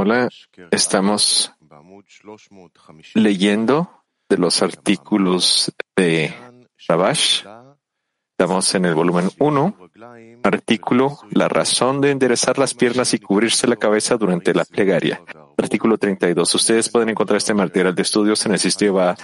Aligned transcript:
Hola, 0.00 0.28
estamos 0.70 1.50
leyendo 3.14 3.90
de 4.28 4.36
los 4.36 4.62
artículos 4.62 5.72
de 5.96 6.34
Rabash. 6.88 7.44
Estamos 8.32 8.74
en 8.74 8.84
el 8.84 8.94
volumen 8.94 9.30
1, 9.38 9.76
artículo 10.42 11.18
La 11.30 11.48
razón 11.48 12.02
de 12.02 12.10
enderezar 12.10 12.58
las 12.58 12.74
piernas 12.74 13.14
y 13.14 13.18
cubrirse 13.18 13.66
la 13.66 13.76
cabeza 13.76 14.18
durante 14.18 14.52
la 14.52 14.66
plegaria. 14.66 15.22
Artículo 15.56 15.96
32. 15.96 16.54
Ustedes 16.54 16.90
pueden 16.90 17.08
encontrar 17.08 17.38
este 17.38 17.54
material 17.54 17.94
de 17.94 18.02
estudios 18.02 18.44
en 18.44 18.52
el 18.52 18.58
sistema 18.58 19.16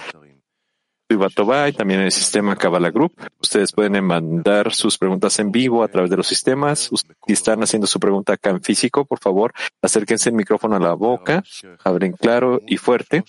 y 1.11 1.73
también 1.73 2.01
en 2.01 2.05
el 2.05 2.11
sistema 2.11 2.55
Kabbalah 2.55 2.91
Group. 2.91 3.13
Ustedes 3.41 3.71
pueden 3.71 4.03
mandar 4.03 4.73
sus 4.73 4.97
preguntas 4.97 5.39
en 5.39 5.51
vivo 5.51 5.83
a 5.83 5.87
través 5.87 6.11
de 6.11 6.17
los 6.17 6.27
sistemas. 6.27 6.91
Si 7.25 7.33
están 7.33 7.63
haciendo 7.63 7.87
su 7.87 7.99
pregunta 7.99 8.33
acá 8.33 8.51
en 8.51 8.61
físico, 8.61 9.05
por 9.05 9.19
favor, 9.19 9.51
acérquense 9.81 10.29
el 10.29 10.35
micrófono 10.35 10.75
a 10.75 10.79
la 10.79 10.93
boca, 10.93 11.43
abren 11.83 12.11
claro 12.11 12.61
y 12.67 12.77
fuerte. 12.77 13.23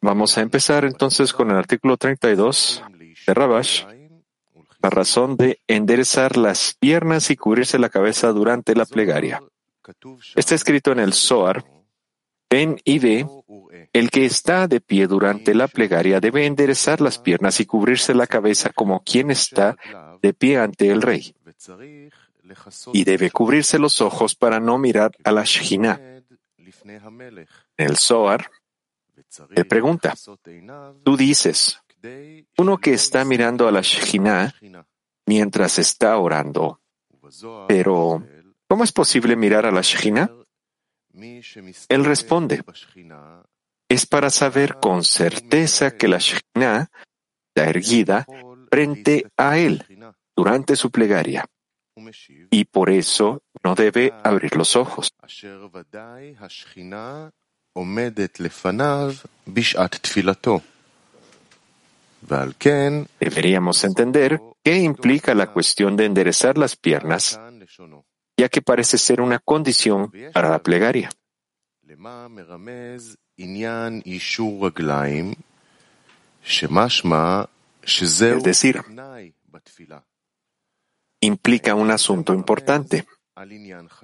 Vamos 0.00 0.38
a 0.38 0.40
empezar 0.40 0.86
entonces 0.86 1.34
con 1.34 1.50
el 1.50 1.56
artículo 1.56 1.98
32 1.98 2.82
de 3.26 3.34
Rabash, 3.34 3.84
la 4.80 4.90
razón 4.90 5.36
de 5.36 5.60
enderezar 5.66 6.38
las 6.38 6.74
piernas 6.78 7.30
y 7.30 7.36
cubrirse 7.36 7.78
la 7.78 7.90
cabeza 7.90 8.28
durante 8.32 8.74
la 8.74 8.86
plegaria. 8.86 9.42
Está 10.34 10.54
escrito 10.54 10.92
en 10.92 11.00
el 11.00 11.12
Zohar, 11.12 11.64
ven 12.54 12.80
y 12.84 13.00
ve 13.00 13.26
el 13.92 14.10
que 14.10 14.24
está 14.24 14.68
de 14.68 14.80
pie 14.80 15.08
durante 15.08 15.54
la 15.54 15.66
plegaria 15.66 16.20
debe 16.20 16.46
enderezar 16.46 17.00
las 17.00 17.18
piernas 17.18 17.58
y 17.58 17.66
cubrirse 17.66 18.14
la 18.14 18.28
cabeza 18.28 18.70
como 18.70 19.02
quien 19.02 19.32
está 19.32 19.76
de 20.22 20.32
pie 20.34 20.58
ante 20.58 20.90
el 20.90 21.02
rey. 21.02 21.34
Y 22.92 23.04
debe 23.04 23.30
cubrirse 23.32 23.78
los 23.78 24.00
ojos 24.00 24.36
para 24.36 24.60
no 24.60 24.78
mirar 24.78 25.10
a 25.24 25.32
la 25.32 25.42
Shekhinah. 25.44 26.00
El 27.76 27.96
Zohar 27.96 28.50
le 29.50 29.64
pregunta, 29.64 30.14
tú 31.02 31.16
dices, 31.16 31.80
uno 32.56 32.78
que 32.78 32.92
está 32.92 33.24
mirando 33.24 33.66
a 33.66 33.72
la 33.72 33.80
Shekhinah 33.80 34.54
mientras 35.26 35.78
está 35.80 36.18
orando. 36.18 36.80
Pero, 37.66 38.24
¿cómo 38.68 38.84
es 38.84 38.92
posible 38.92 39.34
mirar 39.34 39.66
a 39.66 39.72
la 39.72 39.80
Shekhinah? 39.80 40.43
Él 41.88 42.04
responde, 42.04 42.62
es 43.88 44.06
para 44.06 44.30
saber 44.30 44.76
con 44.80 45.04
certeza 45.04 45.96
que 45.96 46.08
la 46.08 46.18
Shekhinah 46.18 46.90
está 47.54 47.70
erguida 47.70 48.26
frente 48.70 49.26
a 49.36 49.58
él 49.58 49.84
durante 50.34 50.74
su 50.74 50.90
plegaria. 50.90 51.46
Y 52.50 52.64
por 52.64 52.90
eso 52.90 53.42
no 53.62 53.74
debe 53.74 54.12
abrir 54.24 54.56
los 54.56 54.74
ojos. 54.74 55.12
Deberíamos 63.20 63.84
entender 63.84 64.40
qué 64.62 64.78
implica 64.78 65.34
la 65.34 65.52
cuestión 65.52 65.96
de 65.96 66.06
enderezar 66.06 66.58
las 66.58 66.74
piernas, 66.74 67.38
ya 68.36 68.48
que 68.48 68.62
parece 68.62 68.98
ser 68.98 69.20
una 69.20 69.38
condición 69.38 70.12
para 70.32 70.50
la 70.50 70.58
plegaria. 70.62 71.10
Es 78.36 78.42
decir, 78.42 78.82
implica 81.20 81.74
un 81.74 81.90
asunto 81.90 82.34
importante. 82.34 83.06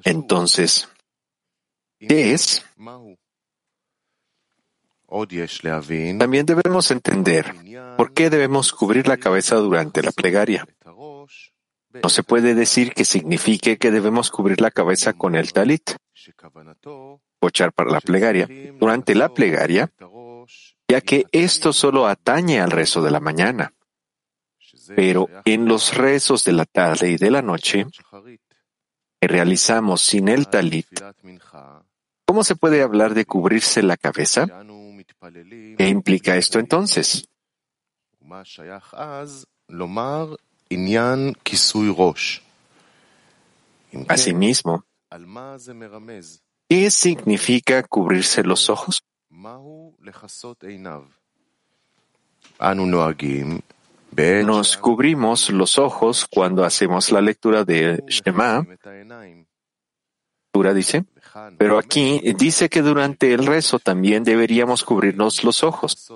Entonces, 0.05 0.89
¿qué 1.99 2.33
es? 2.33 2.65
También 6.19 6.47
debemos 6.47 6.91
entender 6.91 7.53
por 7.97 8.13
qué 8.13 8.31
debemos 8.31 8.73
cubrir 8.73 9.09
la 9.09 9.17
cabeza 9.17 9.57
durante 9.57 10.03
la 10.03 10.13
plegaria. 10.13 10.67
No 11.93 12.09
se 12.09 12.23
puede 12.23 12.55
decir 12.55 12.93
que 12.95 13.05
signifique 13.05 13.79
que 13.79 13.91
debemos 13.91 14.31
cubrir 14.31 14.61
la 14.61 14.71
cabeza 14.71 15.13
con 15.13 15.35
el 15.35 15.53
talit 15.53 15.91
escuchar 17.41 17.73
para 17.73 17.91
la 17.91 18.01
plegaria, 18.01 18.47
durante 18.79 19.15
la 19.15 19.33
plegaria, 19.33 19.91
ya 20.89 21.01
que 21.01 21.25
esto 21.33 21.73
solo 21.73 22.07
atañe 22.07 22.61
al 22.61 22.71
rezo 22.71 23.01
de 23.01 23.11
la 23.11 23.21
mañana. 23.21 23.73
Pero 24.95 25.29
en 25.45 25.67
los 25.67 25.97
rezos 25.97 26.45
de 26.45 26.53
la 26.53 26.67
tarde 26.67 27.11
y 27.11 27.17
de 27.17 27.31
la 27.31 27.41
noche, 27.41 27.87
que 29.21 29.29
realizamos 29.29 30.03
sin 30.03 30.29
el 30.29 30.49
talit, 30.49 30.87
¿cómo 32.27 32.45
se 32.45 32.57
puede 32.57 32.83
hablar 32.83 33.15
de 33.15 33.25
cubrirse 33.25 33.83
la 33.83 33.97
cabeza? 33.97 34.47
¿Qué 35.79 35.89
implica 35.89 36.37
esto 36.37 36.59
entonces? 36.59 37.27
Asimismo, 44.09 44.85
¿Qué 46.69 46.91
significa 46.93 47.83
cubrirse 47.83 48.45
los 48.45 48.71
ojos? 48.71 49.03
Nos 54.45 54.77
cubrimos 54.77 55.51
los 55.51 55.79
ojos 55.79 56.29
cuando 56.31 56.65
hacemos 56.65 57.11
la 57.11 57.21
lectura 57.21 57.65
de 57.65 58.05
Shema. 58.07 58.65
dice, 60.75 61.05
pero 61.59 61.79
aquí 61.79 62.21
dice 62.37 62.69
que 62.69 62.83
durante 62.83 63.33
el 63.33 63.47
rezo 63.47 63.79
también 63.79 64.23
deberíamos 64.23 64.85
cubrirnos 64.85 65.43
los 65.43 65.65
ojos. 65.65 66.09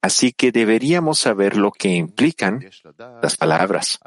Así 0.00 0.32
que 0.32 0.52
deberíamos 0.52 1.18
saber 1.18 1.56
lo 1.56 1.72
que 1.72 1.88
implican 1.88 2.68
las 3.22 3.36
palabras. 3.36 3.98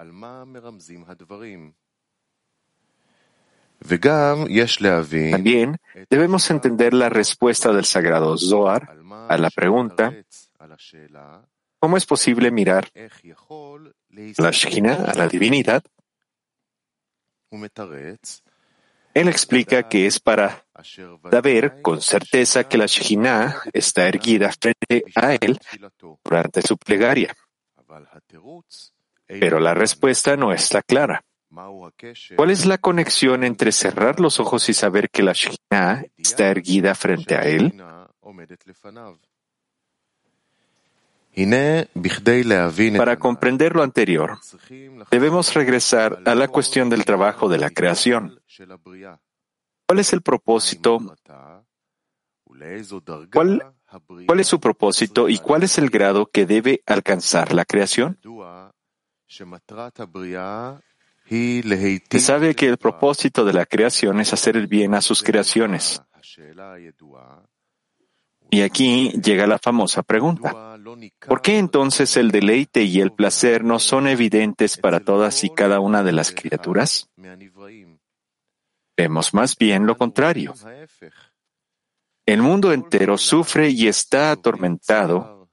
También 5.32 5.78
debemos 6.10 6.52
entender 6.52 6.94
la 6.94 7.10
respuesta 7.10 7.72
del 7.74 7.86
sagrado 7.86 8.38
Zohar 8.38 8.98
a 9.30 9.38
la 9.38 9.50
pregunta 9.50 10.14
¿Cómo 11.80 11.96
es 11.96 12.06
posible 12.06 12.52
mirar 12.52 12.92
la 14.38 14.52
Shekhinah, 14.52 15.06
a 15.06 15.14
la 15.14 15.28
divinidad? 15.30 15.84
Él 19.14 19.28
explica 19.28 19.88
que 19.88 20.06
es 20.06 20.20
para 20.20 20.66
saber 20.84 21.82
con 21.82 22.02
certeza 22.02 22.68
que 22.68 22.78
la 22.78 22.86
Shekhinah 22.86 23.62
está 23.74 24.08
erguida 24.08 24.52
frente 24.52 25.04
a 25.16 25.36
él 25.36 25.60
durante 26.24 26.62
su 26.62 26.78
plegaria. 26.78 27.36
Pero 29.28 29.60
la 29.60 29.74
respuesta 29.74 30.36
no 30.36 30.52
está 30.52 30.82
clara. 30.82 31.24
¿Cuál 32.36 32.52
es 32.52 32.66
la 32.66 32.78
conexión 32.78 33.44
entre 33.44 33.72
cerrar 33.72 34.20
los 34.20 34.40
ojos 34.40 34.70
y 34.70 34.74
saber 34.74 35.10
que 35.10 35.24
la 35.24 35.34
Shekhinah 35.34 36.06
está 36.18 36.50
erguida 36.50 36.94
frente 36.96 37.36
a 37.36 37.42
él? 37.42 37.74
Para 42.98 43.18
comprender 43.18 43.76
lo 43.76 43.84
anterior, 43.84 44.40
debemos 45.10 45.54
regresar 45.54 46.22
a 46.26 46.36
la 46.36 46.48
cuestión 46.48 46.90
del 46.90 47.06
trabajo 47.06 47.50
de 47.50 47.58
la 47.58 47.70
creación. 47.70 48.40
¿Cuál 49.90 50.00
es 50.02 50.14
el 50.14 50.22
propósito? 50.22 51.00
¿Cuál, 53.34 53.74
¿Cuál 54.28 54.40
es 54.40 54.46
su 54.46 54.60
propósito 54.60 55.28
y 55.30 55.40
cuál 55.40 55.64
es 55.64 55.80
el 55.80 55.90
grado 55.90 56.28
que 56.28 56.46
debe 56.46 56.84
alcanzar 56.86 57.56
la 57.56 57.66
creación? 57.66 58.20
Se 61.26 62.20
sabe 62.20 62.54
que 62.54 62.68
el 62.68 62.78
propósito 62.78 63.44
de 63.46 63.54
la 63.54 63.66
creación 63.66 64.19
es 64.19 64.31
hacer 64.31 64.58
el 64.58 64.68
bien 64.68 64.94
a 64.94 65.02
sus 65.02 65.24
creaciones. 65.24 66.04
Y 68.52 68.62
aquí 68.62 69.12
llega 69.19 69.48
la 69.48 69.58
famosa 69.58 70.04
pregunta. 70.04 70.78
¿Por 71.28 71.42
qué 71.42 71.58
entonces 71.58 72.16
el 72.16 72.30
deleite 72.30 72.84
y 72.84 73.02
el 73.02 73.12
placer 73.12 73.63
no 73.63 73.80
son 73.80 74.08
evidentes 74.08 74.78
para 74.78 75.00
todas 75.00 75.44
y 75.44 75.50
cada 75.50 75.80
una 75.80 76.04
de 76.04 76.12
las 76.12 76.31
criaturas? 76.31 77.10
Vemos 79.00 79.34
más 79.34 79.56
bien 79.56 79.86
lo 79.86 79.98
contrario. 79.98 80.54
El 82.25 82.42
mundo 82.42 82.74
entero 82.74 83.18
sufre 83.18 83.69
y 83.69 83.88
está 83.88 84.31
atormentado 84.31 85.48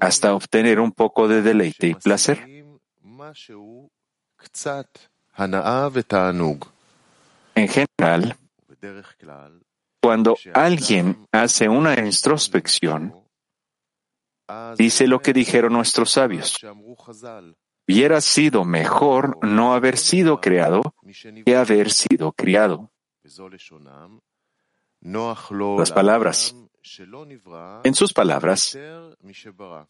hasta 0.00 0.34
obtener 0.34 0.80
un 0.80 0.90
poco 0.90 1.28
de 1.28 1.42
deleite 1.42 1.86
y 1.86 1.94
placer. 1.94 2.44
En 7.54 7.68
general, 7.68 8.36
cuando 10.02 10.36
alguien 10.52 11.28
hace 11.30 11.68
una 11.68 11.94
introspección, 11.94 13.14
dice 14.76 15.06
lo 15.06 15.20
que 15.20 15.32
dijeron 15.32 15.72
nuestros 15.72 16.10
sabios. 16.10 16.58
Hubiera 17.88 18.20
sido 18.20 18.64
mejor 18.64 19.38
no 19.44 19.74
haber 19.74 19.98
sido 19.98 20.40
creado 20.40 20.82
que 21.44 21.56
haber 21.56 21.90
sido 21.90 22.32
criado. 22.32 22.90
Las 25.00 25.92
palabras. 25.92 26.56
En 27.84 27.94
sus 27.94 28.12
palabras, 28.12 28.76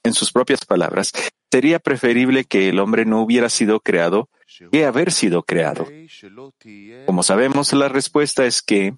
en 0.02 0.14
sus 0.14 0.32
propias 0.32 0.64
palabras, 0.64 1.12
sería 1.50 1.78
preferible 1.78 2.44
que 2.44 2.68
el 2.68 2.78
hombre 2.78 3.04
no 3.04 3.22
hubiera 3.22 3.48
sido 3.48 3.80
creado 3.80 4.28
que 4.70 4.84
haber 4.84 5.10
sido 5.10 5.42
creado. 5.42 5.86
Como 7.06 7.22
sabemos, 7.22 7.72
la 7.72 7.88
respuesta 7.88 8.44
es 8.44 8.62
que, 8.62 8.94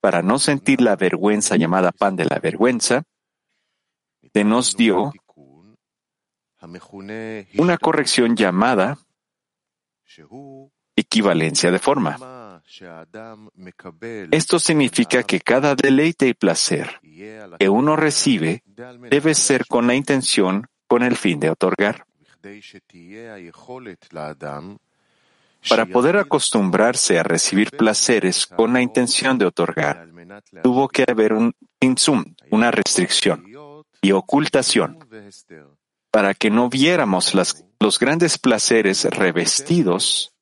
para 0.00 0.22
no 0.22 0.38
sentir 0.38 0.80
la 0.80 0.96
vergüenza 0.96 1.56
llamada 1.56 1.92
pan 1.92 2.16
de 2.16 2.24
la 2.24 2.38
vergüenza, 2.40 3.04
se 4.32 4.44
nos 4.44 4.76
dio 4.76 5.12
una 7.58 7.78
corrección 7.78 8.36
llamada 8.36 8.98
equivalencia 10.96 11.70
de 11.70 11.78
forma. 11.78 12.62
Esto 14.30 14.58
significa 14.58 15.22
que 15.22 15.40
cada 15.40 15.74
deleite 15.74 16.28
y 16.28 16.34
placer 16.34 17.00
que 17.58 17.68
uno 17.68 17.96
recibe 17.96 18.62
debe 19.10 19.34
ser 19.34 19.66
con 19.66 19.86
la 19.86 19.94
intención, 19.94 20.66
con 20.86 21.02
el 21.02 21.16
fin 21.16 21.38
de 21.38 21.50
otorgar. 21.50 22.06
Para 25.68 25.86
poder 25.86 26.16
acostumbrarse 26.16 27.18
a 27.18 27.22
recibir 27.22 27.70
placeres 27.70 28.46
con 28.46 28.72
la 28.72 28.80
intención 28.80 29.36
de 29.36 29.46
otorgar, 29.46 30.08
tuvo 30.62 30.88
que 30.88 31.04
haber 31.08 31.32
un 31.32 31.52
insum, 31.80 32.24
una 32.50 32.70
restricción 32.70 33.44
y 34.00 34.12
ocultación, 34.12 34.98
para 36.10 36.34
que 36.34 36.50
no 36.50 36.68
viéramos 36.68 37.34
los 37.34 37.98
grandes 37.98 38.38
placeres 38.38 39.04
revestidos, 39.04 40.32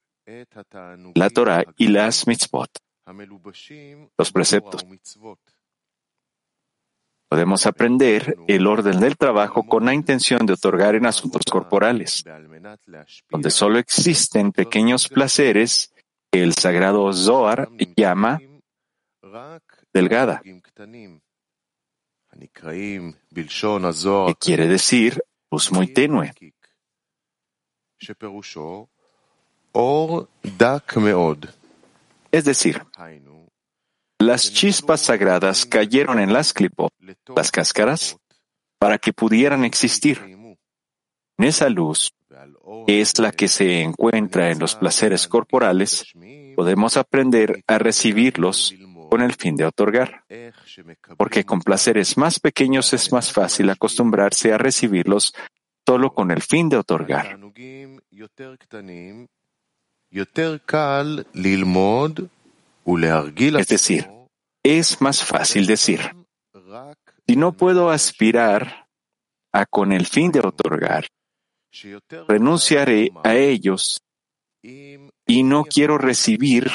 la 1.14 1.30
Torah 1.30 1.64
y 1.76 1.88
las 1.88 2.26
mitzvot, 2.26 2.70
los 4.16 4.32
preceptos. 4.32 4.86
Podemos 7.28 7.66
aprender 7.66 8.36
el 8.46 8.66
orden 8.66 9.00
del 9.00 9.16
trabajo 9.16 9.64
con 9.64 9.84
la 9.84 9.94
intención 9.94 10.46
de 10.46 10.52
otorgar 10.52 10.94
en 10.94 11.06
asuntos 11.06 11.42
corporales, 11.50 12.24
donde 13.28 13.50
solo 13.50 13.78
existen 13.78 14.52
pequeños 14.52 15.08
placeres 15.08 15.92
que 16.30 16.42
el 16.42 16.54
sagrado 16.54 17.12
Zohar 17.12 17.68
llama 17.96 18.40
delgada, 19.92 20.42
que 24.26 24.34
quiere 24.38 24.68
decir 24.68 25.22
tenue. 25.92 26.32
Es 32.30 32.44
decir, 32.44 32.82
las 34.18 34.52
chispas 34.52 35.00
sagradas 35.00 35.66
cayeron 35.66 36.18
en 36.18 36.32
las 36.32 36.52
clipot, 36.52 36.92
las 37.34 37.50
cáscaras, 37.50 38.16
para 38.78 38.98
que 38.98 39.12
pudieran 39.12 39.64
existir. 39.64 40.20
En 41.36 41.44
esa 41.44 41.68
luz, 41.68 42.12
que 42.86 43.00
es 43.00 43.18
la 43.18 43.32
que 43.32 43.48
se 43.48 43.82
encuentra 43.82 44.50
en 44.50 44.58
los 44.58 44.74
placeres 44.76 45.26
corporales, 45.26 46.12
podemos 46.54 46.96
aprender 46.96 47.62
a 47.66 47.78
recibirlos 47.78 48.74
con 49.14 49.22
el 49.22 49.34
fin 49.34 49.54
de 49.54 49.64
otorgar, 49.64 50.24
porque 51.16 51.44
con 51.44 51.60
placeres 51.60 52.16
más 52.16 52.40
pequeños 52.40 52.92
es 52.94 53.12
más 53.12 53.32
fácil 53.32 53.70
acostumbrarse 53.70 54.52
a 54.52 54.58
recibirlos 54.58 55.32
solo 55.86 56.12
con 56.12 56.32
el 56.32 56.42
fin 56.42 56.68
de 56.68 56.78
otorgar. 56.78 57.38
Es 63.60 63.68
decir, 63.68 64.10
es 64.64 65.00
más 65.00 65.24
fácil 65.24 65.66
decir, 65.68 66.00
si 67.28 67.36
no 67.36 67.52
puedo 67.52 67.90
aspirar 67.90 68.88
a 69.52 69.64
con 69.64 69.92
el 69.92 70.06
fin 70.06 70.32
de 70.32 70.40
otorgar, 70.40 71.06
renunciaré 72.26 73.12
a 73.22 73.36
ellos 73.36 74.02
y 74.60 75.42
no 75.44 75.62
quiero 75.66 75.98
recibir 75.98 76.68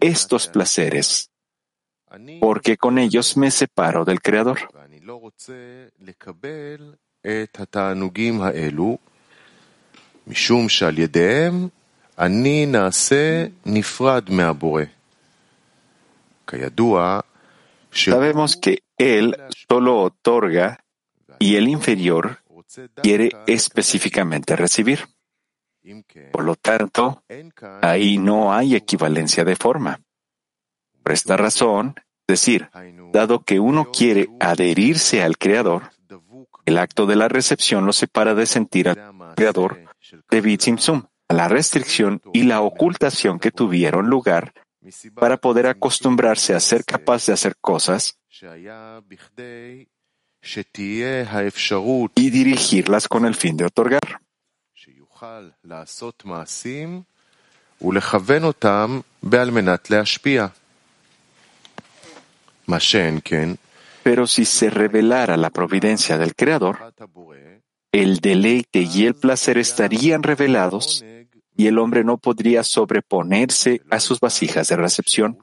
estos 0.00 0.48
placeres, 0.48 1.29
porque 2.40 2.76
con 2.76 2.98
ellos 2.98 3.36
me 3.36 3.50
separo 3.50 4.04
del 4.04 4.20
Creador. 4.20 4.58
Sabemos 17.92 18.56
que 18.56 18.82
Él 18.98 19.36
solo 19.68 20.02
otorga 20.02 20.84
y 21.38 21.56
el 21.56 21.68
inferior 21.68 22.38
quiere 23.02 23.30
específicamente 23.46 24.56
recibir. 24.56 25.08
Por 26.32 26.44
lo 26.44 26.56
tanto, 26.56 27.22
ahí 27.82 28.18
no 28.18 28.52
hay 28.52 28.76
equivalencia 28.76 29.44
de 29.44 29.56
forma. 29.56 30.00
Por 31.02 31.12
esta 31.12 31.36
razón, 31.36 31.94
decir, 32.28 32.68
dado 33.12 33.42
que 33.42 33.60
uno 33.60 33.90
quiere 33.90 34.28
adherirse 34.40 35.22
al 35.22 35.38
Creador, 35.38 35.90
el 36.64 36.78
acto 36.78 37.06
de 37.06 37.16
la 37.16 37.28
recepción 37.28 37.86
lo 37.86 37.92
separa 37.92 38.34
de 38.34 38.46
sentir 38.46 38.88
al 38.88 39.34
Creador 39.36 39.80
de 40.30 40.40
Bitzimsum, 40.40 41.04
a 41.28 41.34
la 41.34 41.48
restricción 41.48 42.20
y 42.32 42.42
la 42.42 42.60
ocultación 42.60 43.38
que 43.38 43.50
tuvieron 43.50 44.08
lugar 44.08 44.52
para 45.14 45.36
poder 45.36 45.66
acostumbrarse 45.66 46.54
a 46.54 46.60
ser 46.60 46.84
capaz 46.84 47.26
de 47.26 47.32
hacer 47.32 47.56
cosas 47.60 48.18
y 52.14 52.30
dirigirlas 52.30 53.08
con 53.08 53.24
el 53.26 53.34
fin 53.34 53.56
de 53.56 53.64
otorgar. 53.66 54.20
Pero 64.02 64.26
si 64.26 64.44
se 64.44 64.70
revelara 64.70 65.36
la 65.36 65.50
providencia 65.50 66.16
del 66.16 66.34
Creador, 66.34 66.94
el 67.92 68.18
deleite 68.18 68.82
y 68.82 69.06
el 69.06 69.14
placer 69.14 69.58
estarían 69.58 70.22
revelados 70.22 71.04
y 71.56 71.66
el 71.66 71.78
hombre 71.78 72.04
no 72.04 72.16
podría 72.16 72.62
sobreponerse 72.62 73.82
a 73.90 74.00
sus 74.00 74.20
vasijas 74.20 74.68
de 74.68 74.76
recepción. 74.76 75.38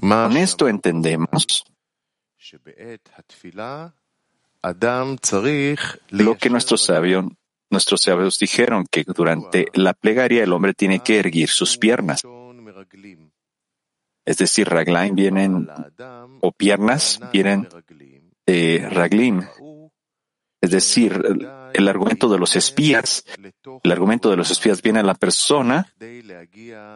Con 0.00 0.36
esto 0.36 0.68
entendemos 0.68 1.64
lo 6.10 6.36
que 6.38 6.50
nuestros 6.50 6.84
sabios, 6.84 7.26
nuestros 7.76 8.00
sabios 8.00 8.38
dijeron, 8.38 8.86
que 8.90 9.04
durante 9.06 9.66
la 9.74 9.92
plegaria 9.92 10.42
el 10.42 10.54
hombre 10.54 10.72
tiene 10.72 11.00
que 11.00 11.18
erguir 11.18 11.50
sus 11.50 11.76
piernas. 11.76 12.22
Es 14.24 14.38
decir, 14.38 14.66
raglaim 14.66 15.14
vienen, 15.14 15.68
o 16.40 16.52
piernas 16.52 17.20
vienen 17.34 17.68
de 18.46 18.88
raglim. 18.90 19.42
Es 20.62 20.70
decir, 20.70 21.22
el 21.74 21.88
argumento 21.88 22.30
de 22.30 22.38
los 22.38 22.56
espías. 22.56 23.24
El 23.82 23.92
argumento 23.92 24.30
de 24.30 24.38
los 24.38 24.50
espías 24.50 24.80
viene 24.80 25.00
a 25.00 25.02
la 25.02 25.14
persona 25.14 25.92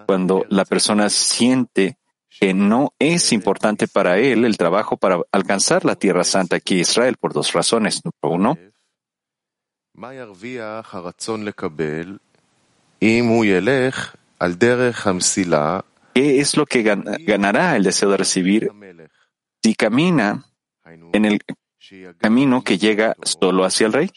cuando 0.06 0.46
la 0.48 0.64
persona 0.64 1.10
siente 1.10 1.98
que 2.40 2.54
no 2.54 2.94
es 2.98 3.32
importante 3.32 3.86
para 3.86 4.18
él 4.18 4.46
el 4.46 4.56
trabajo 4.56 4.96
para 4.96 5.20
alcanzar 5.30 5.84
la 5.84 5.96
tierra 5.96 6.24
santa 6.24 6.56
aquí 6.56 6.80
Israel 6.80 7.16
por 7.20 7.34
dos 7.34 7.52
razones. 7.52 8.00
Número 8.02 8.34
uno, 8.34 8.69
¿Qué 16.14 16.40
es 16.40 16.56
lo 16.56 16.64
que 16.64 16.82
ganará 16.82 17.76
el 17.76 17.82
deseo 17.82 18.10
de 18.10 18.16
recibir 18.16 18.70
si 19.62 19.74
camina 19.74 20.46
en 21.12 21.24
el 21.26 21.38
camino 22.16 22.64
que 22.64 22.78
llega 22.78 23.14
solo 23.22 23.66
hacia 23.66 23.88
el 23.88 23.92
rey? 23.92 24.10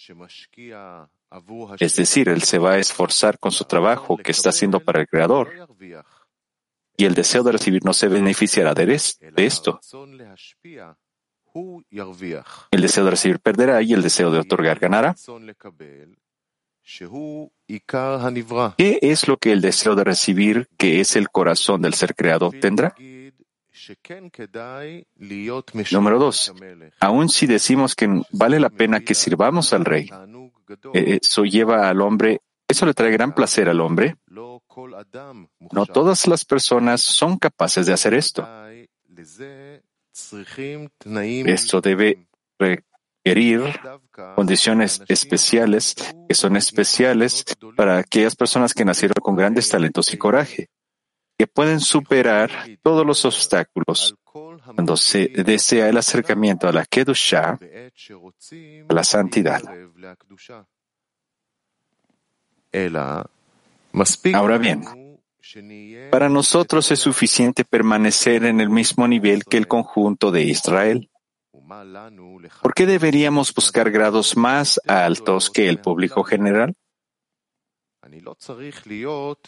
Es 1.80 1.96
decir, 1.98 2.30
él 2.30 2.44
se 2.44 2.60
va 2.60 2.72
a 2.72 2.78
esforzar 2.78 3.38
con 3.38 3.52
su 3.52 3.66
trabajo 3.66 4.16
que 4.16 4.32
está 4.32 4.50
haciendo 4.52 4.80
para 4.80 5.02
el 5.02 5.08
Creador. 5.10 5.52
Y 6.96 7.04
el 7.04 7.14
deseo 7.14 7.44
de 7.44 7.52
recibir 7.52 7.84
no 7.84 7.92
se 7.92 8.08
beneficiará 8.08 8.74
de 8.74 9.02
esto. 9.36 9.82
El 12.72 12.82
deseo 12.82 13.06
de 13.06 13.12
recibir 13.12 13.40
perderá 13.40 13.82
y 13.82 13.94
el 13.94 14.02
deseo 14.02 14.32
de 14.32 14.40
otorgar 14.40 14.80
ganará. 14.80 15.16
¿Qué 18.78 19.00
es 19.02 19.28
lo 19.28 19.38
que 19.38 19.52
el 19.52 19.62
deseo 19.62 19.96
de 19.96 20.04
recibir, 20.04 20.68
que 20.78 21.00
es 21.00 21.16
el 21.16 21.30
corazón 21.30 21.82
del 21.82 21.94
ser 21.94 22.16
creado, 22.16 22.52
tendrá? 22.52 22.94
Número 25.92 26.20
dos, 26.20 26.54
aun 27.00 27.30
si 27.30 27.48
decimos 27.48 27.96
que 27.96 28.08
vale 28.32 28.60
la 28.60 28.70
pena 28.70 29.00
que 29.00 29.14
sirvamos 29.16 29.74
al 29.74 29.84
rey, 29.86 30.10
eh, 30.94 31.20
eso 31.22 31.44
lleva 31.44 31.90
al 31.90 32.02
hombre, 32.02 32.42
eso 32.68 32.86
le 32.86 32.94
trae 32.94 33.12
gran 33.12 33.34
placer 33.34 33.70
al 33.70 33.82
hombre. 33.82 34.16
No 35.72 35.86
todas 35.86 36.28
las 36.28 36.46
personas 36.46 37.02
son 37.02 37.38
capaces 37.38 37.86
de 37.86 37.94
hacer 37.94 38.14
esto. 38.14 38.48
Esto 41.46 41.82
debe 41.82 42.28
requerir 42.60 43.80
condiciones 44.36 45.02
especiales 45.08 45.96
que 46.28 46.36
son 46.36 46.56
especiales 46.56 47.44
para 47.76 47.98
aquellas 47.98 48.36
personas 48.36 48.74
que 48.74 48.86
nacieron 48.86 49.16
con 49.22 49.36
grandes 49.36 49.70
talentos 49.70 50.14
y 50.14 50.18
coraje, 50.18 50.70
que 51.38 51.48
pueden 51.48 51.80
superar 51.80 52.52
todos 52.84 53.06
los 53.06 53.26
obstáculos 53.26 54.16
cuando 54.24 54.98
se 54.98 55.28
desea 55.30 55.90
el 55.90 55.98
acercamiento 55.98 56.68
a 56.68 56.72
la 56.72 56.86
Kedusha, 56.86 57.60
a 58.90 58.94
la 58.94 59.04
santidad. 59.04 59.62
Ahora 64.34 64.58
bien, 64.58 64.84
para 66.12 66.30
nosotros 66.30 66.92
es 66.92 67.00
suficiente 67.00 67.66
permanecer 67.66 68.46
en 68.46 68.62
el 68.62 68.70
mismo 68.70 69.08
nivel 69.08 69.44
que 69.46 69.58
el 69.58 69.68
conjunto 69.68 70.32
de 70.32 70.44
Israel. 70.44 71.10
¿Por 72.62 72.74
qué 72.74 72.86
deberíamos 72.86 73.54
buscar 73.54 73.92
grados 73.92 74.38
más 74.38 74.80
altos 74.88 75.50
que 75.50 75.68
el 75.68 75.80
público 75.80 76.24
general? 76.24 76.76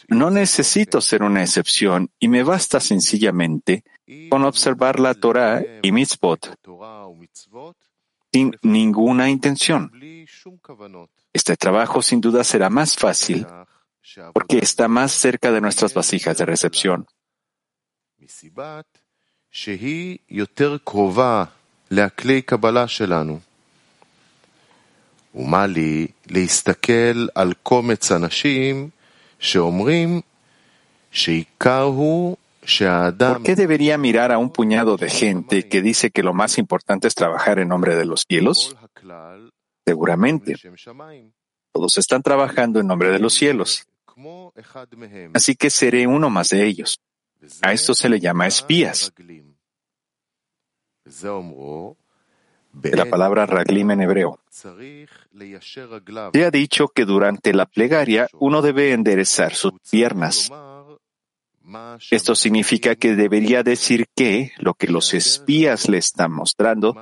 No 0.08 0.32
necesito 0.32 1.02
ser 1.02 1.24
una 1.24 1.44
excepción 1.44 2.10
y 2.20 2.28
me 2.30 2.44
basta 2.44 2.80
sencillamente 2.80 3.84
con 4.30 4.44
observar 4.44 5.00
la 5.00 5.14
Torah 5.14 5.62
y 5.82 5.92
mitzvot 5.92 6.58
sin 8.32 8.58
ninguna 8.64 9.30
intención. 9.30 9.92
Este 11.32 11.56
trabajo 11.58 12.02
sin 12.02 12.22
duda 12.22 12.44
será 12.44 12.70
más 12.70 12.96
fácil 12.96 13.46
porque 14.33 14.59
está 14.59 14.89
más 14.89 15.13
cerca 15.13 15.53
de 15.53 15.61
nuestras 15.61 15.95
vasijas 15.95 16.37
de 16.39 16.47
recepción. 16.47 17.07
ומה 25.35 25.67
לי 25.67 26.07
להסתכל 26.27 27.27
על 27.35 27.53
קומץ 27.63 28.13
אנשים 28.13 28.89
שאומרים 29.39 30.21
שעיקר 31.11 31.83
הוא 31.83 32.37
¿Por 32.63 33.43
qué 33.43 33.57
debería 33.57 33.97
mirar 33.99 34.33
a 34.33 34.39
un 34.39 34.51
puñado 34.51 34.97
de 34.97 35.09
gente 35.09 35.69
que 35.69 35.81
dice 35.83 36.11
que 36.11 36.23
lo 36.23 36.35
más 36.35 36.59
importante 36.59 37.09
es 37.09 37.15
trabajar 37.15 37.59
en 37.59 37.69
nombre 37.69 37.97
de 37.97 38.05
los 38.05 38.27
cielos? 38.29 38.77
Seguramente. 39.87 40.55
Todos 41.73 41.99
están 41.99 42.23
trabajando 42.23 42.79
en 42.81 42.87
nombre 42.87 43.11
de 43.11 43.19
los 43.19 43.33
cielos. 43.35 43.87
Así 45.34 45.56
que 45.56 45.70
seré 45.70 46.08
uno 46.08 46.30
más 46.30 46.50
de 46.50 46.66
ellos. 46.66 47.00
A 47.62 47.74
esto 47.74 47.94
se 47.94 48.10
le 48.10 48.20
llama 48.20 48.48
espías. 48.48 49.14
De 52.74 52.96
la 52.96 53.06
palabra 53.06 53.46
raglim 53.46 53.92
en 53.92 54.02
hebreo. 54.02 54.40
Se 54.50 56.46
ha 56.46 56.52
dicho 56.52 56.88
que 56.90 57.06
durante 57.06 57.54
la 57.54 57.66
plegaria 57.66 58.28
uno 58.34 58.62
debe 58.62 58.92
enderezar 58.92 59.54
sus 59.54 59.74
piernas. 59.90 60.52
Esto 62.12 62.36
significa 62.36 62.96
que 62.96 63.16
debería 63.16 63.64
decir 63.64 64.06
que 64.16 64.52
lo 64.58 64.76
que 64.76 64.88
los 64.88 65.14
espías 65.14 65.90
le 65.90 65.98
están 65.98 66.32
mostrando 66.32 66.96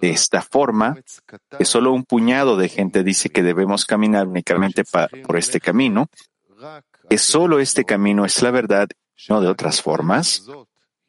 de 0.00 0.10
esta 0.10 0.42
forma, 0.42 0.98
que 1.56 1.64
solo 1.64 1.92
un 1.92 2.04
puñado 2.04 2.56
de 2.56 2.68
gente 2.68 3.04
dice 3.04 3.30
que 3.30 3.42
debemos 3.42 3.86
caminar 3.86 4.26
únicamente 4.26 4.84
por 4.84 5.36
este 5.36 5.60
camino, 5.60 6.08
que 7.08 7.18
solo 7.18 7.60
este 7.60 7.84
camino 7.84 8.24
es 8.24 8.42
la 8.42 8.50
verdad, 8.50 8.88
no 9.28 9.40
de 9.40 9.48
otras 9.48 9.82
formas, 9.82 10.46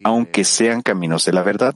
aunque 0.03 0.43
sean 0.43 0.81
caminos 0.81 1.25
de 1.25 1.33
la 1.33 1.43
verdad. 1.43 1.75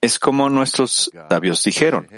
Es 0.00 0.18
como 0.18 0.48
nuestros 0.48 1.10
sabios 1.28 1.62
dijeron, 1.64 2.08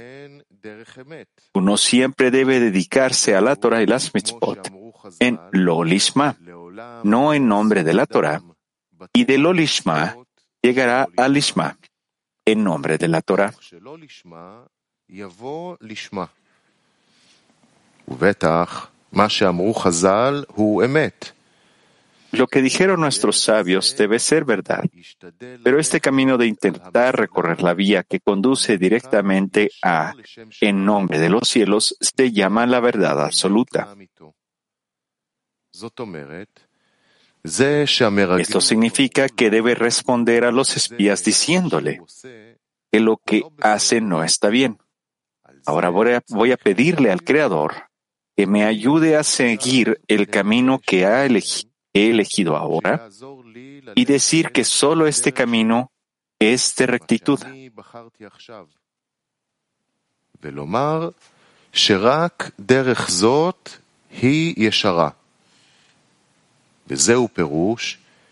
uno 1.55 1.77
siempre 1.77 2.31
debe 2.31 2.61
dedicarse 2.61 3.35
a 3.35 3.41
la 3.41 3.57
Torah 3.57 3.83
y 3.83 3.87
las 3.87 4.15
mitzvot 4.15 4.71
en 5.19 5.41
lo 5.53 5.83
lishma, 5.83 6.37
no 7.05 7.33
en 7.33 7.49
nombre 7.49 7.83
de 7.83 7.95
la 7.95 8.07
Torah, 8.07 8.43
y 9.13 9.25
de 9.25 9.39
lo 9.39 9.53
lishma 9.53 10.17
llegará 10.63 11.09
al 11.17 11.33
lishma, 11.33 11.79
en 12.45 12.63
nombre 12.65 12.99
de 12.99 13.09
la 13.09 13.23
Torah. 13.23 13.55
Lo 22.33 22.47
que 22.47 22.63
dijeron 22.63 23.01
nuestros 23.01 23.41
sabios 23.41 23.97
debe 23.97 24.21
ser 24.21 24.45
verdad, 24.45 24.85
pero 25.65 25.81
este 25.81 26.01
camino 26.01 26.39
de 26.39 26.47
intentar 26.47 27.19
recorrer 27.19 27.61
la 27.61 27.75
vía 27.75 28.05
que 28.05 28.21
conduce 28.21 28.79
directamente 28.79 29.73
a 29.83 30.15
en 30.61 30.85
nombre 30.85 31.19
de 31.19 31.29
los 31.29 31.49
cielos 31.49 31.97
se 32.01 32.31
llama 32.31 32.67
la 32.67 32.79
verdad 32.79 33.25
absoluta. 33.25 33.97
Esto 38.39 38.61
significa 38.61 39.29
que 39.29 39.51
debe 39.51 39.75
responder 39.75 40.45
a 40.45 40.53
los 40.53 40.77
espías 40.77 41.25
diciéndole 41.25 42.01
que 42.93 43.01
lo 43.01 43.17
que 43.17 43.43
hace 43.61 44.01
no 44.01 44.23
está 44.23 44.51
bien. 44.51 44.79
Ahora 45.67 45.89
voy 45.89 46.53
a, 46.53 46.57
pedirle 46.57 47.11
al 47.11 47.23
Creador 47.23 47.90
que 48.37 48.47
me 48.47 48.65
ayude 48.65 49.17
a 49.17 49.23
seguir 49.23 50.01
el 50.09 50.29
camino 50.29 50.79
que 50.79 51.07
ha 51.07 51.27
he 51.93 52.11
elegido 52.11 52.57
ahora 52.57 53.09
y 53.95 54.05
decir 54.05 54.51
que 54.51 54.65
solo 54.65 55.07
este 55.07 55.33
camino 55.33 55.91
es 56.39 56.75
de 56.77 56.87
rectitud. 56.87 57.39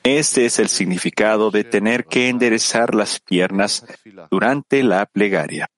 Este 0.05 0.47
es 0.47 0.59
el 0.59 0.69
significado 0.69 1.51
de 1.51 1.65
tener 1.65 2.07
que 2.07 2.29
enderezar 2.29 2.95
las 2.95 3.21
piernas 3.21 3.85
durante 4.31 4.83
la 4.83 5.07
plegaria. 5.07 5.69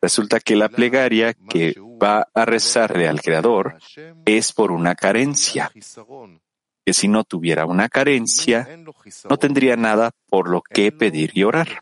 Resulta 0.00 0.38
que 0.40 0.54
la 0.54 0.68
plegaria 0.68 1.34
que 1.34 1.74
va 2.00 2.28
a 2.32 2.44
rezarle 2.44 3.08
al 3.08 3.20
Creador 3.20 3.78
es 4.24 4.52
por 4.52 4.70
una 4.70 4.94
carencia, 4.94 5.72
que 6.84 6.92
si 6.92 7.08
no 7.08 7.24
tuviera 7.24 7.66
una 7.66 7.88
carencia, 7.88 8.68
no 9.28 9.36
tendría 9.38 9.76
nada 9.76 10.12
por 10.28 10.48
lo 10.48 10.62
que 10.62 10.92
pedir 10.92 11.32
y 11.34 11.42
orar. 11.42 11.80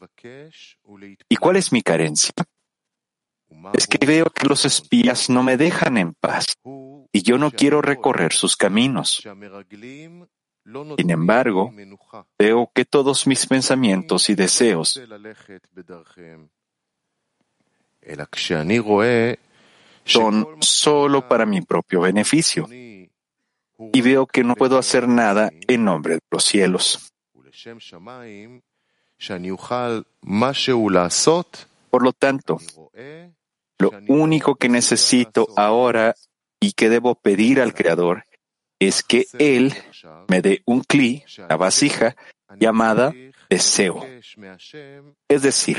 ¿Y 1.29 1.37
cuál 1.37 1.57
es 1.57 1.73
mi 1.73 1.83
carencia? 1.83 2.33
Es 3.75 3.87
que 3.87 4.05
veo 4.05 4.27
que 4.27 4.47
los 4.47 4.65
espías 4.65 5.29
no 5.29 5.43
me 5.43 5.57
dejan 5.57 5.99
en 5.99 6.15
paz 6.15 6.57
y 7.13 7.23
yo 7.23 7.39
no 7.39 7.51
quiero 7.51 7.83
recorrer 7.83 8.33
sus 8.33 8.57
caminos. 8.57 9.23
Sin 10.99 11.11
embargo, 11.11 11.73
veo 12.39 12.71
que 12.75 12.85
todos 12.85 13.27
mis 13.27 13.47
pensamientos 13.47 14.29
y 14.31 14.35
deseos 14.35 15.01
son 20.05 20.47
solo 20.61 21.29
para 21.29 21.47
mi 21.47 21.61
propio 21.61 22.01
beneficio 22.03 22.69
y 22.71 24.01
veo 24.01 24.27
que 24.27 24.45
no 24.45 24.55
puedo 24.55 24.79
hacer 24.79 25.09
nada 25.09 25.51
en 25.69 25.85
nombre 25.85 26.15
de 26.15 26.21
los 26.31 26.45
cielos. 26.45 27.13
Por 31.91 32.03
lo 32.03 32.13
tanto, 32.13 32.59
lo 33.79 33.91
único 34.09 34.57
que 34.57 34.69
necesito 34.69 35.49
ahora 35.57 36.15
y 36.61 36.73
que 36.73 36.89
debo 36.89 37.15
pedir 37.15 37.61
al 37.61 37.75
Creador 37.75 38.25
es 38.79 39.03
que 39.03 39.27
Él 39.39 39.75
me 40.29 40.43
dé 40.43 40.63
un 40.67 40.83
cli, 40.83 41.25
la 41.49 41.57
vasija, 41.57 42.17
llamada 42.59 43.13
deseo. 43.49 44.07
Es 45.29 45.43
decir, 45.43 45.79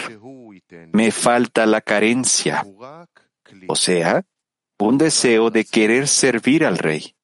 me 0.94 1.12
falta 1.12 1.66
la 1.66 1.82
carencia, 1.82 2.66
o 3.68 3.76
sea, 3.76 4.24
un 4.80 4.98
deseo 4.98 5.50
de 5.50 5.66
querer 5.66 6.08
servir 6.08 6.66
al 6.66 6.78
rey 6.78 7.16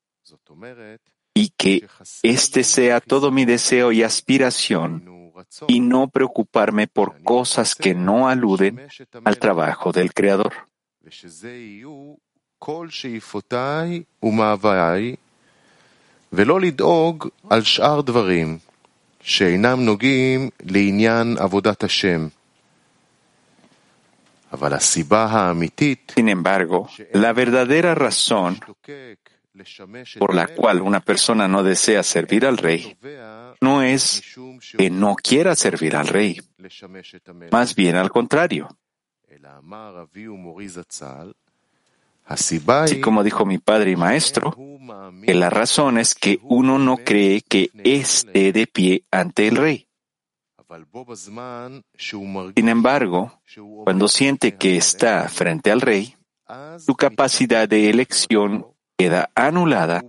y 1.33 1.49
que 1.49 1.87
este 2.21 2.63
sea 2.63 2.99
todo 2.99 3.31
mi 3.31 3.45
deseo 3.45 3.91
y 3.91 4.03
aspiración 4.03 5.31
y 5.67 5.79
no 5.79 6.07
preocuparme 6.07 6.87
por 6.87 7.21
cosas 7.23 7.75
que 7.75 7.93
no 7.93 8.27
aluden 8.27 8.87
al 9.23 9.37
trabajo 9.39 9.91
del 9.91 10.13
Creador. 10.13 10.53
שאינם 19.22 19.80
נוגעים 19.80 20.50
לעניין 20.62 21.36
עבודת 21.38 21.84
השם. 21.84 22.28
אבל 24.52 24.74
הסיבה 24.74 25.24
האמיתית 25.24 26.12
Sin 26.16 26.28
embargo, 26.28 26.88
la 27.12 27.32
verdadera 27.32 27.94
razón 27.94 28.58
por 30.18 30.34
la 30.34 30.46
cual 30.46 30.80
una 30.80 31.00
persona 31.00 31.48
no 31.48 31.62
desea 31.62 32.02
servir 32.02 32.46
al 32.46 32.56
rey 32.56 32.96
no 33.60 33.82
es 33.82 34.22
que 34.76 34.90
no 34.90 35.16
quiera 35.16 35.54
servir 35.56 35.96
al 35.96 36.06
rey, 36.06 36.40
más 37.50 37.74
bien 37.74 37.96
al 37.96 38.10
contrario. 38.10 38.68
Así 42.25 42.59
como 43.01 43.23
dijo 43.23 43.45
mi 43.45 43.57
padre 43.57 43.91
y 43.91 43.95
maestro, 43.95 44.55
que 45.25 45.33
la 45.33 45.49
razón 45.49 45.97
es 45.97 46.15
que 46.15 46.39
uno 46.43 46.79
no 46.79 46.97
cree 46.97 47.41
que 47.41 47.69
esté 47.83 48.51
de 48.51 48.67
pie 48.67 49.03
ante 49.11 49.47
el 49.47 49.55
rey. 49.57 49.87
Sin 52.55 52.69
embargo, 52.69 53.39
cuando 53.83 54.07
siente 54.07 54.55
que 54.55 54.77
está 54.77 55.27
frente 55.29 55.71
al 55.71 55.81
rey, 55.81 56.15
su 56.79 56.95
capacidad 56.95 57.67
de 57.67 57.89
elección 57.89 58.67
queda 58.97 59.29
anulada 59.35 60.03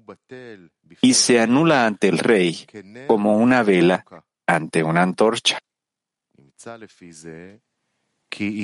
y 1.01 1.15
se 1.15 1.41
anula 1.41 1.87
ante 1.87 2.09
el 2.09 2.19
rey 2.19 2.67
como 3.07 3.37
una 3.37 3.63
vela 3.63 4.05
ante 4.47 4.83
una 4.83 5.03
antorcha. 5.03 5.59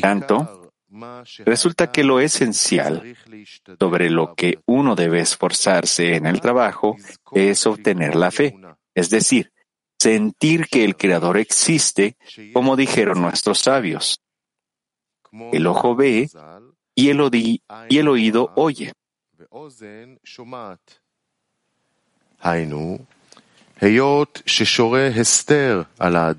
Tanto, 0.00 0.72
resulta 1.44 1.92
que 1.92 2.04
lo 2.04 2.20
esencial 2.20 3.16
sobre 3.78 4.10
lo 4.10 4.34
que 4.34 4.58
uno 4.66 4.94
debe 4.96 5.20
esforzarse 5.20 6.16
en 6.16 6.26
el 6.26 6.40
trabajo 6.40 6.96
es 7.32 7.66
obtener 7.66 8.16
la 8.16 8.30
fe, 8.30 8.56
es 8.94 9.10
decir, 9.10 9.52
sentir 9.98 10.66
que 10.66 10.84
el 10.84 10.96
Creador 10.96 11.36
existe, 11.36 12.16
como 12.52 12.76
dijeron 12.76 13.20
nuestros 13.20 13.58
sabios. 13.58 14.20
El 15.52 15.66
ojo 15.66 15.94
ve 15.94 16.28
y 16.94 17.08
el, 17.08 18.08
oído 18.08 18.52
oye. 18.56 18.92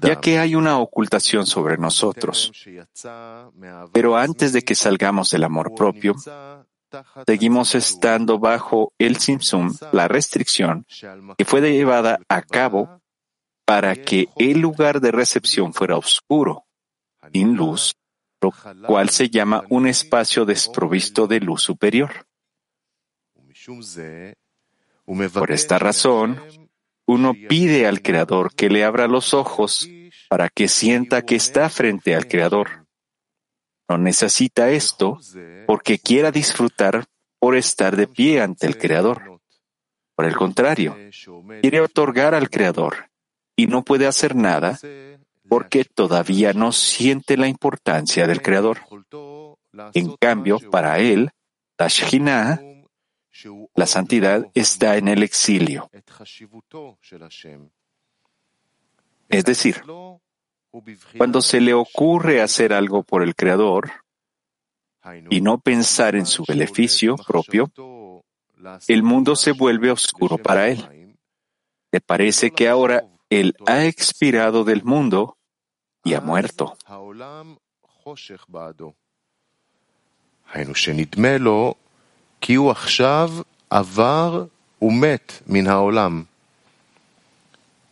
Ya 0.01 0.19
que 0.21 0.37
hay 0.39 0.55
una 0.55 0.77
ocultación 0.77 1.45
sobre 1.47 1.77
nosotros, 1.77 2.51
pero 3.91 4.15
antes 4.15 4.53
de 4.53 4.61
que 4.61 4.75
salgamos 4.75 5.31
del 5.31 5.43
amor 5.43 5.73
propio, 5.73 6.15
seguimos 7.25 7.73
estando 7.73 8.37
bajo 8.37 8.93
el 8.99 9.17
simsum, 9.17 9.73
la 9.91 10.07
restricción, 10.07 10.85
que 11.37 11.45
fue 11.45 11.61
llevada 11.61 12.19
a 12.29 12.41
cabo 12.43 13.01
para 13.65 13.95
que 13.95 14.29
el 14.37 14.59
lugar 14.59 15.01
de 15.01 15.11
recepción 15.11 15.73
fuera 15.73 15.97
oscuro, 15.97 16.65
sin 17.33 17.55
luz, 17.55 17.95
lo 18.41 18.51
cual 18.85 19.09
se 19.09 19.29
llama 19.29 19.63
un 19.69 19.87
espacio 19.87 20.45
desprovisto 20.45 21.25
de 21.25 21.39
luz 21.39 21.63
superior. 21.63 22.27
Por 25.33 25.51
esta 25.51 25.79
razón, 25.79 26.39
uno 27.11 27.33
pide 27.33 27.87
al 27.87 28.01
Creador 28.01 28.55
que 28.55 28.69
le 28.69 28.85
abra 28.85 29.07
los 29.07 29.33
ojos 29.33 29.89
para 30.29 30.47
que 30.47 30.69
sienta 30.69 31.23
que 31.23 31.35
está 31.35 31.69
frente 31.69 32.15
al 32.15 32.27
Creador. 32.27 32.85
No 33.89 33.97
necesita 33.97 34.71
esto 34.71 35.19
porque 35.67 35.99
quiera 35.99 36.31
disfrutar 36.31 37.03
por 37.37 37.57
estar 37.57 37.97
de 37.97 38.07
pie 38.07 38.41
ante 38.41 38.65
el 38.65 38.77
Creador. 38.77 39.41
Por 40.15 40.25
el 40.25 40.37
contrario, 40.37 40.95
quiere 41.61 41.81
otorgar 41.81 42.33
al 42.33 42.49
Creador 42.49 43.09
y 43.57 43.67
no 43.67 43.83
puede 43.83 44.07
hacer 44.07 44.33
nada 44.33 44.79
porque 45.49 45.83
todavía 45.83 46.53
no 46.53 46.71
siente 46.71 47.35
la 47.35 47.49
importancia 47.49 48.25
del 48.25 48.41
Creador. 48.41 48.79
En 49.93 50.15
cambio, 50.15 50.59
para 50.71 50.99
él, 50.99 51.31
la 51.77 51.89
Shekhinah 51.89 52.61
la 53.75 53.85
santidad 53.85 54.49
está 54.53 54.97
en 54.97 55.07
el 55.07 55.23
exilio. 55.23 55.89
Es 59.29 59.45
decir, 59.45 59.81
cuando 61.17 61.41
se 61.41 61.61
le 61.61 61.73
ocurre 61.73 62.41
hacer 62.41 62.73
algo 62.73 63.03
por 63.03 63.23
el 63.23 63.35
Creador 63.35 63.91
y 65.29 65.41
no 65.41 65.59
pensar 65.59 66.15
en 66.15 66.25
su 66.25 66.43
beneficio 66.45 67.15
propio, 67.15 67.71
el 68.87 69.03
mundo 69.03 69.35
se 69.35 69.51
vuelve 69.51 69.91
oscuro 69.91 70.37
para 70.37 70.69
él. 70.69 71.17
Le 71.91 72.01
parece 72.01 72.51
que 72.51 72.67
ahora 72.67 73.05
él 73.29 73.55
ha 73.65 73.85
expirado 73.85 74.63
del 74.63 74.83
mundo 74.83 75.37
y 76.03 76.13
ha 76.13 76.21
muerto. 76.21 76.77
כי 82.40 82.54
הוא 82.54 82.70
עכשיו 82.70 83.30
עבר 83.70 84.44
ומת 84.82 85.32
מן 85.46 85.66
העולם. 85.66 86.22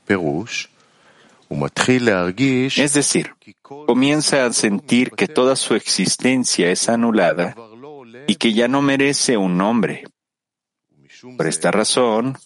פירוש, 0.05 0.69
Es 2.77 2.95
decir, 2.95 3.35
comienza 3.87 4.47
a 4.47 4.53
sentir 4.53 5.11
que 5.13 5.29
toda 5.29 5.57
su 5.57 5.75
existencia 5.75 6.71
es 6.71 6.89
anulada 6.89 7.55
y 8.27 8.37
que 8.37 8.53
ya 8.53 8.67
no 8.67 8.83
merece 8.83 9.37
un 9.37 9.57
nombre. 9.57 10.05
Por 11.37 11.47
esta 11.47 11.71
razón, 11.71 12.37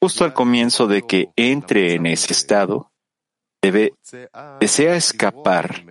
justo 0.00 0.24
al 0.24 0.34
comienzo 0.34 0.86
de 0.86 1.02
que 1.02 1.30
entre 1.36 1.94
en 1.94 2.06
ese 2.06 2.32
estado, 2.32 2.90
debe, 3.62 3.94
desea 4.60 4.96
escapar, 4.96 5.84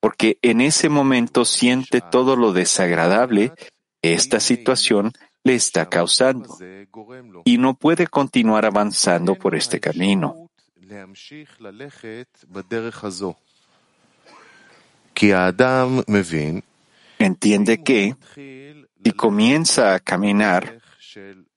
porque 0.00 0.38
en 0.42 0.60
ese 0.60 0.88
momento 0.88 1.44
siente 1.44 2.00
todo 2.00 2.36
lo 2.36 2.52
desagradable 2.52 3.52
esta 4.13 4.39
situación 4.39 5.11
le 5.43 5.55
está 5.55 5.87
causando 5.87 6.57
y 7.45 7.57
no 7.57 7.75
puede 7.75 8.07
continuar 8.07 8.65
avanzando 8.65 9.35
por 9.35 9.55
este 9.55 9.79
camino. 9.79 10.49
Entiende 17.19 17.83
que 17.83 18.15
si 19.03 19.11
comienza 19.11 19.93
a 19.93 19.99
caminar 19.99 20.81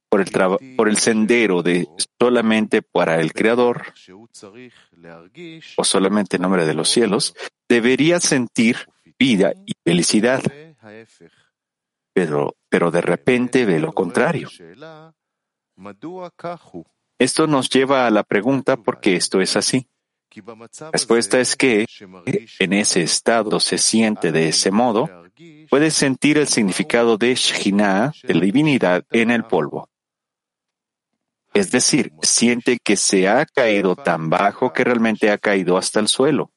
por 0.08 0.20
el, 0.20 0.76
por 0.76 0.88
el 0.88 0.96
sendero 0.96 1.62
de 1.62 1.88
solamente 2.18 2.82
para 2.82 3.20
el 3.20 3.32
Creador 3.32 3.92
o 5.76 5.84
solamente 5.84 6.36
en 6.36 6.42
nombre 6.42 6.66
de 6.66 6.74
los 6.74 6.88
cielos, 6.88 7.34
debería 7.68 8.20
sentir 8.20 8.76
vida 9.18 9.52
y 9.66 9.72
felicidad 9.84 10.42
pero, 12.68 12.90
de 12.90 13.00
repente 13.00 13.64
ve 13.64 13.78
lo 13.78 13.92
contrario. 13.92 14.48
Esto 17.18 17.46
nos 17.46 17.68
lleva 17.68 18.06
a 18.06 18.10
la 18.10 18.22
pregunta 18.22 18.76
por 18.76 19.00
qué 19.00 19.16
esto 19.16 19.40
es 19.40 19.56
así. 19.56 19.88
La 20.34 20.90
respuesta 20.92 21.40
es 21.40 21.56
que 21.56 21.86
en 22.58 22.72
ese 22.72 23.02
estado 23.02 23.60
se 23.60 23.78
siente 23.78 24.30
de 24.30 24.48
ese 24.48 24.70
modo, 24.70 25.08
puede 25.70 25.90
sentir 25.90 26.38
el 26.38 26.48
significado 26.48 27.16
de 27.16 27.34
Shekhinah, 27.34 28.12
de 28.22 28.34
la 28.34 28.40
divinidad, 28.40 29.04
en 29.10 29.30
el 29.30 29.44
polvo. 29.44 29.88
Es 31.54 31.70
decir, 31.70 32.12
siente 32.22 32.78
que 32.78 32.96
se 32.96 33.26
ha 33.28 33.46
caído 33.46 33.96
tan 33.96 34.28
bajo 34.28 34.72
que 34.72 34.84
realmente 34.84 35.30
ha 35.30 35.38
caído 35.38 35.76
hasta 35.76 35.98
el 35.98 36.08
suelo. 36.08 36.52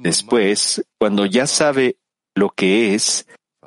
Después, 0.00 0.86
cuando 0.98 1.26
ya 1.26 1.46
sabe 1.46 1.98
lo 2.34 2.50
que 2.50 2.94
es, 2.94 3.26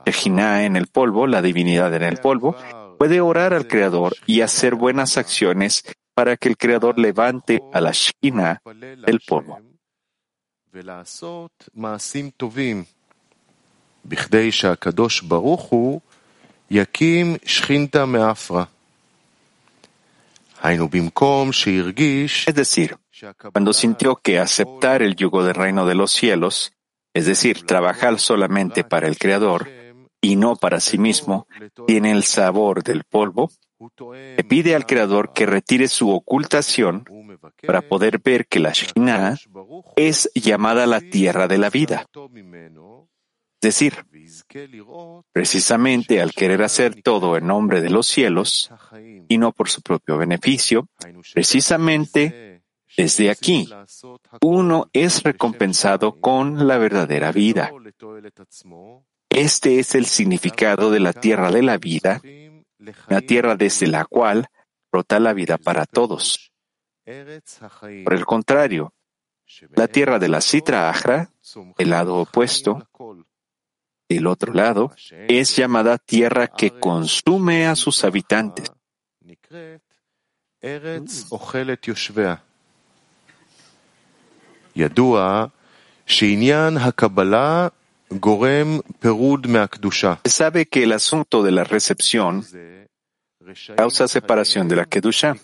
En 0.10 0.76
el 0.76 0.88
polvo, 0.88 1.28
la 1.28 1.42
divinidad 1.42 1.94
en 1.94 2.04
el 2.04 2.18
polvo, 2.18 2.56
puede 2.98 3.22
orar 3.22 3.54
al 3.54 3.68
Creador 3.68 4.16
y 4.26 4.42
hacer 4.42 4.76
buenas 4.76 5.18
acciones 5.18 5.84
para 6.14 6.36
que 6.36 6.50
el 6.50 6.58
Creador 6.58 7.00
levante 7.00 7.62
a 7.72 7.80
la 7.80 7.92
Shekhinah 7.92 8.62
del 8.66 9.22
polvo. 9.26 9.60
Es 22.48 22.56
decir, 22.56 22.98
cuando 23.54 23.74
sintió 23.74 24.18
que 24.18 24.40
aceptar 24.40 25.02
el 25.02 25.16
yugo 25.16 25.44
del 25.44 25.56
reino 25.56 25.86
de 25.86 25.96
los 25.96 26.12
cielos, 26.12 26.74
es 27.14 27.26
decir, 27.26 27.66
trabajar 27.66 28.20
solamente 28.20 28.84
para 28.84 29.08
el 29.08 29.18
Creador, 29.18 29.79
y 30.22 30.36
no 30.36 30.56
para 30.56 30.80
sí 30.80 30.98
mismo, 30.98 31.48
tiene 31.88 32.12
el 32.12 32.24
sabor 32.24 32.84
del 32.84 33.04
polvo, 33.04 33.52
le 34.12 34.44
pide 34.44 34.76
al 34.76 34.86
Creador 34.86 35.32
que 35.34 35.46
retire 35.46 35.88
su 35.88 36.10
ocultación 36.12 37.06
para 37.66 37.82
poder 37.82 38.20
ver 38.20 38.48
que 38.48 38.60
la 38.60 38.72
Shekhinah 38.72 39.38
es 39.96 40.30
llamada 40.36 40.86
la 40.86 41.00
tierra 41.00 41.48
de 41.48 41.58
la 41.58 41.70
vida. 41.70 42.06
decir, 43.62 44.06
precisamente 45.32 46.22
al 46.22 46.34
querer 46.34 46.64
hacer 46.64 47.02
todo 47.02 47.38
en 47.38 47.48
nombre 47.48 47.82
de 47.82 47.90
los 47.90 48.08
cielos 48.08 48.72
y 49.28 49.38
no 49.38 49.52
por 49.54 49.70
su 49.70 49.82
propio 49.82 50.18
beneficio, 50.18 50.88
precisamente 51.34 52.64
desde 52.98 53.30
aquí 53.30 53.70
uno 54.42 54.90
es 54.92 55.24
recompensado 55.24 56.20
con 56.20 56.68
la 56.68 56.78
verdadera 56.78 57.32
vida. 57.32 57.72
Este 59.30 59.80
es 59.80 59.96
el 59.96 60.06
significado 60.06 60.92
de 60.92 61.00
la 61.00 61.14
tierra 61.14 61.52
de 61.52 61.62
la 61.62 61.78
vida, 61.78 62.22
la 63.08 63.22
tierra 63.22 63.56
desde 63.56 63.88
la 63.88 64.06
cual 64.06 64.48
brota 64.92 65.20
la 65.20 65.34
vida 65.34 65.58
para 65.58 65.86
todos. 65.86 66.52
Por 67.06 68.14
el 68.14 68.26
contrario, 68.26 68.94
la 69.76 69.88
tierra 69.88 70.20
de 70.20 70.28
la 70.28 70.42
Sitra 70.42 70.90
Ahra, 70.90 71.30
el 71.78 71.90
lado 71.90 72.18
opuesto, 72.18 72.88
el 74.08 74.28
otro 74.28 74.54
lado, 74.54 74.94
es 75.28 75.56
llamada 75.56 75.98
tierra 75.98 76.48
que 76.48 76.80
consume 76.80 77.68
a 77.68 77.76
sus 77.76 78.04
habitantes. 78.04 78.72
Se 90.26 90.32
sabe 90.32 90.66
que 90.66 90.84
el 90.84 90.92
asunto 90.94 91.44
de 91.44 91.52
la 91.52 91.64
recepción 91.64 92.44
causa 93.76 94.08
separación 94.08 94.68
de 94.68 94.76
la 94.76 94.86
Kedusha. 94.86 95.36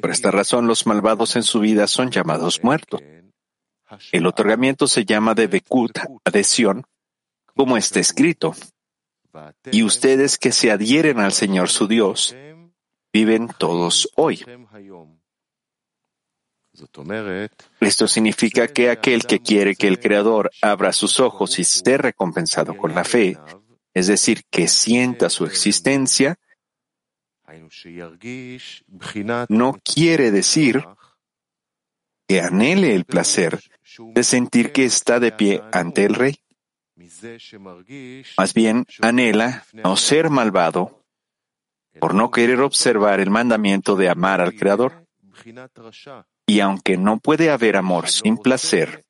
Por 0.00 0.10
esta 0.10 0.30
razón, 0.30 0.66
los 0.66 0.86
malvados 0.86 1.36
en 1.36 1.42
su 1.42 1.60
vida 1.60 1.86
son 1.86 2.10
llamados 2.10 2.62
muertos. 2.62 3.00
El 4.12 4.26
otorgamiento 4.26 4.86
se 4.86 5.04
llama 5.04 5.34
de 5.34 5.46
Bekut, 5.46 5.98
adhesión, 6.24 6.84
como 7.56 7.76
está 7.76 8.00
escrito. 8.00 8.54
Y 9.70 9.82
ustedes 9.82 10.38
que 10.38 10.52
se 10.52 10.70
adhieren 10.70 11.20
al 11.20 11.32
Señor 11.32 11.68
su 11.68 11.86
Dios, 11.88 12.36
viven 13.12 13.48
todos 13.58 14.10
hoy. 14.16 14.44
Esto 17.80 18.08
significa 18.08 18.68
que 18.68 18.90
aquel 18.90 19.24
que 19.26 19.40
quiere 19.40 19.76
que 19.76 19.88
el 19.88 19.98
Creador 19.98 20.50
abra 20.62 20.92
sus 20.92 21.20
ojos 21.20 21.58
y 21.58 21.62
esté 21.62 21.98
recompensado 21.98 22.76
con 22.76 22.94
la 22.94 23.04
fe, 23.04 23.38
es 23.94 24.06
decir, 24.06 24.42
que 24.50 24.68
sienta 24.68 25.30
su 25.30 25.44
existencia, 25.44 26.38
no 29.48 29.78
quiere 29.82 30.30
decir 30.30 30.84
que 32.28 32.40
anhele 32.40 32.94
el 32.94 33.04
placer 33.04 33.60
de 33.98 34.22
sentir 34.22 34.72
que 34.72 34.84
está 34.84 35.18
de 35.18 35.32
pie 35.32 35.62
ante 35.72 36.04
el 36.04 36.14
rey. 36.14 36.36
Más 38.36 38.54
bien, 38.54 38.86
anhela 39.00 39.64
no 39.72 39.96
ser 39.96 40.30
malvado 40.30 41.04
por 41.98 42.14
no 42.14 42.30
querer 42.30 42.60
observar 42.60 43.20
el 43.20 43.30
mandamiento 43.30 43.96
de 43.96 44.08
amar 44.08 44.40
al 44.40 44.54
Creador. 44.54 45.04
Y 46.50 46.58
aunque 46.58 46.96
no 46.96 47.18
puede 47.18 47.48
haber 47.48 47.76
amor 47.76 48.08
sin 48.08 48.36
placer, 48.36 49.04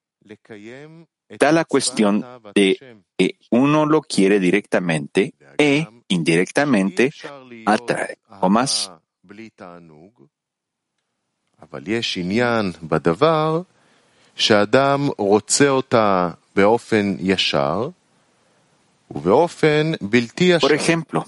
da 1.38 1.52
la 1.52 1.64
cuestión 1.64 2.22
de 2.54 3.00
que 3.16 3.38
uno 3.50 3.86
lo 3.86 4.02
quiere 4.02 4.38
directamente 4.38 5.32
e 5.56 5.88
indirectamente 6.08 7.10
atrae. 7.64 8.18
O 8.42 8.50
más. 8.50 8.92
Por 20.60 20.72
ejemplo, 20.74 21.24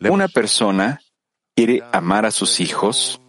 una 0.00 0.28
persona 0.28 1.00
quiere 1.64 1.84
amar 1.92 2.26
a 2.26 2.32
sus 2.32 2.58
hijos 2.58 3.20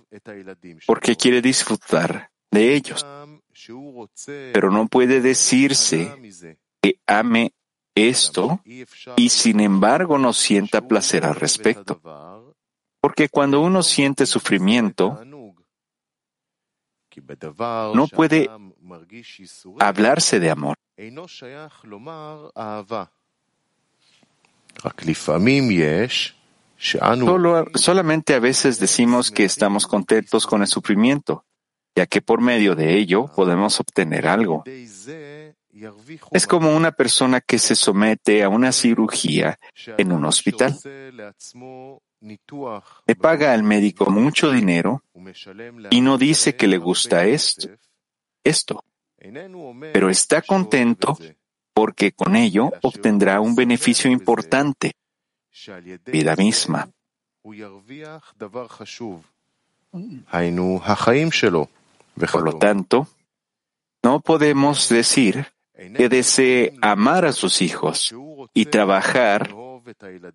porque 0.88 1.16
quiere 1.16 1.42
disfrutar 1.42 2.32
de 2.50 2.74
ellos, 2.74 3.06
pero 4.54 4.72
no 4.72 4.88
puede 4.88 5.22
decirse 5.22 6.12
que 6.82 7.00
ame 7.06 7.54
esto 7.94 8.60
y 9.16 9.30
sin 9.30 9.60
embargo 9.60 10.18
no 10.18 10.34
sienta 10.34 10.82
placer 10.82 11.26
al 11.26 11.36
respecto. 11.36 12.02
Porque 13.00 13.30
cuando 13.30 13.62
uno 13.62 13.84
siente 13.84 14.26
sufrimiento, 14.26 15.24
no 17.94 18.08
puede 18.08 18.50
hablarse 19.80 20.40
de 20.40 20.50
amor. 20.50 20.76
Solo, 26.84 27.66
solamente 27.76 28.34
a 28.36 28.40
veces 28.40 28.78
decimos 28.78 29.32
que 29.32 29.46
estamos 29.46 29.88
contentos 29.88 30.46
con 30.46 30.62
el 30.62 30.68
sufrimiento, 30.68 31.46
ya 31.96 32.06
que 32.08 32.22
por 32.22 32.42
medio 32.42 32.76
de 32.76 32.98
ello 32.98 33.28
podemos 33.34 33.80
obtener 33.80 34.28
algo. 34.28 34.64
Es 36.32 36.46
como 36.46 36.76
una 36.76 36.92
persona 36.92 37.40
que 37.40 37.58
se 37.58 37.76
somete 37.76 38.44
a 38.44 38.50
una 38.50 38.74
cirugía 38.74 39.58
en 39.98 40.12
un 40.12 40.26
hospital. 40.26 40.78
Le 43.06 43.16
paga 43.16 43.54
al 43.54 43.64
médico 43.64 44.10
mucho 44.10 44.52
dinero 44.52 45.04
y 45.90 46.02
no 46.02 46.18
dice 46.18 46.56
que 46.56 46.68
le 46.68 46.78
gusta 46.78 47.26
esto, 47.26 47.70
esto, 48.44 48.84
pero 49.94 50.10
está 50.10 50.42
contento 50.42 51.18
porque 51.74 52.12
con 52.12 52.36
ello 52.36 52.72
obtendrá 52.82 53.40
un 53.40 53.56
beneficio 53.56 54.12
importante, 54.12 54.94
vida 56.06 56.36
misma. 56.36 56.90
Por 62.32 62.44
lo 62.44 62.58
tanto, 62.58 63.08
no 64.04 64.20
podemos 64.22 64.90
decir 64.90 65.48
que 65.74 66.10
desee 66.10 66.74
amar 66.82 67.26
a 67.26 67.34
sus 67.34 67.62
hijos 67.62 68.14
y 68.54 68.66
trabajar 68.66 69.54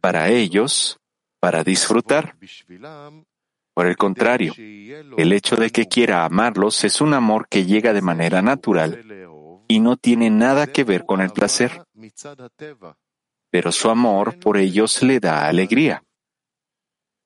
para 0.00 0.28
ellos, 0.28 0.98
para 1.40 1.64
disfrutar. 1.64 2.36
Por 3.74 3.86
el 3.86 3.96
contrario, 3.96 4.54
el 4.56 5.32
hecho 5.32 5.56
de 5.56 5.70
que 5.70 5.86
quiera 5.86 6.24
amarlos 6.24 6.84
es 6.84 7.00
un 7.00 7.14
amor 7.14 7.48
que 7.48 7.64
llega 7.64 7.92
de 7.92 8.02
manera 8.02 8.42
natural 8.42 9.04
y 9.68 9.80
no 9.80 9.96
tiene 9.96 10.30
nada 10.30 10.66
que 10.66 10.84
ver 10.84 11.04
con 11.04 11.20
el 11.20 11.30
placer. 11.30 11.84
Pero 13.50 13.72
su 13.72 13.90
amor 13.90 14.38
por 14.38 14.56
ellos 14.56 15.02
le 15.02 15.20
da 15.20 15.46
alegría. 15.46 16.02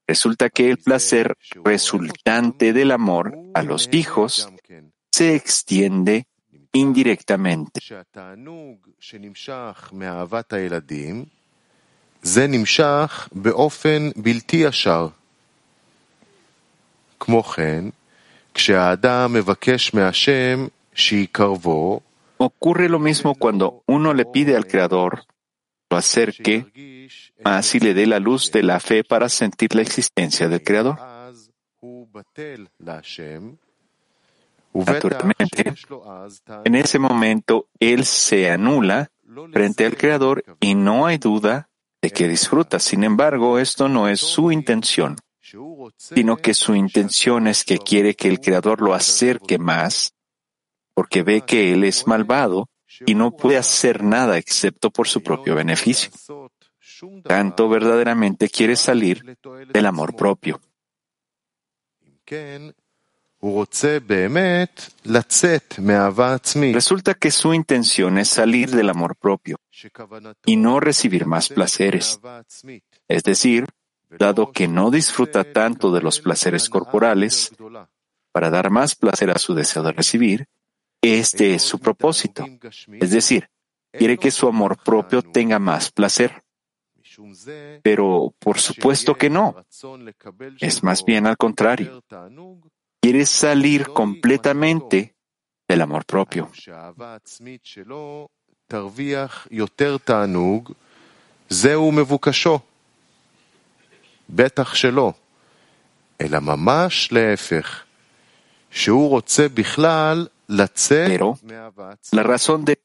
Resulta 0.07 0.51
que 0.51 0.71
el 0.71 0.79
placer 0.79 1.37
resultante 1.65 2.73
del 2.73 2.91
amor 2.91 3.39
a 3.55 3.63
los 3.63 3.89
hijos 3.93 4.49
se 5.11 5.35
extiende 5.35 6.27
indirectamente. 6.73 7.81
Ocurre 22.39 22.89
lo 22.89 22.99
mismo 22.99 23.35
cuando 23.35 23.83
uno 23.87 24.15
le 24.15 24.25
pide 24.25 24.57
al 24.57 24.67
Creador 24.67 25.25
lo 25.93 25.99
acerque 25.99 26.67
y 26.75 27.79
le 27.81 27.95
dé 27.95 28.07
la 28.07 28.19
luz 28.19 28.51
de 28.51 28.63
la 28.63 28.81
fe 28.81 29.05
para 29.05 29.29
sentir 29.29 29.75
la 29.75 29.83
existencia 29.83 30.49
del 30.49 30.63
Creador. 30.63 30.97
Naturalmente, 34.73 35.75
en 36.65 36.75
ese 36.75 36.99
momento 36.99 37.69
él 37.79 38.07
se 38.07 38.51
anula 38.51 39.11
frente 39.53 39.85
al 39.85 39.99
Creador 39.99 40.43
y 40.61 40.75
no 40.75 41.05
hay 41.05 41.19
duda 41.19 41.69
de 42.01 42.11
que 42.11 42.27
disfruta. 42.27 42.79
Sin 42.79 43.05
embargo, 43.05 43.59
esto 43.59 43.87
no 43.91 44.09
es 44.09 44.21
su 44.21 44.51
intención, 44.51 45.17
sino 45.99 46.39
que 46.39 46.55
su 46.55 46.75
intención 46.75 47.47
es 47.49 47.65
que 47.65 47.77
quiere 47.77 48.15
que 48.15 48.29
el 48.29 48.41
Creador 48.41 48.81
lo 48.81 48.95
acerque 48.95 49.59
más, 49.59 50.15
porque 50.95 51.23
ve 51.23 51.43
que 51.43 51.75
él 51.75 51.85
es 51.85 52.07
malvado 52.07 52.71
y 53.07 53.15
no 53.15 53.31
puede 53.37 53.59
hacer 53.59 54.03
nada 54.03 54.39
excepto 54.39 54.91
por 54.91 55.09
su 55.09 55.23
propio 55.23 55.55
beneficio. 55.55 56.11
Tanto 57.25 57.69
verdaderamente 57.69 58.49
quiere 58.49 58.77
salir 58.77 59.37
del 59.73 59.87
amor 59.87 60.15
propio. 60.15 60.61
Resulta 66.73 67.15
que 67.15 67.31
su 67.33 67.53
intención 67.55 68.19
es 68.19 68.29
salir 68.29 68.71
del 68.71 68.89
amor 68.89 69.17
propio 69.17 69.57
y 70.47 70.57
no 70.57 70.79
recibir 70.79 71.27
más 71.27 71.49
placeres. 71.49 72.21
Es 73.09 73.25
decir, 73.25 73.67
dado 74.09 74.53
que 74.53 74.69
no 74.69 74.91
disfruta 74.91 75.43
tanto 75.45 75.93
de 75.93 76.03
los 76.03 76.21
placeres 76.21 76.69
corporales, 76.69 77.53
para 78.31 78.49
dar 78.49 78.71
más 78.71 78.95
placer 78.95 79.31
a 79.31 79.39
su 79.39 79.55
deseo 79.55 79.83
de 79.83 79.93
recibir, 79.93 80.47
este 81.03 81.55
es 81.55 81.63
su 81.63 81.79
propósito. 81.81 82.47
Es 83.01 83.11
decir, 83.11 83.51
quiere 83.91 84.17
que 84.17 84.31
su 84.31 84.47
amor 84.47 84.79
propio 84.83 85.23
tenga 85.23 85.59
más 85.59 85.91
placer. 85.91 86.43
Pero 87.83 88.33
por 88.39 88.59
supuesto 88.59 89.17
que 89.17 89.29
no. 89.29 89.57
Es 90.61 90.83
más 90.83 91.05
bien 91.05 91.27
al 91.27 91.37
contrario. 91.37 92.03
Quiere 93.01 93.27
salir 93.27 93.89
completamente 93.89 95.17
del 95.69 95.81
amor 95.81 96.07
propio. 96.07 96.51
Pero 110.89 111.39
la 112.13 112.23
razón, 112.23 112.65
de, 112.65 112.83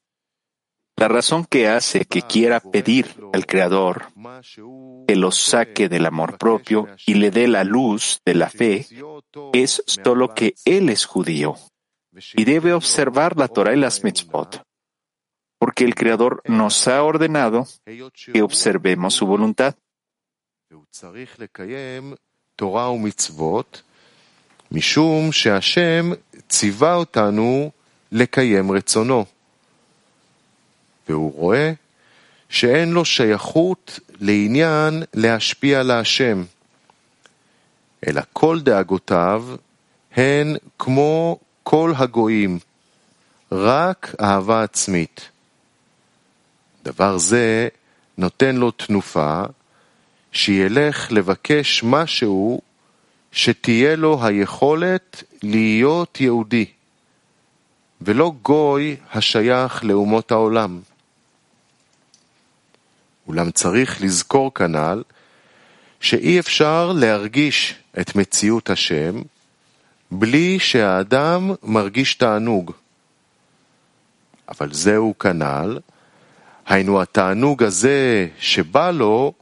la 0.96 1.08
razón 1.08 1.46
que 1.46 1.68
hace 1.68 2.06
que 2.06 2.22
quiera 2.22 2.60
pedir 2.60 3.16
al 3.34 3.46
Creador 3.46 4.08
que 5.08 5.16
lo 5.16 5.32
saque 5.32 5.90
del 5.90 6.06
amor 6.06 6.38
propio 6.38 6.88
y 7.06 7.16
le 7.16 7.32
dé 7.32 7.48
la 7.48 7.64
luz 7.64 8.22
de 8.26 8.36
la 8.36 8.50
fe 8.50 8.88
es 9.54 9.84
solo 9.86 10.34
que 10.34 10.56
él 10.66 10.90
es 10.90 11.06
judío 11.06 11.56
y 12.34 12.46
debe 12.46 12.74
observar 12.74 13.38
la 13.38 13.48
Torah 13.48 13.74
y 13.74 13.80
las 13.80 14.04
mitzvot, 14.04 14.64
porque 15.60 15.84
el 15.84 15.94
Creador 15.94 16.42
nos 16.46 16.88
ha 16.88 17.04
ordenado 17.04 17.68
que 17.86 18.42
observemos 18.42 19.14
su 19.14 19.28
voluntad. 19.28 19.76
משום 24.72 25.32
שהשם 25.32 26.12
ציווה 26.50 26.94
אותנו 26.94 27.72
לקיים 28.12 28.72
רצונו. 28.72 29.26
והוא 31.10 31.34
רואה 31.36 31.72
שאין 32.50 32.92
לו 32.92 33.06
שייכות 33.06 34.00
לעניין 34.20 35.04
להשפיע 35.14 35.84
להשם, 35.84 36.44
אלא 38.08 38.22
כל 38.34 38.60
דאגותיו 38.60 39.46
הן 40.16 40.56
כמו 40.80 41.40
כל 41.64 41.94
הגויים, 41.98 42.60
רק 43.52 44.16
אהבה 44.22 44.64
עצמית. 44.64 45.30
דבר 46.84 47.18
זה 47.18 47.68
נותן 48.18 48.56
לו 48.56 48.72
תנופה 48.72 49.44
שילך 50.32 51.12
לבקש 51.12 51.84
משהו 51.84 52.62
שתהיה 53.32 53.96
לו 53.96 54.26
היכולת 54.26 55.24
להיות 55.44 56.22
יהודי, 56.22 56.66
ולא 58.02 58.32
גוי 58.42 58.96
השייך 59.14 59.84
לאומות 59.84 60.32
העולם. 60.32 60.80
אולם 63.28 63.52
צריך 63.52 64.02
לזכור 64.02 64.54
כנ"ל 64.54 65.04
שאי 66.00 66.40
אפשר 66.40 66.92
להרגיש 66.96 67.76
את 68.00 68.16
מציאות 68.16 68.70
השם 68.70 69.22
בלי 70.12 70.60
שהאדם 70.60 71.52
מרגיש 71.64 72.16
תענוג. 72.16 72.72
אבל 74.50 74.74
זהו 74.74 75.14
כנ"ל, 75.20 75.80
היינו 76.68 77.02
התענוג 77.02 77.64
הזה 77.64 78.28
שבא 78.40 78.92
לו 78.92 79.34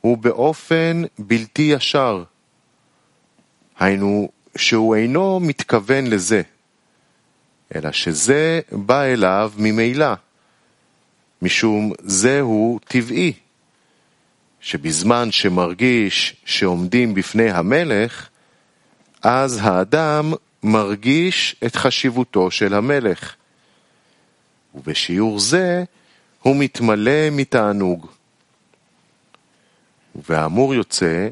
הוא 0.00 0.18
באופן 0.18 1.02
בלתי 1.18 1.62
ישר. 1.62 2.22
היינו 3.78 4.28
שהוא 4.56 4.96
אינו 4.96 5.40
מתכוון 5.40 6.06
לזה, 6.06 6.42
אלא 7.74 7.92
שזה 7.92 8.60
בא 8.72 9.02
אליו 9.02 9.52
ממילא. 9.56 10.14
משום 11.42 11.92
זהו 11.98 12.78
טבעי, 12.84 13.32
שבזמן 14.60 15.32
שמרגיש 15.32 16.36
שעומדים 16.44 17.14
בפני 17.14 17.50
המלך, 17.50 18.28
אז 19.22 19.58
האדם 19.62 20.32
מרגיש 20.62 21.56
את 21.66 21.76
חשיבותו 21.76 22.50
של 22.50 22.74
המלך, 22.74 23.34
ובשיעור 24.74 25.40
זה 25.40 25.84
הוא 26.42 26.56
מתמלא 26.56 27.30
מתענוג. 27.30 28.06
והאמור 30.14 30.74
יוצא 30.74 31.28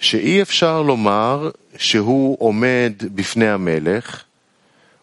שאי 0.00 0.42
אפשר 0.42 0.82
לומר 0.82 1.50
שהוא 1.76 2.36
עומד 2.40 2.92
בפני 3.14 3.48
המלך, 3.48 4.24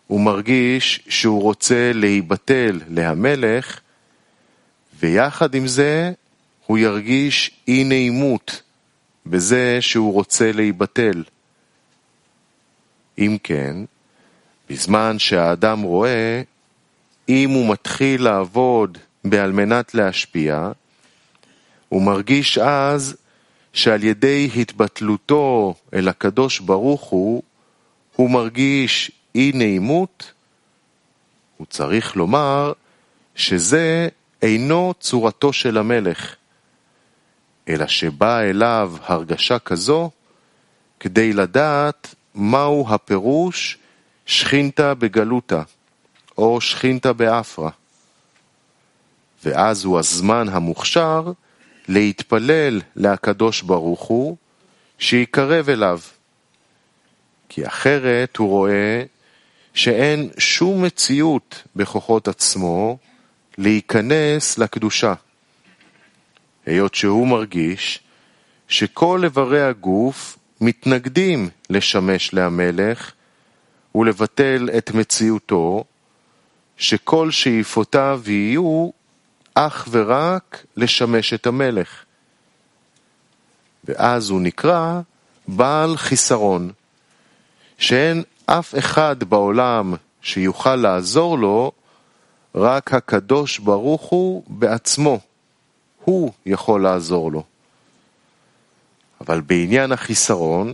הוא 0.07 0.21
מרגיש 0.21 0.99
שהוא 1.09 1.41
רוצה 1.41 1.91
להיבטל 1.93 2.79
להמלך, 2.89 3.79
ויחד 4.99 5.55
עם 5.55 5.67
זה 5.67 6.11
הוא 6.65 6.77
ירגיש 6.77 7.51
אי 7.67 7.83
נעימות 7.83 8.61
בזה 9.25 9.77
שהוא 9.81 10.13
רוצה 10.13 10.51
להיבטל. 10.51 11.23
אם 13.17 13.37
כן, 13.43 13.75
בזמן 14.69 15.19
שהאדם 15.19 15.81
רואה, 15.81 16.41
אם 17.29 17.49
הוא 17.49 17.71
מתחיל 17.71 18.23
לעבוד 18.23 18.97
בעל 19.23 19.51
מנת 19.51 19.95
להשפיע, 19.95 20.71
הוא 21.89 22.01
מרגיש 22.01 22.57
אז 22.57 23.15
שעל 23.73 24.03
ידי 24.03 24.49
התבטלותו 24.55 25.73
אל 25.93 26.07
הקדוש 26.07 26.59
ברוך 26.59 27.01
הוא, 27.01 27.43
הוא 28.15 28.29
מרגיש 28.29 29.11
אי 29.35 29.51
נעימות, 29.55 30.31
הוא 31.57 31.67
צריך 31.67 32.15
לומר 32.15 32.73
שזה 33.35 34.07
אינו 34.41 34.93
צורתו 34.99 35.53
של 35.53 35.77
המלך, 35.77 36.35
אלא 37.69 37.87
שבאה 37.87 38.49
אליו 38.49 38.93
הרגשה 39.01 39.59
כזו 39.59 40.09
כדי 40.99 41.33
לדעת 41.33 42.15
מהו 42.35 42.85
הפירוש 42.89 43.77
שכינתה 44.25 44.93
בגלותה, 44.93 45.61
או 46.37 46.61
שכינתה 46.61 47.13
באפרה. 47.13 47.69
ואז 49.45 49.85
הוא 49.85 49.99
הזמן 49.99 50.49
המוכשר 50.49 51.31
להתפלל 51.89 52.81
לקדוש 52.95 53.61
ברוך 53.61 54.01
הוא, 54.01 54.37
שיקרב 54.99 55.69
אליו. 55.69 55.99
כי 57.49 57.67
אחרת 57.67 58.37
הוא 58.37 58.49
רואה 58.49 59.03
שאין 59.73 60.29
שום 60.37 60.83
מציאות 60.83 61.63
בכוחות 61.75 62.27
עצמו 62.27 62.97
להיכנס 63.57 64.57
לקדושה, 64.57 65.13
היות 66.65 66.95
שהוא 66.95 67.27
מרגיש 67.27 67.99
שכל 68.67 69.21
איברי 69.23 69.63
הגוף 69.63 70.37
מתנגדים 70.61 71.49
לשמש 71.69 72.33
להמלך 72.33 73.11
ולבטל 73.95 74.69
את 74.77 74.91
מציאותו, 74.91 75.83
שכל 76.77 77.31
שאיפותיו 77.31 78.21
יהיו 78.27 78.89
אך 79.67 79.87
ורק 79.91 80.65
לשמש 80.77 81.33
את 81.33 81.47
המלך. 81.47 82.03
ואז 83.85 84.29
הוא 84.29 84.41
נקרא 84.41 85.01
בעל 85.47 85.97
חיסרון, 85.97 86.71
שאין 87.77 88.23
אף 88.45 88.77
אחד 88.77 89.23
בעולם 89.23 89.93
שיוכל 90.21 90.75
לעזור 90.75 91.37
לו 91.37 91.71
רק 92.55 92.93
הקדוש 92.93 93.59
ברוך 93.59 94.01
הוא 94.01 94.43
בעצמו, 94.47 95.19
הוא 96.03 96.31
יכול 96.45 96.83
לעזור 96.83 97.31
לו. 97.31 97.43
אבל 99.21 99.41
בעניין 99.41 99.91
החיסרון, 99.91 100.73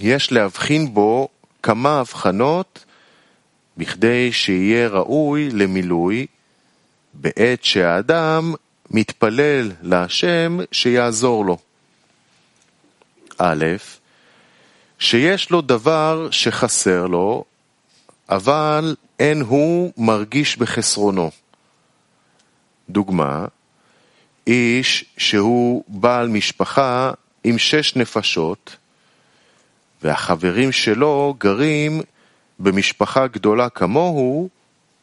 יש 0.00 0.32
להבחין 0.32 0.94
בו 0.94 1.28
כמה 1.62 2.00
הבחנות 2.00 2.84
בכדי 3.76 4.32
שיהיה 4.32 4.88
ראוי 4.88 5.50
למילוי 5.50 6.26
בעת 7.14 7.64
שהאדם 7.64 8.54
מתפלל 8.90 9.72
להשם 9.82 10.58
שיעזור 10.72 11.44
לו. 11.44 11.58
א', 13.38 13.64
שיש 14.98 15.50
לו 15.50 15.60
דבר 15.60 16.28
שחסר 16.30 17.06
לו, 17.06 17.44
אבל 18.28 18.96
אין 19.18 19.40
הוא 19.40 19.92
מרגיש 19.96 20.56
בחסרונו. 20.58 21.30
דוגמה, 22.90 23.46
איש 24.46 25.04
שהוא 25.18 25.84
בעל 25.88 26.28
משפחה 26.28 27.12
עם 27.44 27.58
שש 27.58 27.96
נפשות, 27.96 28.76
והחברים 30.02 30.72
שלו 30.72 31.34
גרים 31.38 32.00
במשפחה 32.58 33.26
גדולה 33.26 33.68
כמוהו 33.68 34.48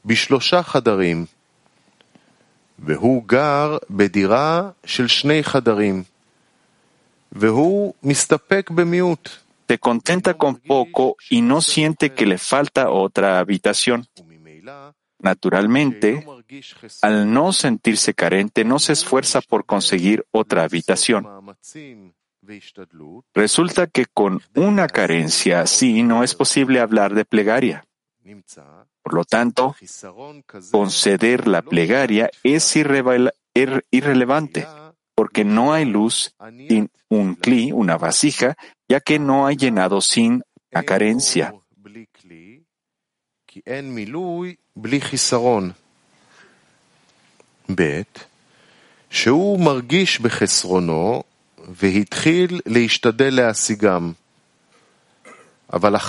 בשלושה 0.05 0.63
חדרים, 0.63 1.25
והוא 2.80 3.22
גר 3.26 3.76
בדירה 3.90 4.70
של 4.84 5.06
שני 5.06 5.44
חדרים, 5.44 6.02
והוא 7.32 7.94
מסתפק 8.02 8.70
במיעוט, 8.70 9.28
se 9.68 9.78
contenta 9.78 10.34
con 10.34 10.56
poco 10.56 11.16
y 11.28 11.40
no 11.40 11.60
siente 11.60 12.12
que 12.12 12.26
le 12.26 12.38
falta 12.38 12.90
otra 12.90 13.38
habitación. 13.38 14.06
Naturalmente, 15.18 16.26
al 17.02 17.32
no 17.32 17.52
sentirse 17.52 18.14
carente, 18.14 18.64
no 18.64 18.78
se 18.78 18.92
esfuerza 18.92 19.40
por 19.40 19.64
conseguir 19.64 20.24
otra 20.30 20.64
habitación. 20.64 21.26
Resulta 23.34 23.86
que 23.88 24.06
con 24.06 24.40
una 24.54 24.86
carencia 24.86 25.62
así 25.62 26.02
no 26.02 26.22
es 26.22 26.34
posible 26.34 26.80
hablar 26.80 27.14
de 27.14 27.24
plegaria. 27.24 27.84
Por 29.03 29.13
lo 29.13 29.25
tanto, 29.25 29.75
conceder 30.71 31.47
la 31.47 31.61
plegaria 31.61 32.29
es 32.43 32.75
irrelevante, 32.75 34.67
porque 35.15 35.43
no 35.43 35.73
hay 35.73 35.85
luz 35.85 36.35
sin 36.67 36.89
un 37.09 37.35
cli, 37.35 37.71
una 37.71 37.97
vasija, 37.97 38.55
ya 38.87 38.99
que 38.99 39.19
no 39.19 39.47
hay 39.47 39.55
llenado 39.55 40.01
sin 40.01 40.43
la 40.69 40.83
carencia. 40.83 41.53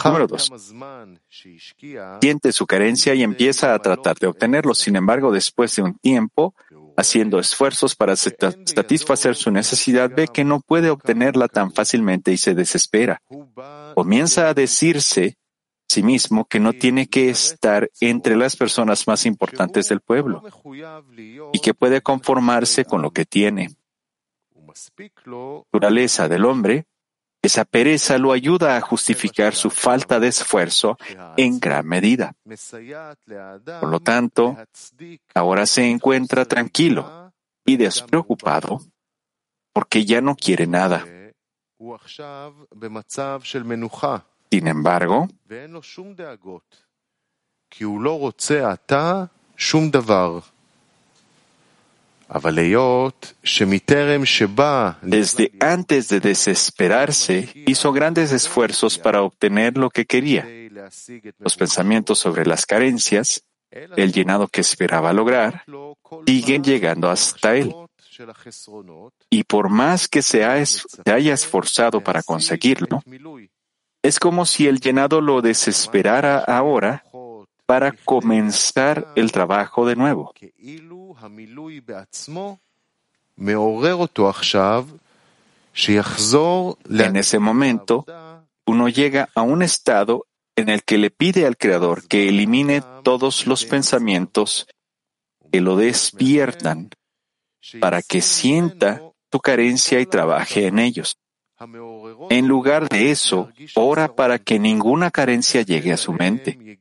Número 0.05 0.27
dos. 0.27 0.51
Siente 2.21 2.53
su 2.53 2.67
carencia 2.67 3.15
y 3.15 3.23
empieza 3.23 3.75
a 3.75 3.79
tratar 3.79 4.19
de 4.19 4.27
obtenerlo. 4.27 4.75
Sin 4.75 4.97
embargo, 4.97 5.33
después 5.33 5.77
de 5.77 5.83
un 5.83 5.95
tiempo, 5.99 6.55
haciendo 6.97 7.39
esfuerzos 7.39 7.95
para 7.95 8.17
satisfacer 8.17 9.37
su 9.37 9.51
necesidad, 9.51 10.11
ve 10.15 10.29
que 10.29 10.45
no 10.45 10.61
puede 10.61 10.91
obtenerla 10.91 11.49
tan 11.49 11.73
fácilmente 11.73 12.33
y 12.33 12.37
se 12.37 12.55
desespera. 12.55 13.23
Comienza 13.95 14.49
a 14.49 14.55
decirse 14.55 15.37
a 15.39 15.95
sí 15.95 16.03
mismo 16.03 16.47
que 16.47 16.59
no 16.59 16.73
tiene 16.73 17.07
que 17.07 17.31
estar 17.31 17.91
entre 18.01 18.37
las 18.37 18.57
personas 18.57 19.07
más 19.07 19.27
importantes 19.27 19.89
del 19.89 20.01
pueblo 20.01 20.43
y 21.53 21.59
que 21.61 21.75
puede 21.75 22.01
conformarse 22.01 22.85
con 22.85 23.03
lo 23.03 23.11
que 23.11 23.25
tiene. 23.25 23.71
La 25.27 25.63
naturaleza 25.65 26.29
del 26.29 26.47
hombre 26.47 26.87
esa 27.43 27.65
pereza 27.65 28.19
lo 28.19 28.33
ayuda 28.33 28.77
a 28.77 28.81
justificar 28.81 29.55
su 29.55 29.69
falta 29.69 30.21
de 30.21 30.29
esfuerzo 30.29 30.97
en 31.37 31.59
gran 31.59 31.87
medida. 31.87 32.35
Por 33.81 33.89
lo 33.89 34.01
tanto, 34.01 34.57
ahora 35.35 35.67
se 35.67 35.91
encuentra 35.91 36.45
tranquilo 36.45 37.33
y 37.65 37.77
despreocupado 37.77 38.81
porque 39.73 40.05
ya 40.05 40.21
no 40.21 40.37
quiere 40.37 40.67
nada. 40.67 41.05
Sin 44.51 44.69
embargo, 44.69 45.29
desde 55.03 55.53
antes 55.61 56.09
de 56.09 56.21
desesperarse, 56.21 57.49
hizo 57.67 57.93
grandes 57.93 58.33
esfuerzos 58.33 58.99
para 58.99 59.23
obtener 59.23 59.77
lo 59.77 59.91
que 59.91 60.07
quería. 60.07 60.47
Los 61.39 61.57
pensamientos 61.57 62.19
sobre 62.19 62.47
las 62.47 62.65
carencias, 62.65 63.45
el 63.71 64.13
llenado 64.13 64.49
que 64.49 64.63
esperaba 64.63 65.13
lograr, 65.13 65.65
siguen 66.27 66.65
llegando 66.65 67.11
hasta 67.11 67.55
él. 67.55 67.75
Y 69.31 69.45
por 69.45 69.69
más 69.69 70.09
que 70.09 70.23
se, 70.23 70.45
haya 70.45 71.35
esforzado 71.35 72.01
para 72.03 72.23
conseguirlo, 72.23 73.03
es 74.03 74.19
como 74.19 74.47
si 74.47 74.67
el 74.67 74.81
llenado 74.81 75.21
lo 75.21 75.43
desesperara 75.43 76.39
ahora 76.39 77.05
para 77.67 77.93
comenzar 77.93 79.13
el 79.17 79.33
trabajo 79.33 79.87
de 79.87 79.97
nuevo. 79.97 80.35
En 86.89 87.17
ese 87.17 87.39
momento, 87.39 88.07
uno 88.67 88.89
llega 88.89 89.29
a 89.35 89.43
un 89.43 89.63
estado 89.63 90.27
en 90.57 90.69
el 90.69 90.83
que 90.83 90.99
le 90.99 91.11
pide 91.11 91.47
al 91.47 91.57
Creador 91.57 92.07
que 92.07 92.29
elimine 92.29 92.83
todos 93.03 93.47
los 93.47 93.65
pensamientos 93.65 94.67
que 95.51 95.61
lo 95.61 95.77
despiertan 95.77 96.91
para 97.81 98.03
que 98.03 98.21
sienta 98.21 99.03
su 99.31 99.41
carencia 99.41 100.01
y 100.01 100.07
trabaje 100.07 100.67
en 100.67 100.79
ellos. 100.79 101.17
En 102.31 102.49
lugar 102.49 102.89
de 102.89 103.11
eso, 103.11 103.51
ora 103.75 104.15
para 104.15 104.39
que 104.39 104.59
ninguna 104.59 105.11
carencia 105.11 105.63
llegue 105.63 105.93
a 105.93 105.97
su 105.97 106.13
mente. 106.13 106.79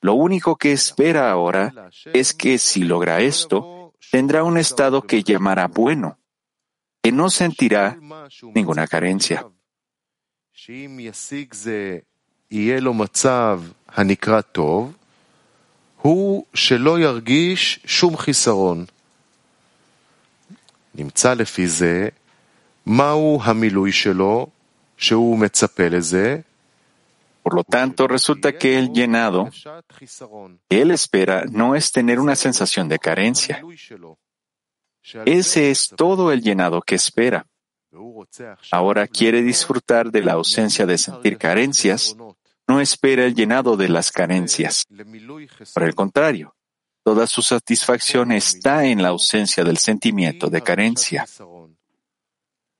Lo 0.00 0.14
único 0.14 0.56
que 0.56 0.72
espera 0.72 1.30
ahora 1.30 1.90
es 2.12 2.32
que 2.34 2.58
si 2.58 2.84
logra 2.84 3.20
esto, 3.20 3.92
tendrá 4.10 4.44
un 4.44 4.56
estado 4.58 5.02
que 5.02 5.22
llamará 5.22 5.66
bueno, 5.68 6.18
que 7.02 7.12
no 7.12 7.30
sentirá 7.30 7.98
ninguna 8.54 8.86
carencia. 8.86 9.46
נמצא 20.98 21.34
לפי 21.34 21.66
זה 21.66 22.08
מהו 22.86 23.40
המילוי 23.42 23.92
שלו 23.92 24.46
שהוא 24.96 25.38
מצפה 25.38 25.88
לזה, 25.88 26.40
por 27.43 27.55
lo 27.55 27.63
tanto, 27.63 28.07
resulta 28.07 28.57
que 28.57 28.77
el 28.77 28.91
llenado 28.91 29.49
que 30.69 30.81
él 30.81 30.91
espera 30.91 31.45
no 31.49 31.75
es 31.75 31.91
tener 31.91 32.19
una 32.19 32.35
sensación 32.35 32.87
de 32.87 32.99
carencia. 32.99 33.63
Ese 35.25 35.71
es 35.71 35.89
todo 35.95 36.31
el 36.31 36.41
llenado 36.41 36.81
que 36.81 36.95
espera. 36.95 37.45
Ahora 38.71 39.07
quiere 39.07 39.41
disfrutar 39.41 40.11
de 40.11 40.23
la 40.23 40.33
ausencia 40.33 40.85
de 40.85 40.97
sentir 40.97 41.37
carencias, 41.37 42.15
no 42.67 42.79
espera 42.79 43.25
el 43.25 43.35
llenado 43.35 43.75
de 43.75 43.89
las 43.89 44.11
carencias. 44.11 44.85
Por 45.73 45.83
el 45.83 45.95
contrario, 45.95 46.55
toda 47.03 47.27
su 47.27 47.41
satisfacción 47.41 48.31
está 48.31 48.85
en 48.85 49.01
la 49.01 49.09
ausencia 49.09 49.63
del 49.63 49.77
sentimiento 49.77 50.49
de 50.49 50.61
carencia. 50.61 51.25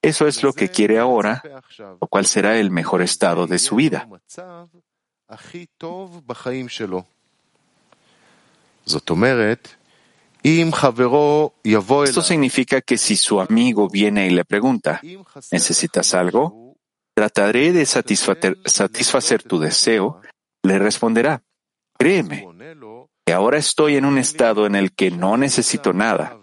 Eso 0.01 0.27
es 0.27 0.41
lo 0.41 0.53
que 0.53 0.69
quiere 0.69 0.97
ahora, 0.97 1.43
lo 1.77 2.07
cual 2.07 2.25
será 2.25 2.57
el 2.57 2.71
mejor 2.71 3.01
estado 3.01 3.45
de 3.45 3.59
su 3.59 3.75
vida. 3.75 4.07
Esto 12.09 12.21
significa 12.21 12.81
que 12.81 12.97
si 12.97 13.15
su 13.15 13.39
amigo 13.39 13.87
viene 13.87 14.25
y 14.25 14.31
le 14.31 14.43
pregunta, 14.43 14.99
¿necesitas 15.51 16.13
algo? 16.15 16.75
Trataré 17.13 17.71
de 17.71 17.85
satisfacer, 17.85 19.43
tu 19.43 19.59
deseo. 19.59 20.21
Le 20.63 20.79
responderá, 20.79 21.43
créeme, 21.97 22.47
que 23.25 23.33
ahora 23.33 23.57
estoy 23.57 23.97
en 23.97 24.05
un 24.05 24.17
estado 24.17 24.65
en 24.65 24.75
el 24.75 24.93
que 24.93 25.11
no 25.11 25.37
necesito 25.37 25.93
nada. 25.93 26.39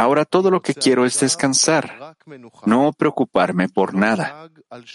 Ahora 0.00 0.24
todo 0.24 0.50
lo 0.50 0.62
que 0.62 0.72
quiero 0.72 1.04
es 1.04 1.20
descansar, 1.20 2.16
no 2.64 2.90
preocuparme 2.94 3.68
por 3.68 3.92
nada. 3.92 4.50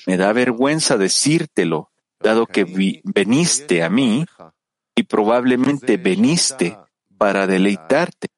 Me 0.08 0.18
da 0.18 0.34
vergüenza 0.34 0.98
decírtelo, 0.98 1.92
dado 2.20 2.48
que 2.48 2.64
veniste 3.04 3.84
a 3.84 3.90
mí 3.92 4.26
y 4.96 5.04
probablemente 5.04 5.98
veniste 5.98 6.76
para 7.20 7.46
deleitarte. 7.46 8.30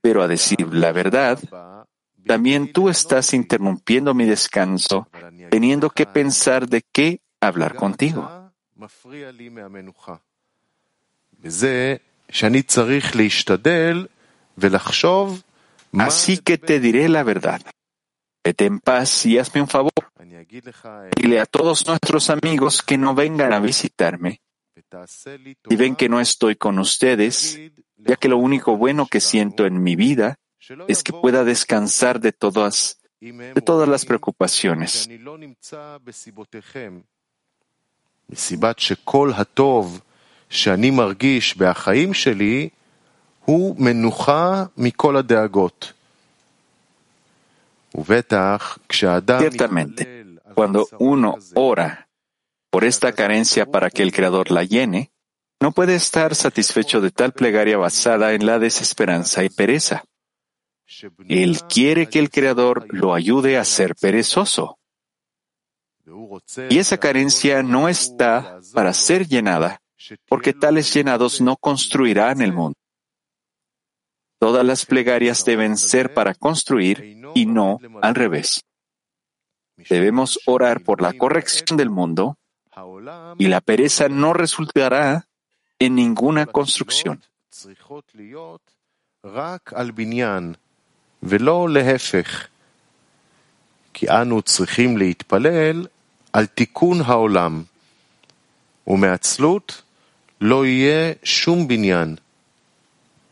Pero 0.00 0.22
a 0.22 0.28
decir 0.28 0.72
la 0.72 0.90
verdad, 0.92 1.38
también 2.26 2.72
tú 2.72 2.88
estás 2.88 3.34
interrumpiendo 3.34 4.14
mi 4.14 4.24
descanso, 4.24 5.06
teniendo 5.50 5.90
que 5.90 6.06
pensar 6.06 6.66
de 6.66 6.80
qué 6.80 7.20
hablar 7.42 7.74
contigo. 7.74 8.50
Así 15.92 16.38
que 16.38 16.58
te 16.58 16.80
diré 16.80 17.08
la 17.08 17.22
verdad. 17.22 17.60
Vete 18.42 18.64
en 18.64 18.80
paz 18.80 19.26
y 19.26 19.38
hazme 19.38 19.60
un 19.60 19.68
favor. 19.68 19.92
Dile 21.16 21.40
a 21.40 21.46
todos 21.46 21.86
nuestros 21.86 22.30
amigos 22.30 22.82
que 22.82 22.96
no 22.96 23.14
vengan 23.14 23.52
a 23.52 23.60
visitarme. 23.60 24.40
Y 25.68 25.76
ven 25.76 25.96
que 25.96 26.08
no 26.08 26.20
estoy 26.20 26.56
con 26.56 26.78
ustedes, 26.78 27.58
ya 27.96 28.16
que 28.16 28.28
lo 28.28 28.38
único 28.38 28.76
bueno 28.76 29.06
que 29.06 29.20
siento 29.20 29.66
en 29.66 29.82
mi 29.82 29.96
vida 29.96 30.38
es 30.88 31.02
que 31.02 31.12
pueda 31.12 31.44
descansar 31.44 32.20
de 32.20 32.32
todas, 32.32 33.00
de 33.20 33.60
todas 33.60 33.88
las 33.88 34.04
preocupaciones. 34.06 35.08
Ciertamente, 49.40 50.26
cuando 50.54 50.88
uno 50.98 51.36
ora 51.54 52.08
por 52.70 52.84
esta 52.84 53.12
carencia 53.12 53.66
para 53.66 53.90
que 53.90 54.02
el 54.02 54.12
Creador 54.12 54.50
la 54.50 54.64
llene, 54.64 55.10
no 55.60 55.72
puede 55.72 55.94
estar 55.94 56.34
satisfecho 56.34 57.00
de 57.00 57.10
tal 57.10 57.32
plegaria 57.32 57.76
basada 57.76 58.32
en 58.32 58.46
la 58.46 58.58
desesperanza 58.58 59.44
y 59.44 59.50
pereza. 59.50 60.04
Él 61.28 61.60
quiere 61.68 62.08
que 62.08 62.18
el 62.18 62.30
Creador 62.30 62.86
lo 62.88 63.14
ayude 63.14 63.58
a 63.58 63.64
ser 63.64 63.94
perezoso. 63.94 64.78
Y 66.68 66.78
esa 66.78 66.98
carencia 66.98 67.62
no 67.62 67.88
está 67.88 68.58
para 68.72 68.92
ser 68.92 69.28
llenada, 69.28 69.80
porque 70.28 70.52
tales 70.52 70.92
llenados 70.92 71.40
no 71.40 71.56
construirán 71.56 72.40
el 72.40 72.52
mundo. 72.52 72.79
Todas 74.40 74.64
las 74.64 74.86
plegarias 74.86 75.44
deben 75.44 75.76
ser 75.76 76.14
para 76.14 76.34
construir 76.34 77.20
y 77.34 77.44
no 77.44 77.78
al 78.00 78.14
revés. 78.14 78.64
Debemos 79.76 80.40
orar 80.46 80.80
por 80.80 81.02
la 81.02 81.12
corrección 81.12 81.76
del 81.76 81.90
mundo 81.90 82.38
y 83.36 83.48
la 83.48 83.60
pereza 83.60 84.08
no 84.08 84.32
resultará 84.32 85.28
en 85.78 85.94
ninguna 85.94 86.46
construcción. 86.46 87.22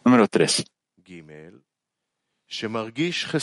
Número 0.04 0.28
3. 0.28 0.66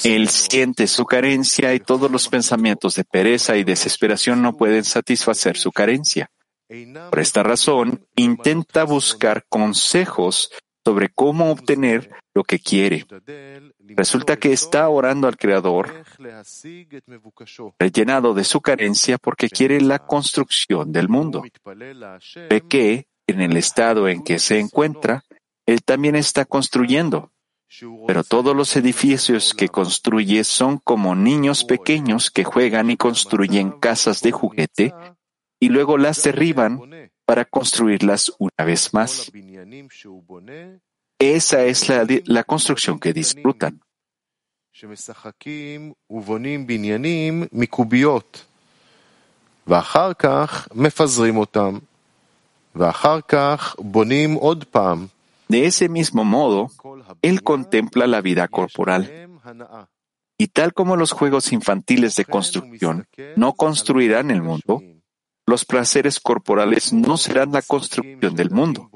Él 0.03 0.29
siente 0.29 0.87
su 0.87 1.05
carencia 1.05 1.73
y 1.73 1.79
todos 1.79 2.09
los 2.09 2.27
pensamientos 2.27 2.95
de 2.95 3.03
pereza 3.03 3.55
y 3.55 3.63
desesperación 3.63 4.41
no 4.41 4.57
pueden 4.57 4.83
satisfacer 4.83 5.57
su 5.57 5.71
carencia. 5.71 6.29
Por 7.11 7.19
esta 7.19 7.43
razón, 7.43 8.07
intenta 8.15 8.83
buscar 8.83 9.45
consejos 9.47 10.49
sobre 10.83 11.09
cómo 11.09 11.51
obtener 11.51 12.09
lo 12.33 12.43
que 12.43 12.59
quiere. 12.59 13.05
Resulta 13.79 14.37
que 14.37 14.53
está 14.53 14.89
orando 14.89 15.27
al 15.27 15.37
Creador, 15.37 16.03
rellenado 17.79 18.33
de 18.33 18.43
su 18.43 18.61
carencia 18.61 19.17
porque 19.17 19.49
quiere 19.49 19.81
la 19.81 19.99
construcción 19.99 20.91
del 20.91 21.09
mundo. 21.09 21.43
Ve 22.49 22.61
que, 22.67 23.07
en 23.27 23.41
el 23.41 23.57
estado 23.57 24.07
en 24.07 24.23
que 24.23 24.39
se 24.39 24.59
encuentra, 24.59 25.23
él 25.65 25.83
también 25.83 26.15
está 26.15 26.45
construyendo. 26.45 27.31
Pero 28.06 28.24
todos 28.24 28.54
los 28.56 28.76
edificios 28.76 29.54
que 29.54 29.68
construye 29.68 30.42
son 30.44 30.78
como 30.78 31.14
niños 31.14 31.64
pequeños 31.64 32.30
que 32.30 32.44
juegan 32.44 32.90
y 32.90 32.96
construyen 32.96 33.70
casas 33.70 34.22
de 34.22 34.32
juguete 34.32 34.92
y 35.60 35.68
luego 35.68 35.96
las 35.96 36.22
derriban 36.22 36.80
para 37.24 37.44
construirlas 37.44 38.32
una 38.38 38.64
vez 38.64 38.92
más. 38.92 39.30
Esa 41.18 41.64
es 41.64 41.88
la, 41.88 42.06
la 42.24 42.44
construcción 42.44 42.98
que 42.98 43.12
disfrutan. 43.12 43.80
ואחר 49.66 50.12
כך 50.12 50.68
מפזרים 50.74 51.36
אותם, 51.36 51.78
ואחר 52.74 53.20
כך 53.20 53.76
בונים 53.78 54.34
עוד 54.34 54.64
פעם, 54.64 55.06
de 55.47 55.65
ese 55.65 55.89
mismo 55.89 56.23
modo, 56.23 56.69
él 57.21 57.43
contempla 57.43 58.07
la 58.07 58.21
vida 58.21 58.47
corporal. 58.47 59.29
Y 60.37 60.47
tal 60.47 60.73
como 60.73 60.95
los 60.95 61.11
juegos 61.11 61.53
infantiles 61.53 62.15
de 62.15 62.25
construcción 62.25 63.07
no 63.35 63.53
construirán 63.53 64.31
el 64.31 64.41
mundo, 64.41 64.81
los 65.45 65.65
placeres 65.65 66.19
corporales 66.19 66.91
no 66.91 67.17
serán 67.17 67.51
la 67.51 67.61
construcción 67.61 68.35
del 68.35 68.49
mundo, 68.49 68.89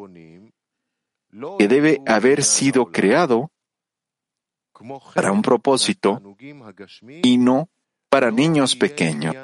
que 1.57 1.67
debe 1.67 2.01
haber 2.07 2.43
sido 2.43 2.87
creado 2.87 3.51
para 5.13 5.31
un 5.31 5.41
propósito 5.41 6.21
y 7.23 7.37
no 7.37 7.69
para 8.09 8.31
niños 8.31 8.75
pequeños. 8.75 9.35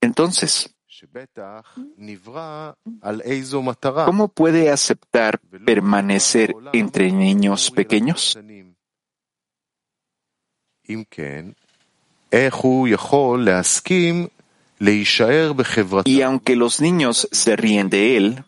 Entonces, 0.00 0.74
¿Cómo 4.04 4.28
puede 4.28 4.70
aceptar 4.70 5.38
permanecer 5.64 6.54
entre 6.72 7.12
niños 7.12 7.70
pequeños? 7.70 8.38
Y 16.04 16.22
aunque 16.22 16.56
los 16.56 16.80
niños 16.80 17.28
se 17.30 17.56
ríen 17.56 17.90
de 17.90 18.16
él, 18.16 18.44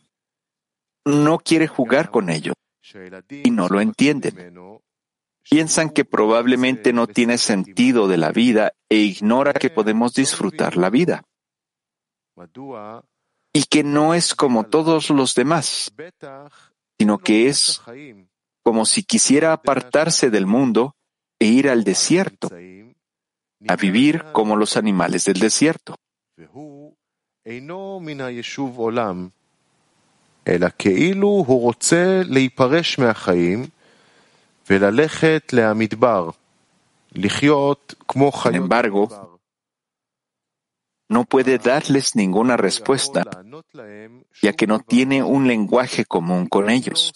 no 1.05 1.38
quiere 1.38 1.68
jugar 1.68 2.11
con 2.11 2.30
ellos. 2.30 2.55
y 3.28 3.51
no 3.51 3.68
lo 3.68 3.80
entienden. 3.80 4.55
Piensan 5.48 5.90
que 5.90 6.05
probablemente 6.05 6.92
no 6.92 7.07
tiene 7.07 7.38
sentido 7.38 8.09
de 8.09 8.16
la 8.16 8.32
vida 8.32 8.72
e 8.88 8.96
ignora 8.96 9.53
que 9.53 9.70
podemos 9.70 10.14
disfrutar 10.14 10.76
la 10.76 10.90
vida 10.90 11.24
y 13.53 13.64
que 13.64 13.82
no 13.82 14.14
es 14.14 14.34
como 14.34 14.64
todos 14.64 15.11
los 15.11 15.34
demás, 15.34 15.93
sino 16.99 17.18
que 17.18 17.49
es 17.49 17.80
como 18.62 18.84
si 18.86 19.03
quisiera 19.03 19.53
apartarse 19.53 20.30
del 20.30 20.47
mundo 20.47 20.95
e 21.38 21.47
ir 21.47 21.68
al 21.68 21.84
desierto, 21.84 22.51
a 23.68 23.76
vivir 23.76 24.24
como 24.32 24.57
los 24.57 24.76
animales 24.76 25.24
del 25.24 25.41
desierto. 25.41 25.97
Sin 38.53 38.55
embargo, 38.55 39.29
no 41.11 41.24
puede 41.24 41.58
darles 41.58 42.14
ninguna 42.14 42.56
respuesta, 42.56 43.24
ya 44.40 44.52
que 44.52 44.66
no 44.68 44.78
tiene 44.78 45.24
un 45.24 45.48
lenguaje 45.48 46.04
común 46.04 46.46
con 46.46 46.70
ellos. 46.70 47.12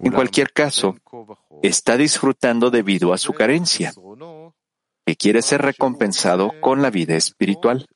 En 0.00 0.12
cualquier 0.12 0.52
caso, 0.52 0.96
está 1.62 1.96
disfrutando 1.96 2.70
debido 2.70 3.12
a 3.12 3.18
su 3.18 3.32
carencia, 3.32 3.94
que 5.06 5.14
quiere 5.14 5.42
ser 5.42 5.62
recompensado 5.62 6.50
con 6.60 6.82
la 6.82 6.90
vida 6.90 7.14
espiritual. 7.14 7.86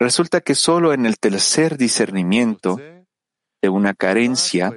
Resulta 0.00 0.40
que 0.40 0.56
solo 0.56 0.92
en 0.92 1.06
el 1.06 1.20
tercer 1.20 1.76
discernimiento 1.76 2.80
de 3.62 3.68
una 3.68 3.94
carencia, 3.94 4.76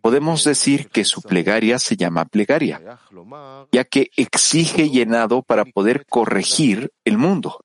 podemos 0.00 0.44
decir 0.44 0.88
que 0.88 1.04
su 1.04 1.22
plegaria 1.22 1.78
se 1.78 1.96
llama 1.96 2.24
plegaria, 2.24 2.98
ya 3.72 3.84
que 3.84 4.10
exige 4.16 4.90
llenado 4.90 5.42
para 5.42 5.64
poder 5.64 6.04
corregir 6.06 6.90
el 7.04 7.18
mundo, 7.18 7.64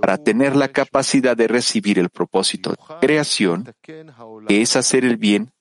para 0.00 0.18
tener 0.18 0.56
la 0.56 0.68
capacidad 0.68 1.36
de 1.36 1.48
recibir 1.48 1.98
el 1.98 2.10
propósito 2.10 2.70
de 2.70 2.76
creación, 3.00 3.72
que 3.82 4.62
es 4.62 4.76
hacer 4.76 5.04
el 5.04 5.16
bien 5.16 5.52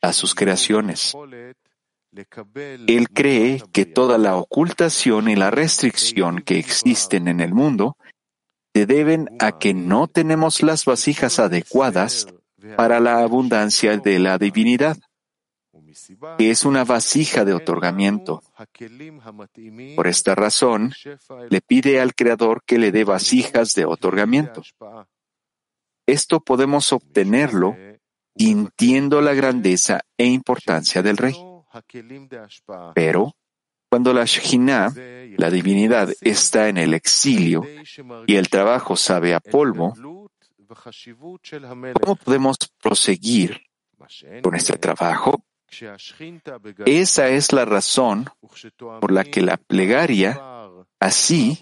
a 0.00 0.12
sus 0.12 0.34
creaciones. 0.34 1.14
Él 2.86 3.08
cree 3.08 3.62
que 3.72 3.86
toda 3.86 4.18
la 4.18 4.36
ocultación 4.36 5.28
y 5.28 5.36
la 5.36 5.50
restricción 5.50 6.42
que 6.42 6.58
existen 6.58 7.26
en 7.26 7.40
el 7.40 7.54
mundo 7.54 7.96
se 8.74 8.86
deben 8.86 9.28
a 9.38 9.58
que 9.58 9.74
no 9.74 10.08
tenemos 10.08 10.62
las 10.62 10.84
vasijas 10.84 11.38
adecuadas 11.38 12.26
para 12.76 13.00
la 13.00 13.20
abundancia 13.20 13.96
de 13.98 14.18
la 14.18 14.38
divinidad, 14.38 14.96
que 16.38 16.50
es 16.50 16.64
una 16.64 16.84
vasija 16.84 17.44
de 17.44 17.54
otorgamiento. 17.54 18.42
Por 19.96 20.06
esta 20.06 20.34
razón, 20.34 20.92
le 21.50 21.60
pide 21.60 22.00
al 22.00 22.14
Creador 22.14 22.62
que 22.64 22.78
le 22.78 22.92
dé 22.92 23.04
vasijas 23.04 23.72
de 23.74 23.84
otorgamiento. 23.84 24.62
Esto 26.06 26.40
podemos 26.40 26.92
obtenerlo 26.92 27.76
sintiendo 28.36 29.20
la 29.20 29.34
grandeza 29.34 30.00
e 30.16 30.26
importancia 30.26 31.02
del 31.02 31.16
Rey. 31.16 31.34
Pero, 32.94 33.34
cuando 33.88 34.12
la 34.12 34.24
Shekhinah, 34.24 34.94
la 35.36 35.50
divinidad, 35.50 36.10
está 36.20 36.68
en 36.68 36.78
el 36.78 36.94
exilio 36.94 37.62
y 38.26 38.36
el 38.36 38.48
trabajo 38.48 38.96
sabe 38.96 39.34
a 39.34 39.40
polvo, 39.40 40.21
¿Cómo 42.01 42.15
podemos 42.15 42.57
proseguir 42.81 43.61
con 44.41 44.55
este 44.55 44.77
trabajo? 44.77 45.43
Esa 46.85 47.27
es 47.27 47.51
la 47.51 47.65
razón 47.65 48.29
por 49.01 49.11
la 49.11 49.23
que 49.23 49.41
la 49.41 49.57
plegaria 49.57 50.39
así, 50.99 51.59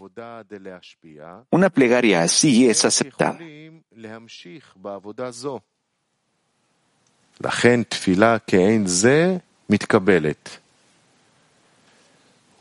una 1.50 1.70
plegaria 1.70 2.22
así 2.22 2.70
es 2.70 2.86
aceptada. 2.86 3.40